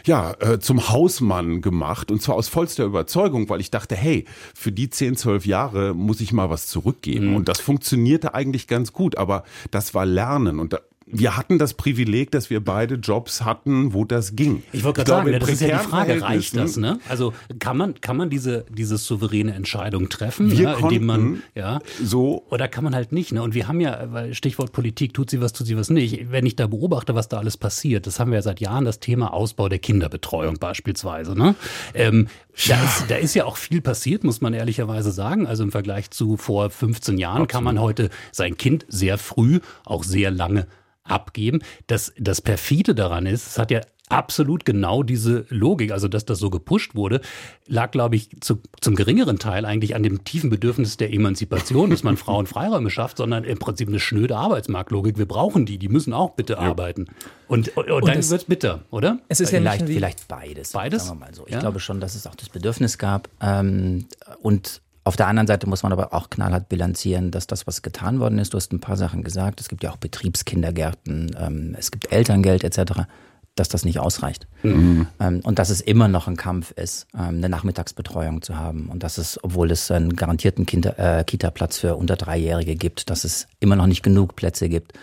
ja, 0.05 0.33
äh, 0.39 0.59
zum 0.59 0.89
Hausmann 0.89 1.61
gemacht. 1.61 2.11
Und 2.11 2.21
zwar 2.21 2.35
aus 2.35 2.47
vollster 2.47 2.85
Überzeugung, 2.85 3.49
weil 3.49 3.59
ich 3.59 3.71
dachte, 3.71 3.95
hey, 3.95 4.25
für 4.53 4.71
die 4.71 4.89
10, 4.89 5.17
12 5.17 5.45
Jahre 5.45 5.93
muss 5.93 6.21
ich 6.21 6.33
mal 6.33 6.49
was 6.49 6.67
zurückgeben. 6.67 7.29
Mhm. 7.29 7.35
Und 7.35 7.49
das 7.49 7.59
funktionierte 7.59 8.33
eigentlich 8.33 8.67
ganz 8.67 8.93
gut. 8.93 9.17
Aber 9.17 9.43
das 9.71 9.93
war 9.93 10.05
Lernen. 10.05 10.59
Und 10.59 10.73
da, 10.73 10.79
wir 11.11 11.37
hatten 11.37 11.59
das 11.59 11.73
Privileg, 11.73 12.31
dass 12.31 12.49
wir 12.49 12.63
beide 12.63 12.95
Jobs 12.95 13.43
hatten, 13.43 13.93
wo 13.93 14.05
das 14.05 14.35
ging. 14.35 14.63
Ich 14.71 14.83
wollte 14.83 15.03
gerade 15.03 15.25
sagen, 15.25 15.39
das 15.39 15.49
ist 15.49 15.61
ja 15.61 15.77
die 15.77 15.87
Frage, 15.87 16.21
reicht 16.21 16.55
das? 16.55 16.77
Ne? 16.77 16.99
Also 17.09 17.33
kann 17.59 17.77
man, 17.77 17.99
kann 18.01 18.17
man 18.17 18.29
diese, 18.29 18.65
diese 18.69 18.97
souveräne 18.97 19.53
Entscheidung 19.53 20.09
treffen, 20.09 20.51
wir 20.51 20.59
ja, 20.59 20.73
indem 20.77 21.05
man, 21.05 21.43
ja, 21.55 21.79
so. 22.01 22.45
Oder 22.49 22.67
kann 22.67 22.83
man 22.83 22.95
halt 22.95 23.11
nicht. 23.11 23.31
Ne? 23.31 23.41
Und 23.41 23.53
wir 23.53 23.67
haben 23.67 23.79
ja, 23.79 24.33
Stichwort 24.33 24.71
Politik, 24.71 25.13
tut 25.13 25.29
sie 25.29 25.41
was, 25.41 25.53
tut 25.53 25.67
sie 25.67 25.77
was 25.77 25.89
nicht. 25.89 26.31
Wenn 26.31 26.45
ich 26.45 26.55
da 26.55 26.67
beobachte, 26.67 27.15
was 27.15 27.27
da 27.27 27.39
alles 27.39 27.57
passiert, 27.57 28.07
das 28.07 28.19
haben 28.19 28.31
wir 28.31 28.37
ja 28.37 28.41
seit 28.41 28.59
Jahren, 28.59 28.85
das 28.85 28.99
Thema 28.99 29.33
Ausbau 29.33 29.69
der 29.69 29.79
Kinderbetreuung 29.79 30.57
beispielsweise. 30.59 31.37
Ne? 31.37 31.55
Ähm, 31.93 32.27
ja. 32.55 32.77
da, 32.77 32.83
ist, 32.83 33.05
da 33.09 33.15
ist 33.15 33.33
ja 33.33 33.45
auch 33.45 33.57
viel 33.57 33.81
passiert, 33.81 34.23
muss 34.23 34.41
man 34.41 34.53
ehrlicherweise 34.53 35.11
sagen. 35.11 35.47
Also 35.47 35.63
im 35.63 35.71
Vergleich 35.71 36.11
zu 36.11 36.37
vor 36.37 36.69
15 36.69 37.17
Jahren 37.17 37.43
Absolut. 37.43 37.49
kann 37.49 37.63
man 37.63 37.79
heute 37.79 38.09
sein 38.31 38.57
Kind 38.57 38.85
sehr 38.87 39.17
früh, 39.17 39.59
auch 39.85 40.03
sehr 40.03 40.31
lange 40.31 40.67
abgeben. 41.03 41.59
Das, 41.87 42.13
das 42.17 42.41
perfide 42.41 42.95
daran 42.95 43.25
ist, 43.25 43.47
es 43.47 43.59
hat 43.59 43.71
ja 43.71 43.81
absolut 44.11 44.65
genau 44.65 45.03
diese 45.03 45.45
Logik, 45.49 45.91
also 45.91 46.07
dass 46.07 46.25
das 46.25 46.39
so 46.39 46.49
gepusht 46.49 46.95
wurde, 46.95 47.21
lag, 47.67 47.91
glaube 47.91 48.17
ich, 48.17 48.29
zu, 48.41 48.61
zum 48.81 48.95
geringeren 48.95 49.39
Teil 49.39 49.65
eigentlich 49.65 49.95
an 49.95 50.03
dem 50.03 50.23
tiefen 50.25 50.49
Bedürfnis 50.49 50.97
der 50.97 51.13
Emanzipation, 51.13 51.89
dass 51.89 52.03
man 52.03 52.17
Frauen 52.21 52.45
Freiräume 52.45 52.89
schafft, 52.89 53.17
sondern 53.17 53.43
im 53.43 53.57
Prinzip 53.57 53.87
eine 53.87 53.99
schnöde 53.99 54.35
Arbeitsmarktlogik. 54.35 55.17
Wir 55.17 55.27
brauchen 55.27 55.65
die, 55.65 55.77
die 55.77 55.87
müssen 55.87 56.13
auch 56.13 56.31
bitte 56.31 56.53
ja. 56.53 56.59
arbeiten. 56.59 57.07
Und, 57.47 57.75
und, 57.77 57.89
und, 57.89 58.07
dann 58.07 58.15
wird 58.15 58.41
es 58.41 58.45
bitter, 58.45 58.83
oder? 58.91 59.19
Es 59.29 59.39
ist 59.39 59.49
vielleicht, 59.49 59.81
ja 59.81 59.87
vielleicht 59.87 60.27
beides. 60.27 60.71
Beides? 60.71 61.05
Sagen 61.07 61.19
wir 61.19 61.27
mal 61.27 61.33
so. 61.33 61.45
Ich 61.47 61.53
ja. 61.53 61.59
glaube 61.59 61.79
schon, 61.79 61.99
dass 61.99 62.15
es 62.15 62.27
auch 62.27 62.35
das 62.35 62.49
Bedürfnis 62.49 62.97
gab 62.97 63.29
ähm, 63.41 64.07
und 64.41 64.81
auf 65.03 65.15
der 65.15 65.27
anderen 65.27 65.47
Seite 65.47 65.67
muss 65.67 65.83
man 65.83 65.91
aber 65.91 66.13
auch 66.13 66.29
knallhart 66.29 66.69
bilanzieren, 66.69 67.31
dass 67.31 67.47
das, 67.47 67.65
was 67.65 67.81
getan 67.81 68.19
worden 68.19 68.37
ist, 68.37 68.53
du 68.53 68.57
hast 68.57 68.71
ein 68.71 68.79
paar 68.79 68.97
Sachen 68.97 69.23
gesagt, 69.23 69.59
es 69.59 69.67
gibt 69.67 69.83
ja 69.83 69.91
auch 69.91 69.97
Betriebskindergärten, 69.97 71.35
ähm, 71.39 71.75
es 71.77 71.91
gibt 71.91 72.11
Elterngeld 72.11 72.63
etc., 72.63 73.03
dass 73.55 73.67
das 73.67 73.83
nicht 73.83 73.99
ausreicht. 73.99 74.47
Mhm. 74.63 75.07
Ähm, 75.19 75.41
und 75.43 75.59
dass 75.59 75.69
es 75.69 75.81
immer 75.81 76.07
noch 76.07 76.27
ein 76.27 76.37
Kampf 76.37 76.71
ist, 76.71 77.07
ähm, 77.13 77.37
eine 77.37 77.49
Nachmittagsbetreuung 77.49 78.41
zu 78.41 78.57
haben. 78.57 78.89
Und 78.89 79.03
dass 79.03 79.17
es, 79.17 79.43
obwohl 79.43 79.71
es 79.71 79.89
einen 79.91 80.15
garantierten 80.15 80.65
Kinder, 80.65 80.97
äh, 80.97 81.23
Kita-Platz 81.23 81.79
für 81.79 81.95
unter 81.95 82.15
Dreijährige 82.15 82.75
gibt, 82.75 83.09
dass 83.09 83.23
es 83.23 83.47
immer 83.59 83.75
noch 83.75 83.87
nicht 83.87 84.03
genug 84.03 84.35
Plätze 84.35 84.69
gibt. 84.69 84.93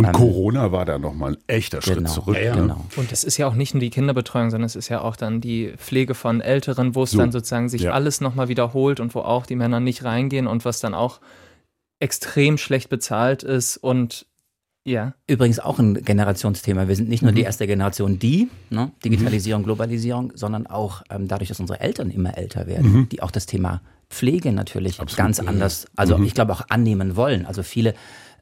Und 0.00 0.06
ähm, 0.06 0.12
Corona 0.12 0.72
war 0.72 0.86
da 0.86 0.98
nochmal 0.98 1.32
ein 1.32 1.38
echter 1.46 1.80
genau, 1.80 1.94
Schritt 1.94 2.08
zurück. 2.08 2.36
Ja, 2.42 2.54
ne? 2.54 2.62
genau. 2.62 2.86
Und 2.96 3.12
es 3.12 3.22
ist 3.22 3.36
ja 3.36 3.46
auch 3.46 3.54
nicht 3.54 3.74
nur 3.74 3.82
die 3.82 3.90
Kinderbetreuung, 3.90 4.50
sondern 4.50 4.64
es 4.64 4.74
ist 4.74 4.88
ja 4.88 5.02
auch 5.02 5.14
dann 5.14 5.42
die 5.42 5.74
Pflege 5.76 6.14
von 6.14 6.40
Älteren, 6.40 6.94
wo 6.94 7.02
es 7.02 7.10
so, 7.10 7.18
dann 7.18 7.32
sozusagen 7.32 7.68
sich 7.68 7.82
ja. 7.82 7.92
alles 7.92 8.22
nochmal 8.22 8.48
wiederholt 8.48 8.98
und 8.98 9.14
wo 9.14 9.20
auch 9.20 9.44
die 9.44 9.56
Männer 9.56 9.78
nicht 9.78 10.02
reingehen 10.02 10.46
und 10.46 10.64
was 10.64 10.80
dann 10.80 10.94
auch 10.94 11.20
extrem 11.98 12.56
schlecht 12.56 12.88
bezahlt 12.88 13.42
ist 13.42 13.76
und 13.76 14.24
ja. 14.86 15.12
Übrigens 15.26 15.58
auch 15.58 15.78
ein 15.78 16.02
Generationsthema. 16.02 16.88
Wir 16.88 16.96
sind 16.96 17.10
nicht 17.10 17.20
nur 17.20 17.32
mhm. 17.32 17.36
die 17.36 17.42
erste 17.42 17.66
Generation, 17.66 18.18
die 18.18 18.48
ne, 18.70 18.90
Digitalisierung, 19.04 19.60
mhm. 19.60 19.66
Globalisierung, 19.66 20.32
sondern 20.34 20.66
auch 20.66 21.02
ähm, 21.10 21.28
dadurch, 21.28 21.50
dass 21.50 21.60
unsere 21.60 21.80
Eltern 21.80 22.10
immer 22.10 22.38
älter 22.38 22.66
werden, 22.66 22.90
mhm. 22.90 23.08
die 23.10 23.22
auch 23.22 23.30
das 23.30 23.44
Thema 23.44 23.82
Pflege 24.08 24.50
natürlich 24.52 24.98
Absolut, 24.98 25.18
ganz 25.18 25.40
anders, 25.40 25.86
also 25.94 26.16
mhm. 26.16 26.24
ich 26.24 26.32
glaube 26.32 26.54
auch 26.54 26.62
annehmen 26.70 27.16
wollen. 27.16 27.44
Also 27.44 27.62
viele 27.62 27.94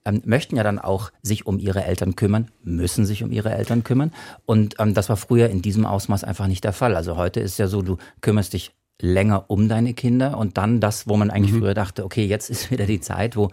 ähm, 0.05 0.23
möchten 0.25 0.57
ja 0.57 0.63
dann 0.63 0.79
auch 0.79 1.11
sich 1.23 1.47
um 1.47 1.59
ihre 1.59 1.85
Eltern 1.85 2.17
kümmern, 2.17 2.51
müssen 2.63 3.07
sich 3.07 3.23
um 3.23 3.31
ihre 3.31 3.51
Eltern 3.51 3.85
kümmern. 3.85 4.13
Und 4.47 4.77
ähm, 4.79 4.95
das 4.95 5.09
war 5.09 5.17
früher 5.17 5.49
in 5.49 5.63
diesem 5.63 5.87
Ausmaß 5.87 6.25
einfach 6.25 6.47
nicht 6.47 6.65
der 6.65 6.73
Fall. 6.73 6.97
Also 6.97 7.17
heute 7.17 7.41
ist 7.41 7.59
ja 7.59 7.67
so, 7.67 7.83
du 7.83 7.97
kümmerst 8.21 8.53
dich 8.53 8.73
länger 9.01 9.45
um 9.49 9.69
deine 9.69 9.95
Kinder 9.95 10.37
und 10.39 10.59
dann 10.59 10.81
das, 10.81 11.07
wo 11.07 11.17
man 11.17 11.31
eigentlich 11.31 11.53
mhm. 11.53 11.61
früher 11.61 11.75
dachte, 11.75 12.05
okay, 12.05 12.27
jetzt 12.27 12.51
ist 12.51 12.71
wieder 12.71 12.87
die 12.87 13.01
Zeit, 13.01 13.37
wo 13.37 13.51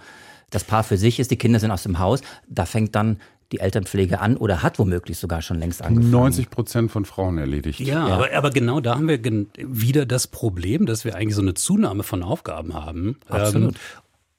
das 0.50 0.64
Paar 0.64 0.84
für 0.84 0.98
sich 0.98 1.20
ist, 1.20 1.32
die 1.32 1.38
Kinder 1.38 1.60
sind 1.60 1.72
aus 1.72 1.84
dem 1.84 2.00
Haus, 2.00 2.22
da 2.48 2.66
fängt 2.66 2.96
dann 2.96 3.18
die 3.52 3.60
Elternpflege 3.60 4.20
an 4.20 4.38
oder 4.38 4.64
hat 4.64 4.80
womöglich 4.80 5.20
sogar 5.20 5.42
schon 5.42 5.60
längst 5.60 5.82
angefangen. 5.82 6.12
90 6.12 6.50
Prozent 6.50 6.92
von 6.92 7.06
Frauen 7.06 7.38
erledigt. 7.38 7.80
Ja, 7.80 8.08
ja. 8.08 8.16
Aber, 8.16 8.34
aber, 8.34 8.50
genau 8.50 8.80
da 8.80 8.96
haben 8.96 9.08
wir 9.08 9.20
wieder 9.58 10.06
das 10.06 10.28
Problem, 10.28 10.86
dass 10.86 11.06
wir 11.06 11.16
eigentlich 11.16 11.36
so 11.36 11.42
eine 11.42 11.54
Zunahme 11.54 12.04
von 12.04 12.24
Aufgaben 12.24 12.74
haben. 12.74 13.18
Absolut. 13.30 13.76
Ähm, 13.76 13.82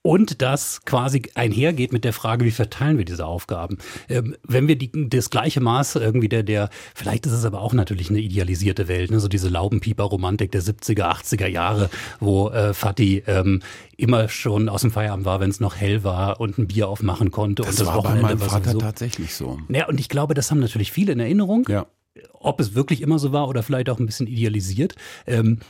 und 0.06 0.40
das 0.40 0.82
quasi 0.84 1.22
einhergeht 1.34 1.92
mit 1.92 2.04
der 2.04 2.12
Frage, 2.12 2.44
wie 2.44 2.52
verteilen 2.52 2.96
wir 2.96 3.04
diese 3.04 3.26
Aufgaben. 3.26 3.78
Ähm, 4.08 4.36
wenn 4.44 4.68
wir 4.68 4.76
die, 4.76 4.92
das 5.08 5.30
gleiche 5.30 5.60
Maß 5.60 5.96
irgendwie 5.96 6.28
der, 6.28 6.44
der, 6.44 6.70
vielleicht 6.94 7.26
ist 7.26 7.32
es 7.32 7.44
aber 7.44 7.60
auch 7.60 7.72
natürlich 7.72 8.08
eine 8.08 8.20
idealisierte 8.20 8.86
Welt, 8.86 9.10
ne? 9.10 9.18
so 9.18 9.26
diese 9.26 9.48
Laubenpieper-Romantik 9.48 10.52
der 10.52 10.62
70er, 10.62 11.10
80er 11.10 11.48
Jahre, 11.48 11.90
wo 12.20 12.50
äh, 12.50 12.72
Fatih 12.72 13.24
ähm, 13.26 13.62
immer 13.96 14.28
schon 14.28 14.68
aus 14.68 14.82
dem 14.82 14.92
Feierabend 14.92 15.26
war, 15.26 15.40
wenn 15.40 15.50
es 15.50 15.58
noch 15.58 15.74
hell 15.74 16.04
war 16.04 16.38
und 16.40 16.56
ein 16.56 16.68
Bier 16.68 16.86
aufmachen 16.88 17.32
konnte. 17.32 17.62
Das, 17.62 17.72
und 17.72 17.80
das 17.80 17.86
war 17.88 17.96
Wochenende 17.96 18.22
bei 18.22 18.28
meinem 18.28 18.38
Vater 18.38 18.70
so. 18.70 18.78
tatsächlich 18.78 19.34
so. 19.34 19.58
Ja, 19.68 19.88
und 19.88 19.98
ich 19.98 20.08
glaube, 20.08 20.34
das 20.34 20.52
haben 20.52 20.60
natürlich 20.60 20.92
viele 20.92 21.14
in 21.14 21.18
Erinnerung. 21.18 21.64
Ja. 21.68 21.86
Ob 22.32 22.60
es 22.60 22.76
wirklich 22.76 23.02
immer 23.02 23.18
so 23.18 23.32
war 23.32 23.48
oder 23.48 23.64
vielleicht 23.64 23.90
auch 23.90 23.98
ein 23.98 24.06
bisschen 24.06 24.28
idealisiert. 24.28 24.94
Ähm, 25.26 25.58
äh, 25.58 25.64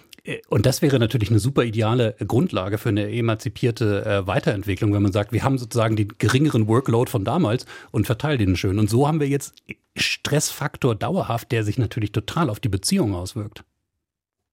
und 0.48 0.66
das 0.66 0.82
wäre 0.82 0.98
natürlich 0.98 1.30
eine 1.30 1.38
super 1.38 1.64
ideale 1.64 2.14
Grundlage 2.26 2.78
für 2.78 2.88
eine 2.88 3.10
emanzipierte 3.10 4.04
äh, 4.04 4.26
Weiterentwicklung, 4.26 4.92
wenn 4.92 5.02
man 5.02 5.12
sagt, 5.12 5.32
wir 5.32 5.42
haben 5.42 5.58
sozusagen 5.58 5.96
den 5.96 6.08
geringeren 6.18 6.68
Workload 6.68 7.10
von 7.10 7.24
damals 7.24 7.66
und 7.90 8.06
verteilen 8.06 8.38
den 8.38 8.56
schön. 8.56 8.78
Und 8.78 8.90
so 8.90 9.06
haben 9.06 9.20
wir 9.20 9.28
jetzt 9.28 9.54
Stressfaktor 9.94 10.94
dauerhaft, 10.94 11.52
der 11.52 11.64
sich 11.64 11.78
natürlich 11.78 12.12
total 12.12 12.50
auf 12.50 12.60
die 12.60 12.68
Beziehung 12.68 13.14
auswirkt. 13.14 13.64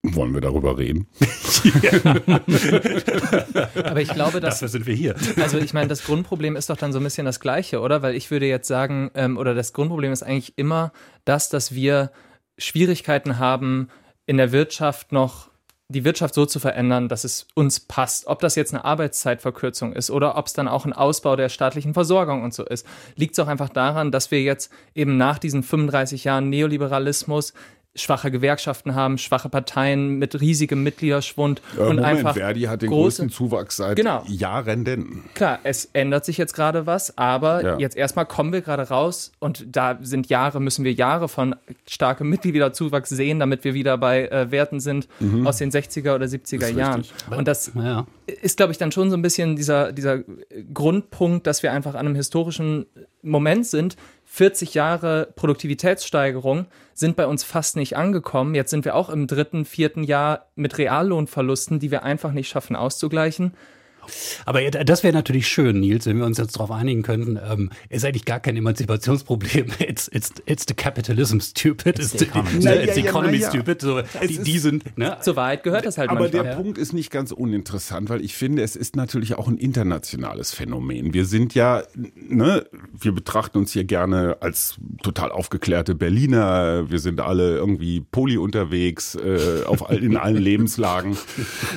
Wollen 0.05 0.33
wir 0.33 0.41
darüber 0.41 0.77
reden? 0.77 1.07
Aber 3.85 4.01
ich 4.01 4.09
glaube, 4.09 4.41
dass. 4.41 4.55
Dafür 4.55 4.67
sind 4.67 4.85
wir 4.85 4.93
hier. 4.93 5.15
Also, 5.37 5.59
ich 5.59 5.73
meine, 5.73 5.87
das 5.87 6.03
Grundproblem 6.03 6.57
ist 6.57 6.69
doch 6.69 6.75
dann 6.75 6.91
so 6.91 6.99
ein 6.99 7.03
bisschen 7.05 7.25
das 7.25 7.39
Gleiche, 7.39 7.79
oder? 7.79 8.01
Weil 8.01 8.15
ich 8.15 8.29
würde 8.29 8.45
jetzt 8.45 8.67
sagen, 8.67 9.11
ähm, 9.15 9.37
oder 9.37 9.55
das 9.55 9.71
Grundproblem 9.71 10.11
ist 10.11 10.21
eigentlich 10.21 10.57
immer 10.57 10.91
das, 11.23 11.47
dass 11.47 11.73
wir 11.73 12.11
Schwierigkeiten 12.57 13.39
haben, 13.39 13.87
in 14.25 14.35
der 14.35 14.51
Wirtschaft 14.51 15.13
noch 15.13 15.52
die 15.89 16.05
Wirtschaft 16.05 16.33
so 16.33 16.45
zu 16.45 16.59
verändern, 16.59 17.09
dass 17.09 17.23
es 17.23 17.45
uns 17.55 17.79
passt. 17.79 18.25
Ob 18.27 18.39
das 18.39 18.55
jetzt 18.55 18.73
eine 18.73 18.83
Arbeitszeitverkürzung 18.85 19.93
ist 19.93 20.09
oder 20.09 20.37
ob 20.37 20.47
es 20.47 20.53
dann 20.53 20.67
auch 20.67 20.85
ein 20.85 20.93
Ausbau 20.93 21.35
der 21.35 21.49
staatlichen 21.49 21.93
Versorgung 21.93 22.43
und 22.43 22.53
so 22.53 22.63
ist, 22.65 22.85
liegt 23.15 23.33
es 23.33 23.39
auch 23.39 23.47
einfach 23.47 23.69
daran, 23.69 24.11
dass 24.11 24.31
wir 24.31 24.41
jetzt 24.41 24.71
eben 24.95 25.17
nach 25.17 25.39
diesen 25.39 25.61
35 25.63 26.23
Jahren 26.23 26.49
Neoliberalismus 26.49 27.53
schwache 27.95 28.31
Gewerkschaften 28.31 28.95
haben, 28.95 29.19
schwache 29.19 29.49
Parteien 29.49 30.17
mit 30.17 30.41
riesigem 30.41 30.81
Mitgliederschwund 30.81 31.61
äh, 31.75 31.81
und 31.81 31.87
Moment, 31.97 32.05
einfach 32.05 32.33
Verdi 32.33 32.61
hat 32.61 32.81
den 32.81 32.89
große, 32.89 33.03
größten 33.21 33.29
Zuwachs 33.29 33.77
seit 33.77 33.97
Genau. 33.97 34.23
Jahren. 34.25 35.23
Klar, 35.35 35.59
es 35.63 35.89
ändert 35.93 36.25
sich 36.25 36.37
jetzt 36.39 36.55
gerade 36.55 36.87
was, 36.87 37.15
aber 37.19 37.63
Ja. 37.63 37.77
jetzt 37.77 37.95
erstmal 37.95 38.25
kommen 38.25 38.51
wir 38.51 38.61
gerade 38.61 38.89
raus 38.89 39.31
und 39.37 39.65
da 39.67 39.99
sind 40.01 40.27
Jahre, 40.29 40.59
müssen 40.59 40.83
wir 40.85 40.93
Jahre 40.93 41.29
von 41.29 41.55
starkem 41.87 42.29
Mitgliederzuwachs 42.29 43.09
sehen, 43.09 43.39
damit 43.39 43.63
wir 43.63 43.73
wieder 43.73 43.97
bei 43.97 44.27
äh, 44.27 44.51
Werten 44.51 44.79
sind 44.79 45.07
aus 45.43 45.57
den 45.57 45.69
60er 45.71 46.15
oder 46.15 46.25
70er 46.25 46.69
ist 46.69 46.77
Jahren. 46.77 47.01
richtig. 47.01 47.37
Und 47.37 47.47
das 47.47 47.71
Ja. 47.75 48.05
ist, 48.25 48.57
glaube 48.57 48.71
ich, 48.71 48.77
dann 48.77 48.91
schon 48.91 49.09
so 49.09 49.17
ein 49.17 49.21
bisschen 49.21 49.55
dieser, 49.55 49.91
dieser 49.91 50.19
Grundpunkt, 50.73 51.45
dass 51.47 51.61
wir 51.63 51.71
einfach 51.73 51.93
an 51.95 52.05
einem 52.05 52.15
historischen 52.15 52.85
Moment 53.21 53.65
sind. 53.67 53.95
40 54.25 54.73
Jahre 54.73 55.27
Produktivitätssteigerung 55.35 56.65
sind 56.93 57.15
bei 57.15 57.27
uns 57.27 57.43
fast 57.43 57.75
nicht 57.75 57.97
angekommen. 57.97 58.55
Jetzt 58.55 58.71
sind 58.71 58.85
wir 58.85 58.95
auch 58.95 59.09
im 59.09 59.27
dritten, 59.27 59.65
vierten 59.65 60.03
Jahr 60.03 60.47
mit 60.55 60.77
Reallohnverlusten, 60.77 61.79
die 61.79 61.91
wir 61.91 62.03
einfach 62.03 62.31
nicht 62.31 62.47
schaffen 62.49 62.75
auszugleichen. 62.75 63.53
Aber 64.45 64.61
das 64.69 65.03
wäre 65.03 65.13
natürlich 65.13 65.47
schön, 65.47 65.79
Nils, 65.79 66.05
wenn 66.05 66.17
wir 66.17 66.25
uns 66.25 66.37
jetzt 66.37 66.55
darauf 66.55 66.71
einigen 66.71 67.01
könnten. 67.01 67.39
Ähm, 67.49 67.69
ist 67.89 68.05
eigentlich 68.05 68.25
gar 68.25 68.39
kein 68.39 68.57
Emanzipationsproblem. 68.57 69.67
It's, 69.79 70.09
it's, 70.11 70.31
it's 70.45 70.65
the 70.67 70.73
capitalism 70.73 71.39
stupid. 71.39 71.99
It's, 71.99 72.11
the 72.11 72.19
the, 72.19 72.25
economy. 72.25 72.55
it's 72.55 72.63
the 72.63 72.69
ja, 72.69 72.95
ja, 72.95 73.09
economy 73.09 73.37
ja. 73.37 73.49
stupid. 73.49 73.81
So, 73.81 74.01
die, 74.01 74.39
die 74.39 74.59
sind, 74.59 74.97
ne? 74.97 75.17
Zur 75.21 75.35
Wahrheit 75.35 75.63
gehört 75.63 75.85
das 75.85 75.97
halt 75.97 76.09
Aber 76.09 76.21
manchmal. 76.21 76.43
der 76.43 76.55
Punkt 76.55 76.77
ist 76.77 76.93
nicht 76.93 77.11
ganz 77.11 77.31
uninteressant, 77.31 78.09
weil 78.09 78.23
ich 78.23 78.35
finde, 78.35 78.63
es 78.63 78.75
ist 78.75 78.95
natürlich 78.95 79.35
auch 79.35 79.47
ein 79.47 79.57
internationales 79.57 80.53
Phänomen. 80.53 81.13
Wir 81.13 81.25
sind 81.25 81.53
ja, 81.53 81.83
ne, 82.15 82.65
wir 82.97 83.11
betrachten 83.11 83.57
uns 83.57 83.73
hier 83.73 83.83
gerne 83.83 84.37
als 84.39 84.77
total 85.01 85.31
aufgeklärte 85.31 85.95
Berliner. 85.95 86.89
Wir 86.89 86.99
sind 86.99 87.19
alle 87.19 87.55
irgendwie 87.57 88.01
poly 88.01 88.37
unterwegs, 88.37 89.15
äh, 89.15 89.63
auf 89.65 89.89
all, 89.89 90.03
in 90.03 90.17
allen 90.17 90.37
Lebenslagen. 90.37 91.17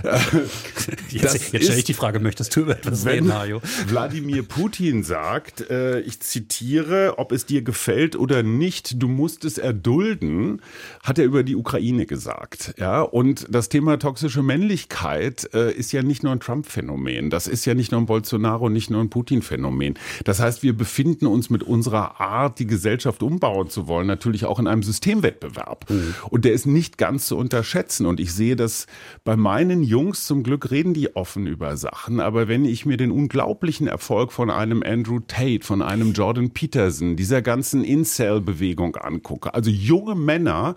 Jetzt, 1.11 1.53
jetzt 1.53 1.65
stelle 1.65 1.79
ich 1.79 1.85
die 1.85 1.95
Frage, 1.95 2.16
möchtest 2.21 2.55
du 2.57 2.61
über 2.61 2.77
etwas 2.77 3.05
wenn 3.05 3.25
reden, 3.25 3.35
Hajo? 3.35 3.61
Wladimir 3.89 4.43
Putin 4.43 5.03
sagt, 5.03 5.69
äh, 5.71 6.01
ich 6.01 6.21
zitiere, 6.21 7.15
ob 7.19 7.33
es 7.33 7.47
dir 7.47 7.63
gefällt 7.63 8.17
oder 8.17 8.43
nicht, 8.43 9.03
du 9.03 9.09
musst 9.09 9.45
es 9.45 9.59
erdulden, 9.59 10.63
hat 11.03 11.19
er 11.19 11.25
über 11.25 11.43
die 11.43 11.57
Ukraine 11.57 12.07
gesagt. 12.07 12.75
Ja, 12.79 13.03
und 13.03 13.47
das 13.49 13.69
Thema 13.69 13.99
toxische 13.99 14.43
Männlichkeit 14.43 15.49
äh, 15.55 15.73
ist 15.73 15.93
ja 15.93 16.03
nicht 16.03 16.23
nur 16.23 16.33
ein 16.33 16.41
Trump-Phänomen. 16.41 17.31
Das 17.31 17.47
ist 17.47 17.65
ja 17.65 17.75
nicht 17.75 17.93
nur 17.93 18.01
ein 18.01 18.07
Bolsonaro, 18.07 18.69
nicht 18.69 18.91
nur 18.91 19.01
ein 19.01 19.11
Putin-Phänomen. 19.11 19.95
Das 20.25 20.41
heißt, 20.41 20.63
wir 20.63 20.77
befinden 20.77 21.27
uns 21.27 21.51
mit 21.51 21.63
unserer 21.63 22.21
Art, 22.21 22.59
die 22.59 22.67
Gesellschaft 22.67 23.23
umbauen 23.23 23.69
zu 23.71 23.87
wollen, 23.87 24.07
natürlich 24.07 24.45
auch 24.45 24.59
in 24.59 24.67
einem 24.67 24.83
Systemwettbewerb. 24.83 25.87
Und 26.31 26.45
der 26.45 26.53
ist 26.53 26.67
nicht 26.67 26.99
ganz 26.99 27.27
zu 27.27 27.37
unterschätzen. 27.37 28.07
Und 28.07 28.21
ich 28.21 28.33
sehe 28.33 28.57
das 28.57 28.87
bei 29.25 29.37
meinen 29.37 29.83
Jungs, 29.83 30.27
zum 30.27 30.43
Glück 30.43 30.71
reden 30.71 30.95
die 30.95 31.15
offen 31.17 31.47
über 31.47 31.77
Sachen, 31.77 32.06
aber 32.09 32.49
wenn 32.49 32.65
ich 32.65 32.87
mir 32.87 32.97
den 32.97 33.11
unglaublichen 33.11 33.87
Erfolg 33.87 34.33
von 34.33 34.51
einem 34.51 34.83
Andrew 34.83 35.21
Tate, 35.21 35.65
von 35.65 35.83
einem 35.83 36.13
Jordan 36.13 36.51
Peterson, 36.51 37.17
dieser 37.17 37.43
ganzen 37.43 37.85
Incel-Bewegung 37.85 38.97
angucke, 38.97 39.55
also 39.55 39.71
junge 39.71 40.15
Männer, 40.15 40.77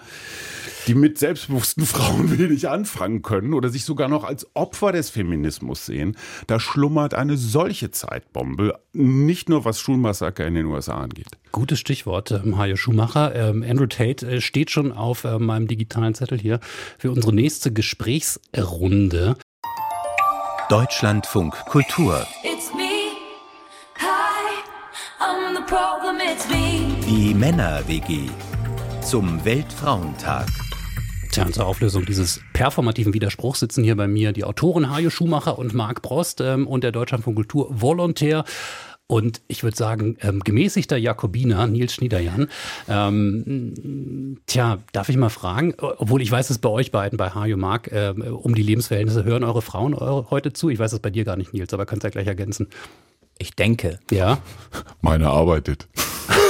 die 0.87 0.95
mit 0.95 1.17
selbstbewussten 1.17 1.85
Frauen 1.85 2.37
wenig 2.37 2.67
anfangen 2.67 3.21
können 3.21 3.53
oder 3.53 3.69
sich 3.69 3.85
sogar 3.85 4.07
noch 4.07 4.23
als 4.23 4.47
Opfer 4.55 4.91
des 4.91 5.09
Feminismus 5.09 5.85
sehen, 5.85 6.17
da 6.47 6.59
schlummert 6.59 7.13
eine 7.13 7.37
solche 7.37 7.91
Zeitbombe, 7.91 8.79
nicht 8.93 9.49
nur 9.49 9.65
was 9.65 9.79
Schulmassaker 9.79 10.45
in 10.47 10.55
den 10.55 10.65
USA 10.65 10.95
angeht. 10.95 11.27
Gutes 11.51 11.79
Stichwort, 11.79 12.31
ähm, 12.31 12.57
Hajo 12.57 12.75
Schumacher. 12.75 13.35
Ähm, 13.35 13.63
Andrew 13.67 13.87
Tate 13.87 14.25
äh, 14.27 14.41
steht 14.41 14.71
schon 14.71 14.91
auf 14.91 15.23
äh, 15.23 15.39
meinem 15.39 15.67
digitalen 15.67 16.13
Zettel 16.13 16.39
hier 16.39 16.59
für 16.97 17.11
unsere 17.11 17.33
nächste 17.33 17.71
Gesprächsrunde. 17.71 19.35
It's 26.23 26.47
me. 26.47 26.69
Die 27.07 27.33
Männer-WG. 27.33 28.29
Zum 29.01 29.43
Weltfrauentag. 29.43 30.45
Tja, 31.31 31.45
und 31.45 31.55
zur 31.55 31.65
Auflösung 31.65 32.05
dieses 32.05 32.41
performativen 32.53 33.15
Widerspruchs 33.15 33.61
sitzen 33.61 33.83
hier 33.83 33.95
bei 33.95 34.07
mir 34.07 34.31
die 34.31 34.43
Autoren 34.43 34.91
Hajo 34.91 35.09
Schumacher 35.09 35.57
und 35.57 35.73
Marc 35.73 36.03
Brost 36.03 36.39
ähm, 36.39 36.67
und 36.67 36.83
der 36.83 36.91
Deutschlandfunk 36.91 37.35
Kultur 37.35 37.67
Volontär. 37.71 38.43
Und 39.11 39.41
ich 39.47 39.63
würde 39.63 39.75
sagen, 39.75 40.17
ähm, 40.21 40.41
gemäßigter 40.41 40.95
Jakobiner, 40.95 41.65
Nils 41.65 41.95
Schniederjan. 41.95 42.47
Ähm, 42.87 44.37
tja, 44.45 44.77
darf 44.91 45.09
ich 45.09 45.17
mal 45.17 45.29
fragen, 45.29 45.73
obwohl 45.79 46.21
ich 46.21 46.29
weiß, 46.29 46.49
dass 46.49 46.59
bei 46.59 46.69
euch 46.69 46.91
beiden, 46.91 47.17
bei 47.17 47.31
Hajo 47.31 47.57
Marc, 47.57 47.91
ähm, 47.91 48.21
um 48.21 48.53
die 48.53 48.61
Lebensverhältnisse 48.61 49.23
hören 49.23 49.43
eure 49.43 49.63
Frauen 49.63 49.95
eure, 49.95 50.29
heute 50.29 50.53
zu. 50.53 50.69
Ich 50.69 50.77
weiß 50.77 50.91
das 50.91 50.99
bei 50.99 51.09
dir 51.09 51.25
gar 51.25 51.37
nicht, 51.37 51.53
Nils, 51.53 51.73
aber 51.73 51.87
kannst 51.87 52.03
ja 52.03 52.11
gleich 52.11 52.27
ergänzen. 52.27 52.67
Ich 53.39 53.55
denke. 53.55 53.99
Ja, 54.11 54.37
Meine 55.01 55.29
arbeitet. 55.29 55.87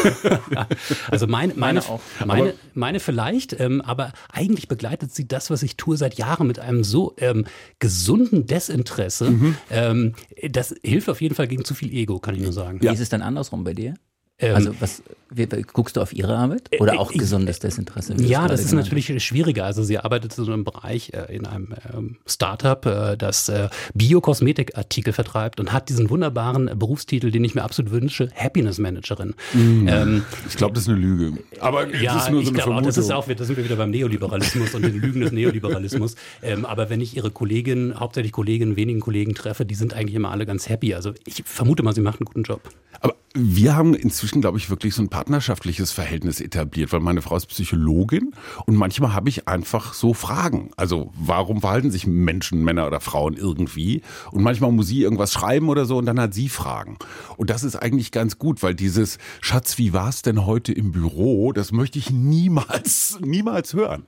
also 1.11 1.27
meine, 1.27 1.53
meine, 1.55 1.79
Meine 1.79 1.89
auch. 1.89 2.01
meine, 2.25 2.53
meine 2.73 2.99
vielleicht, 2.99 3.59
ähm, 3.59 3.81
aber 3.81 4.13
eigentlich 4.31 4.67
begleitet 4.67 5.13
sie 5.13 5.27
das, 5.27 5.49
was 5.49 5.63
ich 5.63 5.77
tue, 5.77 5.97
seit 5.97 6.15
Jahren 6.15 6.47
mit 6.47 6.59
einem 6.59 6.83
so 6.83 7.13
ähm, 7.17 7.45
gesunden 7.79 8.45
Desinteresse. 8.45 9.31
Mhm. 9.31 9.55
Ähm, 9.69 10.15
das 10.49 10.75
hilft 10.83 11.09
auf 11.09 11.21
jeden 11.21 11.35
Fall 11.35 11.47
gegen 11.47 11.65
zu 11.65 11.73
viel 11.73 11.93
Ego, 11.93 12.19
kann 12.19 12.35
ich 12.35 12.41
nur 12.41 12.53
sagen. 12.53 12.81
Wie 12.81 12.87
ist 12.87 12.99
es 12.99 13.09
dann 13.09 13.21
andersrum 13.21 13.63
bei 13.63 13.73
dir? 13.73 13.95
Ähm, 14.39 14.55
Also 14.55 14.71
was 14.79 15.03
wie, 15.31 15.45
guckst 15.45 15.95
du 15.95 16.01
auf 16.01 16.11
ihre 16.11 16.35
Arbeit 16.35 16.71
oder 16.79 16.99
auch 16.99 17.11
Äh, 17.11 17.13
ich- 17.15 17.19
gesundes 17.19 17.59
Desinteresse? 17.59 18.15
Ja, 18.17 18.47
das 18.47 18.61
ist 18.61 18.71
genannt 18.71 18.87
natürlich 18.91 19.23
schwieriger. 19.23 19.63
Also 19.65 19.83
sie 19.83 19.99
arbeitet 19.99 20.35
in 20.37 20.43
so 20.45 20.51
einem 20.51 20.63
Bereich 20.63 21.11
äh, 21.13 21.35
in 21.35 21.45
einem 21.45 21.75
ähm, 21.93 22.15
Startup, 22.25 22.83
äh, 22.87 23.15
das 23.15 23.47
äh, 23.49 23.69
Biokosmetikartikel 23.93 25.13
vertreibt 25.13 25.59
und 25.59 25.71
hat 25.73 25.89
diesen 25.89 26.09
wunderbaren 26.09 26.67
äh, 26.67 26.75
Berufstitel, 26.75 27.31
den 27.31 27.43
ich 27.43 27.55
mir 27.55 27.63
absolut 27.63 27.91
wünsche, 27.91 28.29
Happiness 28.35 28.77
Managerin. 28.79 29.33
Ähm, 29.53 30.23
Ich 30.47 30.55
glaube, 30.57 30.73
das 30.73 30.83
ist 30.83 30.89
eine 30.89 30.97
Lüge. 30.97 31.37
Aber 31.59 31.93
ja, 31.95 32.13
das 32.13 32.23
ist 32.25 32.31
nur 32.31 32.41
so 32.43 32.47
ich 32.49 32.53
glaube 32.53 32.75
auch, 32.75 32.81
das 32.81 32.97
ist 32.97 33.11
auch, 33.11 33.27
da 33.27 33.43
sind 33.43 33.57
wir 33.57 33.63
wieder 33.63 33.75
beim 33.75 33.91
Neoliberalismus 33.91 34.73
und 34.73 34.83
den 34.83 34.99
Lügen 34.99 35.21
des 35.21 35.31
Neoliberalismus. 35.31 36.15
Ähm, 36.41 36.65
aber 36.65 36.89
wenn 36.89 37.01
ich 37.01 37.15
ihre 37.15 37.31
Kolleginnen, 37.31 37.99
hauptsächlich 37.99 38.31
Kolleginnen, 38.31 38.75
wenigen 38.75 38.99
Kollegen 38.99 39.33
treffe, 39.35 39.65
die 39.65 39.75
sind 39.75 39.93
eigentlich 39.93 40.15
immer 40.15 40.31
alle 40.31 40.45
ganz 40.45 40.69
happy. 40.69 40.93
Also 40.93 41.13
ich 41.25 41.43
vermute 41.45 41.83
mal, 41.83 41.93
sie 41.93 42.01
macht 42.01 42.19
einen 42.19 42.25
guten 42.25 42.43
Job. 42.43 42.61
Aber 43.01 43.15
wir 43.33 43.75
haben 43.75 43.93
inzwischen, 43.93 44.28
glaube 44.31 44.57
ich, 44.57 44.69
wirklich 44.69 44.95
so 44.95 45.01
ein 45.01 45.09
partnerschaftliches 45.09 45.91
Verhältnis 45.91 46.39
etabliert, 46.41 46.93
weil 46.93 46.99
meine 46.99 47.21
Frau 47.21 47.35
ist 47.35 47.47
Psychologin 47.47 48.33
und 48.65 48.75
manchmal 48.75 49.13
habe 49.13 49.29
ich 49.29 49.47
einfach 49.47 49.93
so 49.93 50.13
Fragen. 50.13 50.71
Also 50.77 51.11
warum 51.15 51.61
verhalten 51.61 51.91
sich 51.91 52.07
Menschen, 52.07 52.63
Männer 52.63 52.87
oder 52.87 52.99
Frauen 52.99 53.35
irgendwie? 53.35 54.01
Und 54.31 54.43
manchmal 54.43 54.71
muss 54.71 54.87
sie 54.87 55.01
irgendwas 55.01 55.33
schreiben 55.33 55.69
oder 55.69 55.85
so 55.85 55.97
und 55.97 56.05
dann 56.05 56.19
hat 56.19 56.33
sie 56.33 56.49
Fragen. 56.49 56.97
Und 57.37 57.49
das 57.49 57.63
ist 57.63 57.75
eigentlich 57.75 58.11
ganz 58.11 58.37
gut, 58.37 58.63
weil 58.63 58.75
dieses 58.75 59.17
Schatz, 59.41 59.77
wie 59.77 59.93
war's 59.93 60.21
denn 60.21 60.45
heute 60.45 60.71
im 60.71 60.91
Büro? 60.91 61.51
Das 61.51 61.71
möchte 61.71 61.99
ich 61.99 62.11
niemals, 62.11 63.17
niemals 63.25 63.73
hören. 63.73 64.03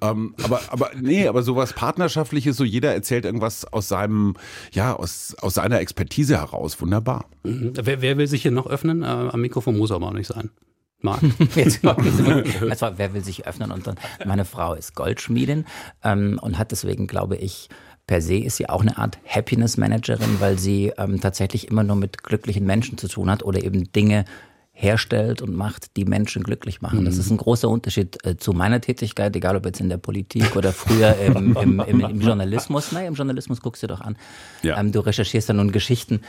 Ähm, 0.00 0.34
aber, 0.42 0.60
aber 0.70 0.90
nee, 1.00 1.28
aber 1.28 1.42
sowas 1.42 1.72
partnerschaftliches, 1.72 2.56
so 2.56 2.64
jeder 2.64 2.94
erzählt 2.94 3.24
irgendwas 3.24 3.64
aus 3.64 3.88
seinem, 3.88 4.34
ja, 4.72 4.94
aus, 4.94 5.34
aus 5.40 5.54
seiner 5.54 5.80
Expertise 5.80 6.38
heraus. 6.38 6.80
Wunderbar. 6.80 7.26
Mhm. 7.44 7.72
Wer, 7.74 8.02
wer 8.02 8.18
will 8.18 8.26
sich 8.26 8.42
hier 8.42 8.50
noch 8.50 8.66
öffnen? 8.66 9.02
Äh, 9.02 9.06
am 9.06 9.40
Mikrofon 9.58 9.78
muss 9.78 9.90
aber 9.90 10.06
auch 10.06 10.12
nicht 10.12 10.28
sein. 10.28 10.50
Marc. 11.00 11.20
Jetzt 11.56 11.82
war, 11.84 12.98
wer 12.98 13.14
will 13.14 13.24
sich 13.24 13.46
öffnen? 13.46 13.72
Und 13.72 13.86
dann, 13.86 13.96
meine 14.24 14.44
Frau 14.44 14.74
ist 14.74 14.94
Goldschmiedin 14.94 15.64
ähm, 16.04 16.38
und 16.40 16.58
hat 16.58 16.70
deswegen, 16.70 17.06
glaube 17.06 17.36
ich, 17.36 17.68
per 18.06 18.22
se 18.22 18.36
ist 18.36 18.56
sie 18.56 18.68
auch 18.68 18.82
eine 18.82 18.98
Art 18.98 19.18
Happiness 19.26 19.76
Managerin, 19.76 20.40
weil 20.40 20.58
sie 20.58 20.92
ähm, 20.96 21.20
tatsächlich 21.20 21.68
immer 21.68 21.82
nur 21.82 21.96
mit 21.96 22.22
glücklichen 22.22 22.64
Menschen 22.64 22.98
zu 22.98 23.08
tun 23.08 23.30
hat 23.30 23.42
oder 23.42 23.62
eben 23.62 23.92
Dinge 23.92 24.24
herstellt 24.80 25.42
und 25.42 25.56
macht, 25.56 25.96
die 25.96 26.04
Menschen 26.04 26.44
glücklich 26.44 26.80
machen. 26.80 27.04
Das 27.04 27.18
ist 27.18 27.30
ein 27.30 27.36
großer 27.36 27.68
Unterschied 27.68 28.24
äh, 28.24 28.36
zu 28.36 28.52
meiner 28.52 28.80
Tätigkeit, 28.80 29.34
egal 29.34 29.56
ob 29.56 29.66
jetzt 29.66 29.80
in 29.80 29.88
der 29.88 29.98
Politik 29.98 30.54
oder 30.54 30.72
früher 30.72 31.16
im, 31.18 31.56
im, 31.56 31.80
im, 31.80 32.00
im 32.10 32.20
Journalismus. 32.20 32.92
Naja, 32.92 33.08
im 33.08 33.14
Journalismus 33.14 33.60
guckst 33.60 33.82
du 33.82 33.88
doch 33.88 34.00
an. 34.00 34.16
Ja. 34.62 34.78
Ähm, 34.78 34.92
du 34.92 35.00
recherchierst 35.00 35.48
dann 35.48 35.56
nun 35.56 35.72
Geschichten, 35.72 36.20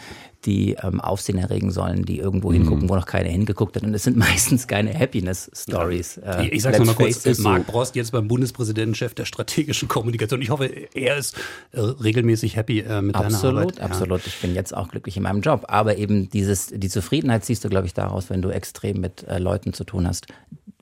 die 0.45 0.77
ähm, 0.81 1.01
Aufsehen 1.01 1.37
erregen 1.37 1.69
sollen, 1.69 2.05
die 2.05 2.17
irgendwo 2.17 2.53
hingucken, 2.53 2.89
wo 2.89 2.95
noch 2.95 3.05
keiner 3.05 3.29
hingeguckt 3.29 3.75
hat. 3.75 3.83
Und 3.83 3.93
es 3.93 4.03
sind 4.03 4.17
meistens 4.29 4.67
keine 4.67 4.97
Happiness-Stories. 4.97 6.17
Äh, 6.17 6.47
Ich, 6.47 6.53
ich 6.53 6.61
sag's 6.63 6.79
nochmal 6.79 6.95
kurz, 6.95 7.25
it. 7.25 7.39
Marc 7.39 7.67
Brost 7.67 7.95
jetzt 7.95 8.11
beim 8.11 8.27
Bundespräsidenten, 8.27 8.95
Chef 8.95 9.13
der 9.13 9.25
strategischen 9.25 9.87
Kommunikation. 9.87 10.41
Ich 10.41 10.49
hoffe, 10.49 10.65
er 10.93 11.17
ist 11.17 11.35
äh, 11.71 11.81
regelmäßig 11.81 12.55
happy 12.55 12.79
äh, 12.79 13.01
mit 13.01 13.15
deiner 13.15 13.25
Absolut, 13.25 13.61
Arbeit. 13.61 13.77
Ja. 13.77 13.83
absolut. 13.83 14.25
Ich 14.25 14.41
bin 14.41 14.55
jetzt 14.55 14.75
auch 14.75 14.87
glücklich 14.87 15.17
in 15.17 15.23
meinem 15.23 15.41
Job. 15.41 15.65
Aber 15.67 15.97
eben 15.97 16.29
dieses, 16.29 16.67
die 16.67 16.89
Zufriedenheit 16.89 17.45
siehst 17.45 17.63
du, 17.63 17.69
glaube 17.69 17.87
ich, 17.87 17.93
daraus, 17.93 18.29
wenn 18.29 18.38
du 18.41 18.49
extrem 18.49 19.01
mit 19.01 19.23
äh, 19.27 19.39
Leuten 19.39 19.73
zu 19.73 19.83
tun 19.83 20.07
hast, 20.07 20.27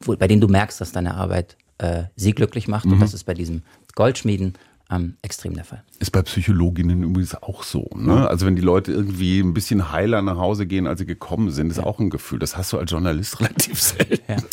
wo, 0.02 0.16
bei 0.16 0.28
denen 0.28 0.42
du 0.42 0.48
merkst, 0.48 0.80
dass 0.80 0.92
deine 0.92 1.16
Arbeit 1.16 1.58
äh, 1.78 2.04
sie 2.16 2.32
glücklich 2.32 2.68
macht. 2.68 2.86
Mhm. 2.86 2.94
Und 2.94 3.00
das 3.02 3.14
ist 3.14 3.24
bei 3.24 3.34
diesem 3.34 3.64
Goldschmieden 3.96 4.54
ähm, 4.90 5.18
extrem 5.22 5.54
der 5.54 5.66
Fall. 5.66 5.84
Ist 6.00 6.12
bei 6.12 6.22
Psychologinnen 6.22 7.04
übrigens 7.04 7.36
auch 7.36 7.64
so. 7.64 7.90
Ne? 7.96 8.28
Also 8.28 8.46
wenn 8.46 8.56
die 8.56 8.62
Leute 8.62 8.92
irgendwie 8.92 9.40
ein 9.40 9.54
bisschen 9.54 9.92
heiler 9.92 10.22
nach 10.22 10.38
Hause 10.38 10.66
gehen, 10.66 10.88
als 10.88 11.00
sie 11.00 11.06
gekommen 11.06 11.52
sind, 11.52 11.72
ist 11.72 11.80
auch 11.80 12.00
ein 12.00 12.10
Gefühl. 12.10 12.40
Das 12.40 12.56
hast 12.56 12.74
du 12.74 12.78
als 12.78 12.90
Journalist 12.90 13.40
relativ 13.42 13.82
selten. 13.82 14.44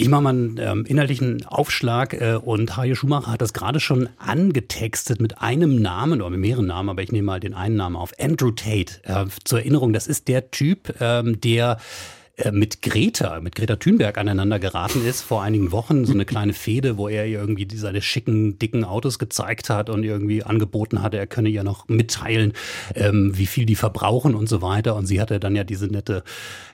Ich 0.00 0.08
mache 0.08 0.22
mal 0.22 0.30
einen 0.30 0.58
ähm, 0.60 0.84
inhaltlichen 0.86 1.44
Aufschlag 1.44 2.14
äh, 2.14 2.34
und 2.36 2.76
Hajo 2.76 2.94
Schumacher 2.94 3.32
hat 3.32 3.42
das 3.42 3.52
gerade 3.52 3.80
schon 3.80 4.08
angetextet 4.16 5.20
mit 5.20 5.42
einem 5.42 5.82
Namen 5.82 6.22
oder 6.22 6.30
mit 6.30 6.38
mehreren 6.38 6.66
Namen, 6.66 6.88
aber 6.88 7.02
ich 7.02 7.10
nehme 7.10 7.26
mal 7.26 7.40
den 7.40 7.52
einen 7.52 7.74
Namen 7.74 7.96
auf. 7.96 8.12
Andrew 8.16 8.52
Tate. 8.52 9.00
Äh, 9.02 9.24
zur 9.42 9.58
Erinnerung, 9.58 9.92
das 9.92 10.06
ist 10.06 10.28
der 10.28 10.52
Typ, 10.52 10.94
ähm, 11.00 11.40
der 11.40 11.78
mit 12.52 12.82
Greta, 12.82 13.40
mit 13.40 13.54
Greta 13.54 13.76
Thunberg 13.76 14.18
aneinander 14.18 14.58
geraten 14.58 15.04
ist 15.04 15.22
vor 15.22 15.42
einigen 15.42 15.72
Wochen. 15.72 16.04
So 16.04 16.12
eine 16.12 16.24
kleine 16.24 16.52
Fehde, 16.52 16.96
wo 16.96 17.08
er 17.08 17.26
ihr 17.26 17.40
irgendwie 17.40 17.66
seine 17.76 18.02
schicken, 18.02 18.58
dicken 18.58 18.84
Autos 18.84 19.18
gezeigt 19.18 19.70
hat 19.70 19.90
und 19.90 20.04
irgendwie 20.04 20.42
angeboten 20.42 21.02
hatte, 21.02 21.18
er 21.18 21.26
könne 21.26 21.48
ihr 21.48 21.64
noch 21.64 21.88
mitteilen, 21.88 22.52
ähm, 22.94 23.36
wie 23.36 23.46
viel 23.46 23.66
die 23.66 23.74
verbrauchen 23.74 24.34
und 24.34 24.48
so 24.48 24.62
weiter. 24.62 24.96
Und 24.96 25.06
sie 25.06 25.20
hatte 25.20 25.40
dann 25.40 25.56
ja 25.56 25.64
diese 25.64 25.86
nette 25.86 26.22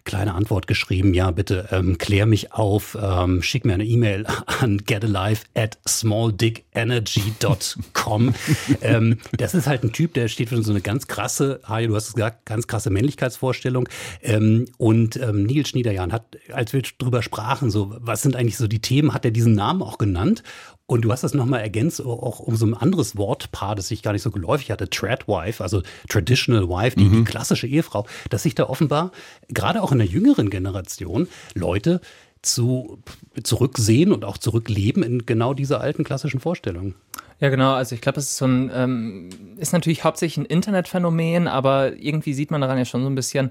kleine 0.04 0.34
Antwort 0.34 0.66
geschrieben, 0.66 1.14
ja 1.14 1.30
bitte 1.30 1.68
ähm, 1.70 1.96
klär 1.98 2.26
mich 2.26 2.52
auf, 2.52 2.98
ähm, 3.00 3.40
schick 3.42 3.64
mir 3.64 3.74
eine 3.74 3.84
E-Mail 3.84 4.26
an 4.60 4.78
getalive 4.84 5.42
at 5.54 5.78
smalldickenergy.com. 5.88 8.34
ähm, 8.82 9.18
das 9.32 9.54
ist 9.54 9.66
halt 9.66 9.82
ein 9.82 9.92
Typ, 9.92 10.12
der 10.14 10.28
steht 10.28 10.50
für 10.50 10.62
so 10.62 10.70
eine 10.70 10.82
ganz 10.82 11.06
krasse, 11.06 11.60
Hajo, 11.66 11.88
du 11.88 11.96
hast 11.96 12.08
es 12.08 12.14
gesagt, 12.14 12.46
ganz 12.46 12.66
krasse 12.66 12.88
Männlichkeitsvorstellung. 12.90 13.88
Ähm, 14.22 14.66
und 14.76 15.16
ähm, 15.16 15.46
Nils 15.54 15.68
Schniederjan 15.68 16.12
hat, 16.12 16.36
als 16.52 16.72
wir 16.72 16.82
drüber 16.98 17.22
sprachen, 17.22 17.70
so, 17.70 17.94
was 17.98 18.22
sind 18.22 18.36
eigentlich 18.36 18.56
so 18.56 18.66
die 18.66 18.80
Themen, 18.80 19.14
hat 19.14 19.24
er 19.24 19.30
diesen 19.30 19.54
Namen 19.54 19.82
auch 19.82 19.98
genannt. 19.98 20.42
Und 20.86 21.02
du 21.02 21.12
hast 21.12 21.24
das 21.24 21.32
nochmal 21.32 21.60
ergänzt, 21.60 22.04
auch 22.04 22.40
um 22.40 22.56
so 22.56 22.66
ein 22.66 22.74
anderes 22.74 23.16
Wortpaar, 23.16 23.74
das 23.74 23.90
ich 23.90 24.02
gar 24.02 24.12
nicht 24.12 24.22
so 24.22 24.30
geläufig 24.30 24.70
hatte, 24.70 24.90
Tradwife, 24.90 25.62
also 25.62 25.82
Traditional 26.10 26.68
Wife, 26.68 26.96
die, 26.96 27.08
die 27.08 27.24
klassische 27.24 27.66
Ehefrau, 27.66 28.06
dass 28.28 28.42
sich 28.42 28.54
da 28.54 28.68
offenbar, 28.68 29.10
gerade 29.48 29.82
auch 29.82 29.92
in 29.92 29.98
der 29.98 30.06
jüngeren 30.06 30.50
Generation, 30.50 31.28
Leute 31.54 32.02
zu, 32.42 32.98
zurücksehen 33.42 34.12
und 34.12 34.24
auch 34.24 34.36
zurückleben 34.36 35.02
in 35.02 35.24
genau 35.24 35.54
diese 35.54 35.80
alten 35.80 36.04
klassischen 36.04 36.40
Vorstellungen. 36.40 36.94
Ja, 37.40 37.48
genau. 37.48 37.72
Also 37.72 37.94
ich 37.94 38.00
glaube, 38.00 38.16
das 38.16 38.24
ist 38.24 38.36
so 38.36 38.46
ein, 38.46 38.70
ähm, 38.72 39.30
ist 39.58 39.72
natürlich 39.72 40.04
hauptsächlich 40.04 40.44
ein 40.44 40.46
Internetphänomen, 40.46 41.48
aber 41.48 41.96
irgendwie 41.96 42.34
sieht 42.34 42.50
man 42.50 42.60
daran 42.60 42.78
ja 42.78 42.84
schon 42.84 43.02
so 43.02 43.08
ein 43.08 43.14
bisschen, 43.14 43.50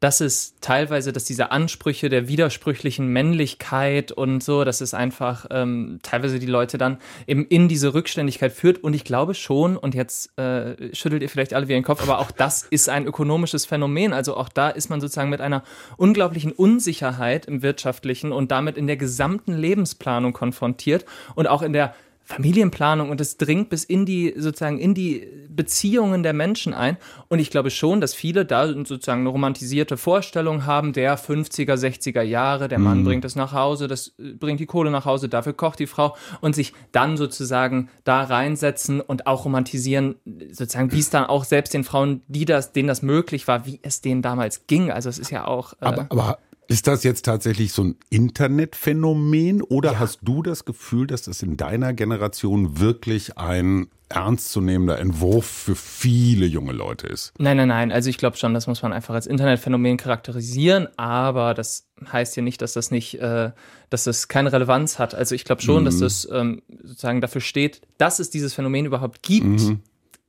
dass 0.00 0.20
es 0.20 0.54
teilweise, 0.60 1.12
dass 1.12 1.24
diese 1.24 1.50
Ansprüche 1.50 2.08
der 2.08 2.28
widersprüchlichen 2.28 3.08
Männlichkeit 3.08 4.12
und 4.12 4.42
so, 4.42 4.64
dass 4.64 4.80
es 4.80 4.94
einfach 4.94 5.46
ähm, 5.50 5.98
teilweise 6.02 6.38
die 6.38 6.46
Leute 6.46 6.78
dann 6.78 6.98
eben 7.26 7.44
in 7.46 7.66
diese 7.66 7.94
Rückständigkeit 7.94 8.52
führt. 8.52 8.84
Und 8.84 8.94
ich 8.94 9.04
glaube 9.04 9.34
schon, 9.34 9.76
und 9.76 9.94
jetzt 9.94 10.38
äh, 10.38 10.94
schüttelt 10.94 11.22
ihr 11.22 11.28
vielleicht 11.28 11.52
alle 11.52 11.66
wieder 11.66 11.78
den 11.78 11.84
Kopf, 11.84 12.02
aber 12.02 12.20
auch 12.20 12.30
das 12.30 12.62
ist 12.62 12.88
ein 12.88 13.06
ökonomisches 13.06 13.66
Phänomen. 13.66 14.12
Also 14.12 14.36
auch 14.36 14.48
da 14.48 14.68
ist 14.68 14.88
man 14.88 15.00
sozusagen 15.00 15.30
mit 15.30 15.40
einer 15.40 15.64
unglaublichen 15.96 16.52
Unsicherheit 16.52 17.46
im 17.46 17.62
wirtschaftlichen 17.62 18.30
und 18.30 18.52
damit 18.52 18.76
in 18.76 18.86
der 18.86 18.96
gesamten 18.96 19.54
Lebensplanung 19.54 20.32
konfrontiert 20.32 21.04
und 21.34 21.48
auch 21.48 21.62
in 21.62 21.72
der 21.72 21.94
Familienplanung 22.28 23.08
und 23.08 23.22
es 23.22 23.38
dringt 23.38 23.70
bis 23.70 23.84
in 23.84 24.04
die 24.04 24.34
sozusagen 24.36 24.78
in 24.78 24.92
die 24.92 25.26
Beziehungen 25.48 26.22
der 26.22 26.34
Menschen 26.34 26.74
ein 26.74 26.98
und 27.28 27.38
ich 27.38 27.50
glaube 27.50 27.70
schon, 27.70 28.02
dass 28.02 28.14
viele 28.14 28.44
da 28.44 28.66
sozusagen 28.68 29.22
eine 29.22 29.30
romantisierte 29.30 29.96
Vorstellung 29.96 30.66
haben 30.66 30.92
der 30.92 31.18
50er, 31.18 31.74
60er 31.74 32.20
Jahre, 32.20 32.68
der 32.68 32.78
Mann 32.78 33.02
bringt 33.02 33.24
es 33.24 33.34
nach 33.34 33.54
Hause, 33.54 33.88
das 33.88 34.12
äh, 34.18 34.34
bringt 34.34 34.60
die 34.60 34.66
Kohle 34.66 34.90
nach 34.90 35.06
Hause, 35.06 35.30
dafür 35.30 35.54
kocht 35.54 35.78
die 35.78 35.86
Frau 35.86 36.16
und 36.42 36.54
sich 36.54 36.74
dann 36.92 37.16
sozusagen 37.16 37.88
da 38.04 38.22
reinsetzen 38.22 39.00
und 39.00 39.26
auch 39.26 39.46
romantisieren, 39.46 40.16
sozusagen 40.50 40.92
wie 40.92 41.00
es 41.00 41.08
dann 41.08 41.24
auch 41.24 41.44
selbst 41.44 41.72
den 41.72 41.82
Frauen, 41.82 42.20
die 42.28 42.44
das 42.44 42.72
denen 42.72 42.88
das 42.88 43.00
möglich 43.00 43.48
war, 43.48 43.64
wie 43.64 43.80
es 43.82 44.02
denen 44.02 44.20
damals 44.20 44.66
ging. 44.66 44.90
Also 44.90 45.08
es 45.08 45.18
ist 45.18 45.30
ja 45.30 45.46
auch 45.46 45.72
äh, 45.72 45.76
Aber, 45.80 46.06
aber 46.10 46.38
ist 46.68 46.86
das 46.86 47.02
jetzt 47.02 47.24
tatsächlich 47.24 47.72
so 47.72 47.82
ein 47.82 47.96
Internetphänomen 48.10 49.62
oder 49.62 49.98
hast 49.98 50.20
du 50.22 50.42
das 50.42 50.66
Gefühl, 50.66 51.06
dass 51.06 51.22
das 51.22 51.42
in 51.42 51.56
deiner 51.56 51.94
Generation 51.94 52.78
wirklich 52.78 53.38
ein 53.38 53.88
ernstzunehmender 54.10 54.98
Entwurf 54.98 55.46
für 55.46 55.74
viele 55.74 56.44
junge 56.44 56.72
Leute 56.72 57.06
ist? 57.06 57.32
Nein, 57.38 57.56
nein, 57.56 57.68
nein. 57.68 57.90
Also 57.90 58.10
ich 58.10 58.18
glaube 58.18 58.36
schon, 58.36 58.52
das 58.52 58.66
muss 58.66 58.82
man 58.82 58.92
einfach 58.92 59.14
als 59.14 59.26
Internetphänomen 59.26 59.96
charakterisieren, 59.96 60.88
aber 60.98 61.54
das 61.54 61.88
heißt 62.12 62.36
ja 62.36 62.42
nicht, 62.42 62.60
dass 62.60 62.74
das 62.74 62.90
nicht, 62.90 63.14
äh, 63.14 63.50
dass 63.88 64.04
das 64.04 64.28
keine 64.28 64.52
Relevanz 64.52 64.98
hat. 64.98 65.14
Also 65.14 65.34
ich 65.34 65.44
glaube 65.44 65.62
schon, 65.62 65.86
dass 65.86 65.98
das 65.98 66.28
ähm, 66.30 66.62
sozusagen 66.82 67.22
dafür 67.22 67.40
steht, 67.40 67.80
dass 67.96 68.18
es 68.18 68.28
dieses 68.28 68.52
Phänomen 68.52 68.84
überhaupt 68.84 69.22
gibt. 69.22 69.62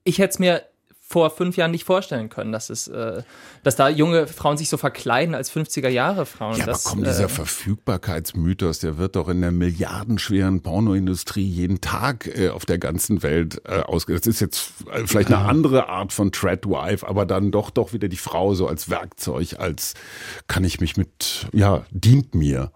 Ich 0.06 0.20
hätte 0.20 0.32
es 0.32 0.40
mir 0.40 0.64
vor 1.10 1.32
fünf 1.32 1.58
Jahren 1.58 1.72
nicht 1.72 1.86
vorstellen 1.86 2.30
können, 2.30 2.52
dass 2.52 2.70
es, 2.70 2.88
äh, 2.88 3.24
dass 3.64 3.76
da 3.76 3.90
junge 3.90 4.28
Frauen 4.28 4.58
sich 4.58 4.70
so 4.70 4.78
verkleiden 4.78 5.34
als 5.34 5.52
50er 5.52 5.90
Jahre 5.90 6.28
Frauen. 6.28 6.58
Ja, 6.58 6.66
aber 6.66 6.74
das, 6.74 6.84
komm, 6.84 7.04
dieser 7.04 7.24
äh, 7.24 7.30
Verfügbarkeitsmythos, 7.30 8.78
der 8.78 9.00
wird 9.00 9.16
doch 9.16 9.28
in 9.28 9.42
der 9.42 9.52
milliardenschweren 9.52 10.62
Pornoindustrie 10.62 11.44
jeden 11.44 11.82
Tag 11.82 12.28
äh, 12.28 12.50
auf 12.50 12.68
der 12.68 12.78
ganzen 12.78 13.24
Welt 13.24 13.60
äh, 13.66 13.80
ausgesetzt. 13.80 14.28
Das 14.28 14.36
ist 14.36 14.40
jetzt 14.40 14.72
äh, 14.94 15.08
vielleicht 15.08 15.34
eine 15.34 15.40
andere 15.40 15.90
Art 15.90 16.14
von 16.14 16.32
Tradwife, 16.32 17.08
aber 17.08 17.26
dann 17.26 17.50
doch 17.50 17.72
doch 17.72 17.92
wieder 17.92 18.08
die 18.08 18.16
Frau 18.16 18.54
so 18.54 18.68
als 18.68 18.92
Werkzeug, 18.92 19.56
als 19.58 19.96
kann 20.46 20.64
ich 20.64 20.80
mich 20.80 20.96
mit, 20.96 21.48
ja, 21.54 21.86
dient 21.90 22.36
mir. 22.36 22.72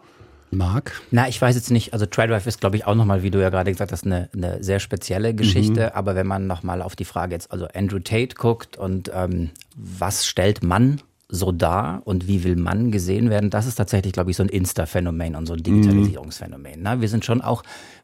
Marc? 0.55 1.01
Na, 1.11 1.27
ich 1.27 1.41
weiß 1.41 1.55
jetzt 1.55 1.71
nicht, 1.71 1.93
also 1.93 2.05
Tradwife 2.05 2.47
ist, 2.47 2.61
glaube 2.61 2.75
ich, 2.75 2.85
auch 2.85 2.95
nochmal, 2.95 3.23
wie 3.23 3.31
du 3.31 3.41
ja 3.41 3.49
gerade 3.49 3.71
gesagt 3.71 3.91
hast, 3.91 4.05
eine, 4.05 4.29
eine 4.33 4.63
sehr 4.63 4.79
spezielle 4.79 5.33
Geschichte. 5.33 5.95
Aber 5.95 6.15
wenn 6.15 6.27
man 6.27 6.47
nochmal 6.47 6.81
auf 6.81 6.95
die 6.95 7.05
Frage 7.05 7.33
jetzt, 7.33 7.51
also 7.51 7.67
Andrew 7.73 7.99
Tate 7.99 8.35
guckt 8.35 8.77
und 8.77 9.11
ähm, 9.13 9.51
was 9.75 10.25
stellt 10.25 10.63
Mann 10.63 11.01
so 11.29 11.51
da 11.51 12.01
und 12.05 12.27
wie 12.27 12.43
will 12.43 12.55
Mann 12.55 12.91
gesehen 12.91 13.29
werden, 13.29 13.49
das 13.49 13.65
ist 13.65 13.75
tatsächlich, 13.75 14.13
glaube 14.13 14.31
ich, 14.31 14.37
so 14.37 14.43
ein 14.43 14.49
Insta-Phänomen 14.49 15.35
und 15.35 15.47
so 15.47 15.53
ein 15.53 15.63
Digitalisierungsphänomen. 15.63 16.83
Ne? 16.83 17.01
Wir 17.01 17.09
sind 17.09 17.25
schon 17.25 17.41
auch 17.41 17.63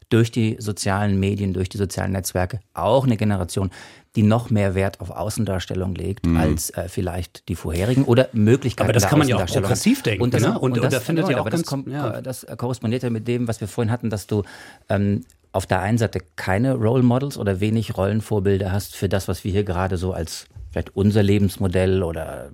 durch 0.09 0.31
die 0.31 0.57
sozialen 0.59 1.19
Medien, 1.19 1.53
durch 1.53 1.69
die 1.69 1.77
sozialen 1.77 2.11
Netzwerke 2.11 2.59
auch 2.73 3.05
eine 3.05 3.15
Generation, 3.17 3.69
die 4.15 4.23
noch 4.23 4.49
mehr 4.49 4.73
Wert 4.73 5.01
auf 5.01 5.11
Außendarstellung 5.11 5.93
legt 5.93 6.25
als 6.27 6.71
äh, 6.71 6.89
vielleicht 6.89 7.47
die 7.47 7.55
vorherigen 7.55 8.05
oder 8.05 8.27
Möglichkeiten 8.33 8.87
Aber 8.89 8.93
das 8.93 9.07
kann 9.07 9.19
man 9.19 9.27
ja 9.27 9.37
auch 9.37 9.45
progressiv 9.45 10.01
denken, 10.01 10.23
Und 10.23 10.33
das, 10.33 10.41
ne? 10.41 10.49
Und- 10.57 10.71
und, 10.71 10.71
und 10.79 10.83
das, 10.83 10.93
da 10.95 10.99
findet 10.99 11.25
ja, 11.25 11.31
ja 11.31 11.37
auch 11.37 11.41
aber 11.41 11.51
das, 11.51 11.59
ganz- 11.61 11.67
kommt, 11.67 11.87
ja. 11.87 12.19
das 12.21 12.45
korrespondiert 12.57 13.03
ja 13.03 13.11
mit 13.11 13.27
dem, 13.27 13.47
was 13.47 13.61
wir 13.61 13.67
vorhin 13.67 13.91
hatten, 13.91 14.09
dass 14.09 14.25
du 14.25 14.43
ähm, 14.89 15.25
auf 15.51 15.67
der 15.67 15.81
einen 15.81 15.97
Seite 15.99 16.21
keine 16.35 16.73
Role 16.73 17.03
Models 17.03 17.37
oder 17.37 17.59
wenig 17.59 17.97
Rollenvorbilder 17.97 18.71
hast 18.71 18.95
für 18.95 19.09
das, 19.09 19.27
was 19.27 19.43
wir 19.43 19.51
hier 19.51 19.63
gerade 19.63 19.97
so 19.97 20.11
als 20.13 20.45
vielleicht 20.71 20.95
unser 20.95 21.21
Lebensmodell 21.23 22.03
oder 22.03 22.49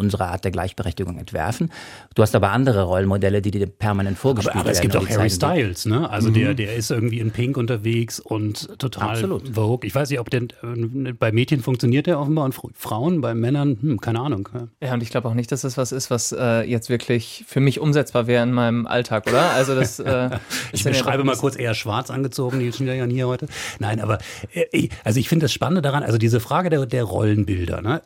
unsere 0.00 0.26
Art 0.26 0.44
der 0.44 0.50
Gleichberechtigung 0.50 1.18
entwerfen. 1.18 1.70
Du 2.14 2.22
hast 2.22 2.34
aber 2.34 2.50
andere 2.50 2.84
Rollenmodelle, 2.84 3.42
die 3.42 3.50
dir 3.50 3.66
permanent 3.66 4.18
vorgespielt 4.18 4.54
Aber, 4.56 4.62
aber 4.62 4.70
es 4.70 4.78
werden. 4.78 4.90
gibt 4.90 4.94
und 4.96 5.02
auch 5.02 5.06
die 5.08 5.16
Harry 5.18 5.30
Styles, 5.30 5.84
ne? 5.86 6.08
Also 6.10 6.30
der, 6.30 6.54
der 6.54 6.74
ist 6.74 6.90
irgendwie 6.90 7.20
in 7.20 7.30
Pink 7.30 7.56
unterwegs 7.56 8.18
und 8.18 8.78
total 8.78 9.10
Absolut. 9.10 9.54
Vogue. 9.54 9.86
Ich 9.86 9.94
weiß 9.94 10.08
nicht, 10.10 10.18
ob 10.18 10.30
der 10.30 10.42
äh, 10.42 11.12
bei 11.12 11.30
Mädchen 11.32 11.60
funktioniert 11.62 12.06
der 12.06 12.18
offenbar 12.18 12.46
und 12.46 12.54
Fr- 12.54 12.70
Frauen, 12.74 13.20
bei 13.20 13.34
Männern, 13.34 13.76
hm, 13.80 14.00
keine 14.00 14.20
Ahnung. 14.20 14.48
Ja, 14.82 14.94
und 14.94 15.02
ich 15.02 15.10
glaube 15.10 15.28
auch 15.28 15.34
nicht, 15.34 15.52
dass 15.52 15.60
das 15.60 15.76
was 15.76 15.92
ist, 15.92 16.10
was 16.10 16.32
äh, 16.32 16.62
jetzt 16.62 16.88
wirklich 16.88 17.44
für 17.46 17.60
mich 17.60 17.78
umsetzbar 17.78 18.26
wäre 18.26 18.42
in 18.42 18.52
meinem 18.52 18.86
Alltag, 18.86 19.26
oder? 19.28 19.50
Also 19.50 19.74
das 19.74 19.98
äh, 20.00 20.30
Ich 20.72 20.82
beschreibe 20.84 21.24
mal 21.24 21.36
kurz 21.36 21.56
eher 21.58 21.74
schwarz 21.74 22.10
angezogen, 22.10 22.58
Nils 22.58 22.76
Schneiderjan 22.78 23.10
hier 23.10 23.26
heute. 23.28 23.46
Nein, 23.78 24.00
aber 24.00 24.18
äh, 24.54 24.88
also 25.04 25.20
ich 25.20 25.28
finde 25.28 25.44
das 25.44 25.52
Spannende 25.52 25.82
daran, 25.82 26.02
also 26.02 26.16
diese 26.18 26.40
Frage 26.40 26.70
der, 26.70 26.86
der 26.86 27.04
Rollenbilder, 27.04 27.82
ne? 27.82 28.00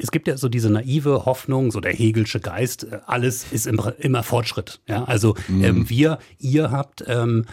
Es 0.00 0.10
gibt 0.10 0.28
ja 0.28 0.38
so 0.38 0.48
diese 0.48 0.70
naive 0.70 1.26
Hoffnung, 1.26 1.33
so 1.70 1.80
der 1.80 1.92
Hegelsche 1.92 2.40
Geist, 2.40 2.84
äh, 2.84 3.00
alles 3.06 3.46
ist 3.50 3.66
im, 3.66 3.80
immer 3.98 4.22
Fortschritt. 4.22 4.80
Ja, 4.88 5.04
also 5.04 5.34
ähm, 5.48 5.88
wir, 5.88 6.18
ihr 6.38 6.70
habt 6.70 7.04
ähm, 7.06 7.44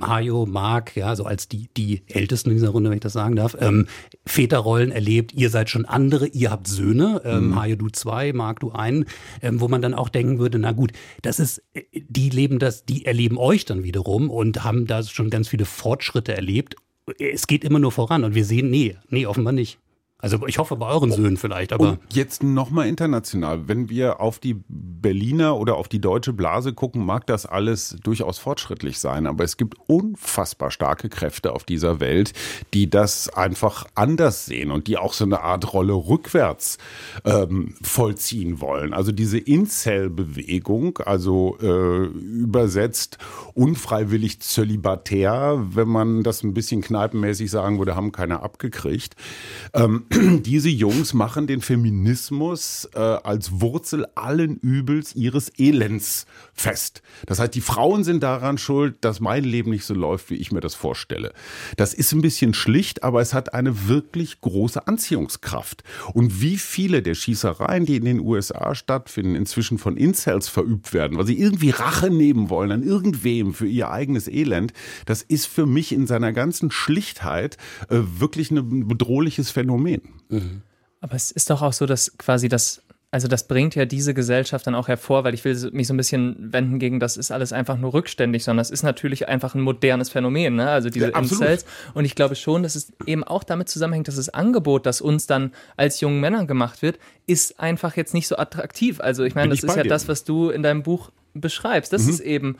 Hajo, 0.00 0.46
Marc, 0.46 0.96
ja, 0.96 1.14
so 1.14 1.24
als 1.24 1.48
die, 1.48 1.68
die 1.76 2.02
Ältesten 2.08 2.50
in 2.50 2.56
dieser 2.56 2.70
Runde, 2.70 2.90
wenn 2.90 2.96
ich 2.96 3.02
das 3.02 3.12
sagen 3.12 3.36
darf, 3.36 3.56
ähm, 3.60 3.86
Väterrollen 4.24 4.90
erlebt, 4.90 5.32
ihr 5.34 5.50
seid 5.50 5.70
schon 5.70 5.84
andere, 5.84 6.26
ihr 6.28 6.50
habt 6.50 6.66
Söhne, 6.66 7.20
ähm, 7.24 7.54
Hajo, 7.54 7.76
du 7.76 7.88
zwei, 7.88 8.32
Marc, 8.32 8.60
du 8.60 8.72
einen, 8.72 9.04
ähm, 9.42 9.60
wo 9.60 9.68
man 9.68 9.82
dann 9.82 9.94
auch 9.94 10.08
denken 10.08 10.38
würde, 10.38 10.58
na 10.58 10.72
gut, 10.72 10.92
das 11.22 11.38
ist, 11.38 11.62
äh, 11.74 11.82
die 11.92 12.30
leben 12.30 12.58
das, 12.58 12.84
die 12.84 13.04
erleben 13.04 13.38
euch 13.38 13.64
dann 13.64 13.84
wiederum 13.84 14.30
und 14.30 14.64
haben 14.64 14.86
da 14.86 15.02
schon 15.02 15.30
ganz 15.30 15.48
viele 15.48 15.64
Fortschritte 15.64 16.34
erlebt. 16.34 16.76
Es 17.18 17.46
geht 17.46 17.64
immer 17.64 17.78
nur 17.78 17.92
voran 17.92 18.24
und 18.24 18.34
wir 18.34 18.44
sehen, 18.44 18.70
nee, 18.70 18.96
nee, 19.10 19.26
offenbar 19.26 19.52
nicht. 19.52 19.78
Also 20.26 20.44
ich 20.48 20.58
hoffe 20.58 20.74
bei 20.74 20.88
euren 20.88 21.12
Söhnen 21.12 21.36
vielleicht, 21.36 21.72
aber 21.72 21.90
Und 21.90 22.00
jetzt 22.12 22.42
nochmal 22.42 22.88
international. 22.88 23.68
Wenn 23.68 23.88
wir 23.88 24.18
auf 24.18 24.40
die 24.40 24.56
Berliner 24.68 25.56
oder 25.56 25.76
auf 25.76 25.86
die 25.86 26.00
deutsche 26.00 26.32
Blase 26.32 26.72
gucken, 26.72 27.06
mag 27.06 27.28
das 27.28 27.46
alles 27.46 27.96
durchaus 28.02 28.38
fortschrittlich 28.38 28.98
sein. 28.98 29.28
Aber 29.28 29.44
es 29.44 29.56
gibt 29.56 29.76
unfassbar 29.86 30.72
starke 30.72 31.08
Kräfte 31.08 31.52
auf 31.52 31.62
dieser 31.62 32.00
Welt, 32.00 32.32
die 32.74 32.90
das 32.90 33.28
einfach 33.28 33.86
anders 33.94 34.46
sehen 34.46 34.72
und 34.72 34.88
die 34.88 34.96
auch 34.96 35.12
so 35.12 35.22
eine 35.22 35.42
Art 35.42 35.72
Rolle 35.72 35.92
rückwärts 35.92 36.78
ähm, 37.24 37.76
vollziehen 37.80 38.60
wollen. 38.60 38.94
Also 38.94 39.12
diese 39.12 39.38
Incel-Bewegung, 39.38 40.98
also 40.98 41.56
äh, 41.62 42.06
übersetzt 42.06 43.18
unfreiwillig 43.54 44.40
zölibatär, 44.40 45.64
wenn 45.70 45.86
man 45.86 46.24
das 46.24 46.42
ein 46.42 46.52
bisschen 46.52 46.80
kneipenmäßig 46.80 47.48
sagen 47.48 47.78
würde, 47.78 47.94
haben 47.94 48.10
keiner 48.10 48.42
abgekriegt. 48.42 49.14
Ähm, 49.72 50.06
diese 50.44 50.68
Jungs 50.68 51.14
machen 51.14 51.46
den 51.46 51.60
Feminismus 51.60 52.88
äh, 52.94 52.98
als 52.98 53.60
Wurzel 53.60 54.06
allen 54.14 54.56
Übels 54.56 55.14
ihres 55.14 55.50
Elends 55.58 56.26
fest. 56.60 57.02
Das 57.26 57.38
heißt, 57.38 57.54
die 57.54 57.60
Frauen 57.60 58.04
sind 58.04 58.22
daran 58.22 58.58
schuld, 58.58 58.96
dass 59.02 59.20
mein 59.20 59.44
Leben 59.44 59.70
nicht 59.70 59.84
so 59.84 59.94
läuft, 59.94 60.30
wie 60.30 60.36
ich 60.36 60.52
mir 60.52 60.60
das 60.60 60.74
vorstelle. 60.74 61.32
Das 61.76 61.94
ist 61.94 62.12
ein 62.12 62.22
bisschen 62.22 62.54
schlicht, 62.54 63.02
aber 63.02 63.20
es 63.20 63.34
hat 63.34 63.54
eine 63.54 63.88
wirklich 63.88 64.40
große 64.40 64.86
Anziehungskraft. 64.86 65.84
Und 66.14 66.40
wie 66.40 66.56
viele 66.56 67.02
der 67.02 67.14
Schießereien, 67.14 67.86
die 67.86 67.96
in 67.96 68.04
den 68.04 68.20
USA 68.20 68.74
stattfinden, 68.74 69.34
inzwischen 69.34 69.78
von 69.78 69.96
Incels 69.96 70.48
verübt 70.48 70.92
werden, 70.92 71.18
weil 71.18 71.26
sie 71.26 71.38
irgendwie 71.38 71.70
Rache 71.70 72.10
nehmen 72.10 72.50
wollen 72.50 72.72
an 72.72 72.82
irgendwem 72.82 73.54
für 73.54 73.66
ihr 73.66 73.90
eigenes 73.90 74.28
Elend, 74.28 74.72
das 75.04 75.22
ist 75.22 75.46
für 75.46 75.66
mich 75.66 75.92
in 75.92 76.06
seiner 76.06 76.32
ganzen 76.32 76.70
Schlichtheit 76.70 77.56
äh, 77.88 77.98
wirklich 78.18 78.50
ein 78.50 78.88
bedrohliches 78.88 79.50
Phänomen. 79.50 80.02
Aber 81.00 81.14
es 81.14 81.30
ist 81.30 81.50
doch 81.50 81.62
auch 81.62 81.72
so, 81.72 81.86
dass 81.86 82.16
quasi 82.18 82.48
das, 82.48 82.82
also 83.16 83.28
das 83.28 83.48
bringt 83.48 83.74
ja 83.74 83.86
diese 83.86 84.12
Gesellschaft 84.12 84.66
dann 84.66 84.74
auch 84.74 84.88
hervor, 84.88 85.24
weil 85.24 85.32
ich 85.32 85.42
will 85.42 85.70
mich 85.72 85.86
so 85.86 85.94
ein 85.94 85.96
bisschen 85.96 86.36
wenden 86.52 86.78
gegen, 86.78 87.00
das 87.00 87.16
ist 87.16 87.30
alles 87.30 87.50
einfach 87.50 87.78
nur 87.78 87.94
rückständig, 87.94 88.44
sondern 88.44 88.58
das 88.60 88.70
ist 88.70 88.82
natürlich 88.82 89.26
einfach 89.26 89.54
ein 89.54 89.62
modernes 89.62 90.10
Phänomen, 90.10 90.56
ne? 90.56 90.68
also 90.68 90.90
diese 90.90 91.10
Ja. 91.12 91.18
Incels. 91.18 91.64
Und 91.94 92.04
ich 92.04 92.14
glaube 92.14 92.34
schon, 92.34 92.62
dass 92.62 92.74
es 92.74 92.92
eben 93.06 93.24
auch 93.24 93.42
damit 93.42 93.70
zusammenhängt, 93.70 94.06
dass 94.06 94.16
das 94.16 94.28
Angebot, 94.28 94.84
das 94.84 95.00
uns 95.00 95.26
dann 95.26 95.52
als 95.78 96.02
jungen 96.02 96.20
Männern 96.20 96.46
gemacht 96.46 96.82
wird, 96.82 96.98
ist 97.26 97.58
einfach 97.58 97.96
jetzt 97.96 98.12
nicht 98.12 98.28
so 98.28 98.36
attraktiv. 98.36 99.00
Also 99.00 99.24
ich 99.24 99.34
meine, 99.34 99.48
Bin 99.48 99.56
das 99.56 99.64
ich 99.64 99.70
ist 99.70 99.76
ja 99.76 99.82
dir. 99.84 99.88
das, 99.88 100.08
was 100.08 100.24
du 100.24 100.50
in 100.50 100.62
deinem 100.62 100.82
Buch 100.82 101.10
beschreibst, 101.32 101.92
Mhm. 101.92 101.96
dass 101.96 102.06
es 102.08 102.20
eben 102.20 102.58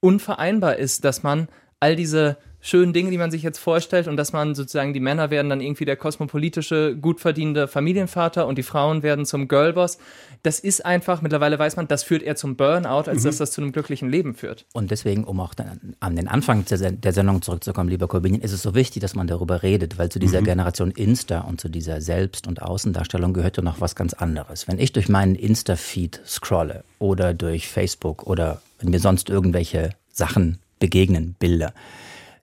unvereinbar 0.00 0.76
ist, 0.76 1.04
dass 1.04 1.22
man 1.22 1.48
all 1.80 1.96
diese 1.96 2.38
schönen 2.64 2.92
Dinge, 2.92 3.10
die 3.10 3.18
man 3.18 3.32
sich 3.32 3.42
jetzt 3.42 3.58
vorstellt 3.58 4.06
und 4.06 4.16
dass 4.16 4.32
man 4.32 4.54
sozusagen 4.54 4.94
die 4.94 5.00
Männer 5.00 5.30
werden 5.30 5.50
dann 5.50 5.60
irgendwie 5.60 5.84
der 5.84 5.96
kosmopolitische, 5.96 6.96
gut 6.96 7.20
verdienende 7.20 7.66
Familienvater 7.66 8.46
und 8.46 8.56
die 8.56 8.62
Frauen 8.62 9.02
werden 9.02 9.26
zum 9.26 9.48
Girlboss. 9.48 9.98
Das 10.44 10.60
ist 10.60 10.86
einfach, 10.86 11.22
mittlerweile 11.22 11.58
weiß 11.58 11.74
man, 11.76 11.88
das 11.88 12.04
führt 12.04 12.22
eher 12.22 12.36
zum 12.36 12.56
Burnout, 12.56 13.10
als 13.10 13.24
dass 13.24 13.38
das 13.38 13.50
zu 13.50 13.60
einem 13.60 13.72
glücklichen 13.72 14.08
Leben 14.08 14.34
führt. 14.34 14.64
Und 14.72 14.92
deswegen, 14.92 15.24
um 15.24 15.40
auch 15.40 15.54
dann 15.54 15.94
an 15.98 16.14
den 16.14 16.28
Anfang 16.28 16.64
der 16.64 16.78
Sen- 16.78 17.00
der 17.00 17.12
Sendung 17.12 17.42
zurückzukommen, 17.42 17.88
lieber 17.90 18.06
Corbinian, 18.06 18.42
ist 18.42 18.52
es 18.52 18.62
so 18.62 18.74
wichtig, 18.76 19.02
dass 19.02 19.16
man 19.16 19.26
darüber 19.26 19.62
redet, 19.62 19.98
weil 19.98 20.08
zu 20.08 20.20
dieser 20.20 20.40
Generation 20.40 20.92
Insta 20.92 21.40
und 21.40 21.60
zu 21.60 21.68
dieser 21.68 22.00
Selbst- 22.00 22.46
und 22.46 22.62
Außendarstellung 22.62 23.32
gehört 23.32 23.56
ja 23.56 23.64
noch 23.64 23.80
was 23.80 23.96
ganz 23.96 24.14
anderes. 24.14 24.68
Wenn 24.68 24.78
ich 24.78 24.92
durch 24.92 25.08
meinen 25.08 25.34
Insta-Feed 25.34 26.20
scrolle 26.24 26.84
oder 27.00 27.34
durch 27.34 27.68
Facebook 27.68 28.24
oder 28.24 28.62
wenn 28.78 28.90
mir 28.90 29.00
sonst 29.00 29.30
irgendwelche 29.30 29.90
Sachen 30.12 30.58
begegnen, 30.78 31.34
Bilder, 31.38 31.72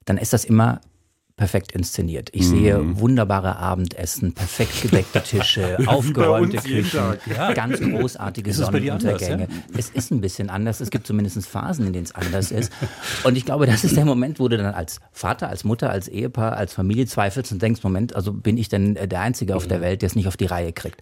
dann 0.09 0.17
ist 0.17 0.33
das 0.33 0.43
immer 0.43 0.81
perfekt 1.39 1.71
inszeniert. 1.71 2.29
Ich 2.33 2.45
sehe 2.47 2.99
wunderbare 2.99 3.55
Abendessen, 3.55 4.33
perfekt 4.33 4.81
gedeckte 4.81 5.23
Tische, 5.23 5.77
aufgeräumte 5.87 6.57
Küchen, 6.57 6.99
ganz 7.55 7.79
großartige 7.79 8.51
dir 8.51 8.65
anders, 8.65 8.65
Sonnenuntergänge. 8.67 9.47
Es 9.77 9.89
ist 9.89 10.11
ein 10.11 10.21
bisschen 10.21 10.49
anders. 10.49 10.81
Es 10.81 10.89
gibt 10.91 11.07
zumindest 11.07 11.47
Phasen, 11.47 11.87
in 11.87 11.93
denen 11.93 12.05
es 12.05 12.13
anders 12.13 12.51
ist. 12.51 12.71
Und 13.23 13.37
ich 13.37 13.45
glaube, 13.45 13.65
das 13.65 13.83
ist 13.83 13.95
der 13.95 14.05
Moment, 14.05 14.39
wo 14.39 14.47
du 14.49 14.57
dann 14.57 14.73
als 14.73 14.99
Vater, 15.11 15.47
als 15.49 15.63
Mutter, 15.63 15.89
als 15.89 16.07
Ehepaar, 16.09 16.57
als 16.57 16.73
Familie 16.73 17.05
zweifelst 17.07 17.51
und 17.53 17.61
denkst, 17.61 17.81
Moment, 17.83 18.15
also 18.15 18.33
bin 18.33 18.57
ich 18.57 18.67
denn 18.69 18.95
äh, 18.97 19.07
der 19.07 19.21
Einzige 19.21 19.55
auf 19.55 19.65
der 19.67 19.79
Welt, 19.81 20.01
der 20.01 20.07
es 20.07 20.15
nicht 20.15 20.27
auf 20.27 20.35
die 20.37 20.45
Reihe 20.45 20.73
kriegt. 20.73 20.99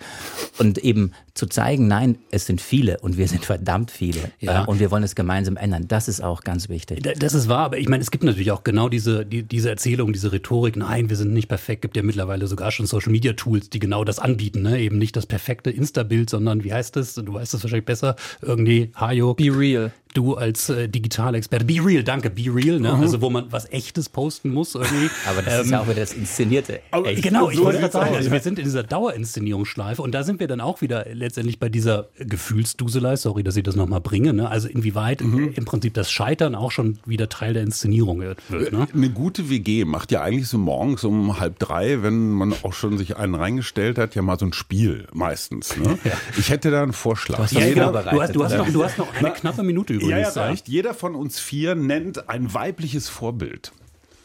Und 0.60 0.78
eben 0.78 1.12
zu 1.34 1.48
zeigen, 1.48 1.88
nein, 1.88 2.18
es 2.32 2.46
sind 2.46 2.62
viele 2.62 3.00
und 3.00 3.18
wir 3.18 3.28
sind 3.28 3.44
verdammt 3.44 3.90
viele. 3.92 4.20
Ja. 4.40 4.64
Äh, 4.64 4.68
Und 4.68 4.80
wir 4.80 4.92
wollen 4.92 5.04
es 5.04 5.16
gemeinsam 5.16 5.58
ändern. 5.58 5.88
Das 5.88 6.08
ist 6.08 6.22
auch 6.22 6.42
ganz 6.44 6.70
wichtig. 6.70 7.02
Da- 7.02 7.14
Das 7.14 7.34
ist 7.34 7.48
wahr, 7.50 7.66
aber 7.66 7.78
ich 7.80 7.90
meine, 7.90 8.02
es 8.04 8.12
gibt 8.12 8.24
natürlich 8.24 8.52
auch 8.52 8.64
genau 8.64 8.88
diese, 8.90 9.26
die, 9.26 9.42
diese 9.44 9.70
Erzählung, 9.70 10.14
diese 10.14 10.27
Rhetorik, 10.32 10.76
nein, 10.76 11.10
wir 11.10 11.16
sind 11.16 11.34
nicht 11.34 11.48
perfekt, 11.48 11.82
gibt 11.82 11.98
ja 11.98 12.04
mittlerweile 12.04 12.48
sogar 12.48 12.72
schon 12.72 12.86
Social 12.86 13.12
Media 13.12 13.34
Tools, 13.34 13.70
die 13.70 13.80
genau 13.80 14.04
das 14.04 14.20
anbieten, 14.20 14.62
ne? 14.62 14.80
Eben 14.80 14.98
nicht 14.98 15.16
das 15.16 15.26
perfekte 15.26 15.70
Insta-Bild, 15.70 16.30
sondern 16.30 16.64
wie 16.64 16.74
heißt 16.74 16.98
es? 16.98 17.16
Du 17.16 17.34
weißt 17.34 17.54
es 17.54 17.64
wahrscheinlich 17.64 17.86
besser, 17.86 18.16
irgendwie, 18.42 18.92
Hajo, 18.96 19.34
Be 19.34 19.56
real. 19.56 19.92
Du 20.18 20.36
als 20.36 20.70
äh, 20.70 20.90
digitaler 20.90 21.38
Experte, 21.38 21.66
be 21.66 21.76
real, 21.84 22.04
danke, 22.04 22.30
be 22.30 22.44
real, 22.54 22.80
ne? 22.80 22.94
Also 22.94 23.22
wo 23.22 23.30
man 23.30 23.46
was 23.52 23.72
echtes 23.72 24.10
posten 24.10 24.50
muss 24.54 24.76
irgendwie. 24.76 25.10
Aber 25.30 25.42
das 25.42 25.66
ist 25.66 25.72
ja 25.72 25.82
auch 25.82 25.86
wieder 25.88 26.02
das 26.02 26.14
Inszenierte. 26.14 26.80
Echt. 27.06 27.24
Genau, 27.24 27.50
ich 27.50 27.58
so 27.58 27.64
wollte 27.66 27.80
gerade 27.80 27.94
sagen, 27.94 28.16
also 28.16 28.32
wir 28.32 28.40
sind 28.40 28.60
in 28.60 28.66
dieser 28.66 28.84
Dauerinszenierungsschleife 28.84 30.02
und 30.02 30.14
da 30.14 30.24
sind 30.24 30.40
wir 30.40 30.48
dann 30.48 30.62
auch 30.62 30.82
wieder 30.82 31.06
letztendlich 31.14 31.60
bei 31.60 31.70
dieser 31.70 32.08
Gefühlsduselei, 32.18 33.16
sorry, 33.16 33.44
dass 33.44 33.56
ich 33.58 33.64
das 33.64 33.76
nochmal 33.76 34.02
bringe, 34.02 34.34
ne? 34.34 34.50
also 34.50 34.68
inwieweit 34.68 35.22
Mhm. 35.22 35.54
im 35.56 35.66
Prinzip 35.66 35.94
das 35.94 36.12
Scheitern 36.12 36.56
auch 36.56 36.72
schon 36.72 37.00
wieder 37.06 37.30
Teil 37.30 37.54
der 37.54 37.64
Inszenierung 37.64 38.22
wird. 38.22 38.40
Ne? 38.50 38.88
Eine 38.94 39.10
gute 39.10 39.50
WG 39.50 39.86
macht 39.86 40.12
ja 40.12 40.22
eigentlich 40.22 40.48
so 40.48 40.58
morgens 40.58 41.04
um 41.04 41.40
halb 41.40 41.60
drei, 41.60 42.02
wenn 42.04 42.32
man 42.32 42.54
auch 42.64 42.74
schon 42.74 42.98
sich 42.98 43.18
einen 43.18 43.36
reingestellt 43.36 43.98
hat, 43.98 44.16
ja 44.16 44.22
mal 44.22 44.40
so 44.40 44.46
ein 44.46 44.54
Spiel 44.54 45.08
meistens. 45.14 45.76
Ne? 45.78 45.98
Ich 46.38 46.50
hätte 46.50 46.72
da 46.72 46.84
einen 46.84 46.94
Vorschlag. 46.94 47.40
hast 47.40 47.54
Ja, 47.54 47.68
genau. 47.68 47.92
Du 47.92 48.22
hast, 48.22 48.36
du, 48.36 48.44
hast 48.44 48.58
noch, 48.58 48.70
du 48.70 48.84
hast 48.84 48.98
noch 48.98 49.14
eine 49.16 49.32
knappe 49.32 49.64
Minute 49.64 49.94
übrigens. 50.08 50.36
Ja, 50.36 50.50
ja. 50.50 50.56
Jeder 50.66 50.94
von 50.94 51.16
uns 51.16 51.40
vier 51.40 51.76
nennt 51.76 52.30
ein 52.30 52.54
weibliches 52.54 53.10
Vorbild 53.10 53.72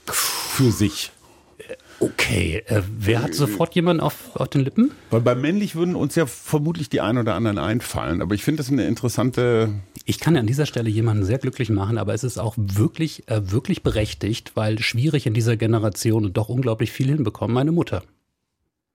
für 0.06 0.70
sich. 0.70 1.12
Okay, 2.00 2.64
äh, 2.66 2.82
wer 2.98 3.22
hat 3.22 3.34
sofort 3.34 3.74
jemanden 3.76 4.00
auf, 4.00 4.34
auf 4.34 4.48
den 4.48 4.62
Lippen? 4.62 4.90
Weil 5.10 5.20
bei 5.20 5.36
männlich 5.36 5.76
würden 5.76 5.94
uns 5.94 6.16
ja 6.16 6.26
vermutlich 6.26 6.88
die 6.88 7.00
ein 7.00 7.16
oder 7.16 7.34
anderen 7.34 7.58
einfallen. 7.58 8.22
Aber 8.22 8.34
ich 8.34 8.42
finde 8.42 8.58
das 8.58 8.72
eine 8.72 8.86
interessante. 8.86 9.72
Ich 10.04 10.18
kann 10.18 10.36
an 10.36 10.48
dieser 10.48 10.66
Stelle 10.66 10.90
jemanden 10.90 11.24
sehr 11.24 11.38
glücklich 11.38 11.70
machen, 11.70 11.98
aber 11.98 12.12
es 12.12 12.24
ist 12.24 12.38
auch 12.38 12.54
wirklich, 12.58 13.28
äh, 13.28 13.52
wirklich 13.52 13.84
berechtigt, 13.84 14.52
weil 14.56 14.80
schwierig 14.80 15.26
in 15.26 15.34
dieser 15.34 15.56
Generation 15.56 16.24
und 16.24 16.36
doch 16.36 16.48
unglaublich 16.48 16.90
viel 16.90 17.06
hinbekommen, 17.06 17.54
meine 17.54 17.70
Mutter. 17.70 18.02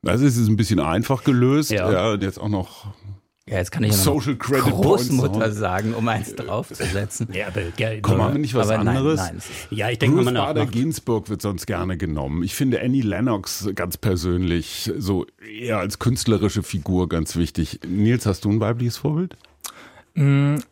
Also 0.05 0.25
es 0.25 0.35
ist 0.35 0.49
ein 0.49 0.57
bisschen 0.57 0.81
einfach 0.81 1.23
gelöst. 1.23 1.71
Ja. 1.71 1.89
Ja. 1.91 2.11
und 2.11 2.23
jetzt 2.23 2.39
auch 2.39 2.49
noch 2.49 2.87
Ja, 3.49 3.57
jetzt 3.59 3.71
kann 3.71 3.83
ich 3.83 3.91
ja 3.91 3.97
noch 3.97 4.03
Social 4.03 4.35
Credit 4.35 4.65
Großmutter 4.65 5.39
Points. 5.39 5.57
sagen, 5.57 5.93
um 5.93 6.07
eins 6.09 6.35
draufzusetzen. 6.35 7.29
Ja, 7.31 7.47
aber, 7.47 7.61
gell, 7.77 8.01
Komm, 8.01 8.21
haben 8.21 8.33
wir 8.33 8.39
nicht 8.41 8.53
was 8.53 8.67
Aber 8.69 8.83
nein, 8.83 8.97
anderes? 8.97 9.19
nein, 9.21 9.37
ist- 9.37 9.47
ja, 9.69 9.89
ich 9.89 9.99
denke 9.99 10.17
Ruth. 10.21 10.33
Bader 10.33 10.65
Ginsburg 10.65 11.29
wird 11.29 11.41
sonst 11.41 11.65
gerne 11.65 11.95
genommen. 11.97 12.43
Ich 12.43 12.55
finde 12.55 12.81
Annie 12.81 13.01
Lennox 13.03 13.69
ganz 13.73 13.95
persönlich 13.97 14.91
so 14.97 15.25
eher 15.59 15.77
als 15.77 15.97
künstlerische 15.99 16.61
Figur 16.61 17.07
ganz 17.07 17.37
wichtig. 17.37 17.79
Nils, 17.87 18.25
hast 18.25 18.43
du 18.43 18.49
ein 18.51 18.59
weibliches 18.59 18.97
Vorbild? 18.97 19.37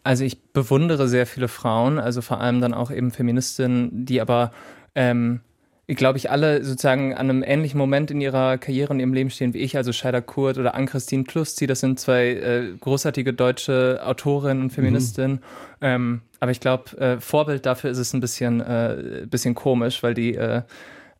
Also 0.04 0.24
ich 0.24 0.42
bewundere 0.42 1.08
sehr 1.08 1.28
viele 1.28 1.48
Frauen, 1.48 2.00
also 2.00 2.22
vor 2.24 2.42
allem 2.42 2.62
dann 2.62 2.74
auch 2.74 2.90
eben 2.90 3.12
Feministinnen, 3.12 4.06
die 4.06 4.20
aber, 4.20 4.52
ähm, 4.96 5.42
glaube 5.88 6.18
ich, 6.18 6.32
alle 6.32 6.64
sozusagen 6.64 7.14
an 7.14 7.30
einem 7.30 7.44
ähnlichen 7.44 7.78
Moment 7.78 8.10
in 8.10 8.20
ihrer 8.20 8.58
Karriere 8.58 8.92
und 8.92 9.00
ihrem 9.00 9.14
Leben 9.14 9.30
stehen 9.30 9.54
wie 9.54 9.60
ich, 9.60 9.78
also 9.78 9.94
Scheida 9.94 10.22
Kurt 10.22 10.58
oder 10.58 10.74
Ann-Christine 10.74 11.26
Kluszi, 11.26 11.68
das 11.68 11.80
sind 11.80 12.00
zwei 12.00 12.30
äh, 12.30 12.74
großartige 12.80 13.34
deutsche 13.34 14.02
Autorinnen 14.04 14.64
und 14.64 14.70
Feministinnen. 14.72 15.40
Ähm, 15.82 16.22
aber 16.40 16.52
ich 16.52 16.60
glaube, 16.60 16.98
äh, 16.98 17.20
Vorbild 17.20 17.66
dafür 17.66 17.92
ist 17.92 18.00
es 18.00 18.14
ein 18.14 18.20
bisschen, 18.20 18.62
äh, 18.62 19.28
bisschen 19.30 19.54
komisch, 19.54 20.02
weil 20.02 20.16
die 20.16 20.36
äh, 20.36 20.64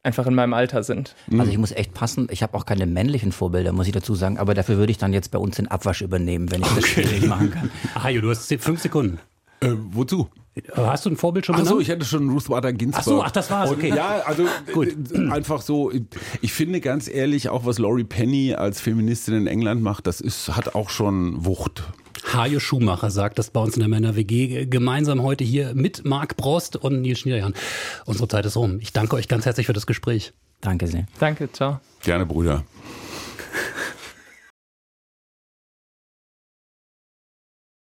einfach 0.02 0.28
in 0.28 0.36
meinem 0.36 0.54
Alter 0.54 0.84
sind. 0.84 1.16
Also 1.38 1.52
ich 1.52 1.58
muss 1.58 1.72
echt 1.72 1.94
passen. 1.94 2.28
Ich 2.32 2.44
habe 2.44 2.56
auch 2.56 2.66
keine 2.66 2.86
männlichen 2.86 3.32
Vorbilder, 3.32 3.72
muss 3.72 3.88
ich 3.88 3.94
dazu 3.94 4.16
sagen. 4.16 4.38
Aber 4.38 4.54
dafür 4.54 4.78
würde 4.78 4.92
ich 4.92 4.98
dann 4.98 5.14
jetzt 5.14 5.32
bei 5.32 5.40
uns 5.40 5.56
den 5.58 5.68
Abwasch 5.68 6.02
übernehmen, 6.02 6.52
wenn 6.52 6.62
ich 6.62 6.68
das 6.68 6.86
schwierig 6.86 7.26
machen 7.26 7.52
kann. 7.52 7.72
Hajo, 8.04 8.22
du 8.22 8.30
hast 8.30 8.54
fünf 8.60 8.82
Sekunden. 8.82 9.20
Äh, 9.62 9.72
wozu? 9.92 10.30
Hast 10.76 11.06
du 11.06 11.10
ein 11.10 11.18
Vorbild 11.18 11.46
schon 11.46 11.56
Ach 11.56 11.60
so, 11.60 11.66
benannt? 11.66 11.82
ich 11.82 11.88
hätte 11.90 12.06
schon 12.06 12.30
Ruth 12.30 12.48
Bader 12.48 12.72
Ginsburg. 12.72 13.02
Ach 13.02 13.04
so, 13.04 13.24
ach, 13.24 13.32
das 13.32 13.52
war's, 13.52 13.72
Und 13.72 13.78
okay. 13.78 13.90
Ja, 13.90 14.22
also 14.26 14.44
äh, 15.14 15.30
einfach 15.30 15.62
so. 15.62 15.92
Ich 16.42 16.54
finde 16.54 16.80
ganz 16.80 17.10
ehrlich, 17.10 17.50
auch 17.50 17.66
was 17.66 17.78
Laurie 17.78 18.06
Penny 18.06 18.54
als 18.54 18.80
Feministin 18.80 19.34
in 19.36 19.48
England 19.48 19.82
macht, 19.82 20.08
das 20.08 20.22
ist 20.22 20.56
hat 20.56 20.76
auch 20.76 20.90
schon 20.90 21.46
Wucht. 21.46 21.84
Hajo 22.34 22.60
Schumacher 22.60 23.12
sagt 23.12 23.38
das 23.38 23.52
bei 23.52 23.60
uns 23.60 23.76
in 23.76 23.82
der 23.82 23.90
Männer-WG 23.90 24.66
gemeinsam 24.66 25.22
heute 25.22 25.44
hier 25.44 25.74
mit 25.76 26.06
Marc 26.06 26.38
Brost 26.38 26.76
und 26.78 27.02
Nils 27.02 27.20
Schnierjan. 27.20 27.54
Unsere 28.06 28.28
Zeit 28.28 28.46
ist 28.46 28.56
rum. 28.56 28.80
Ich 28.80 28.94
danke 28.94 29.16
euch 29.16 29.28
ganz 29.28 29.46
herzlich 29.46 29.68
für 29.68 29.74
das 29.74 29.86
Gespräch. 29.86 30.34
Danke 30.62 30.88
sehr. 30.88 31.06
Danke, 31.20 31.52
ciao. 31.52 31.80
Gerne, 32.02 32.26
Brüder. 32.26 32.64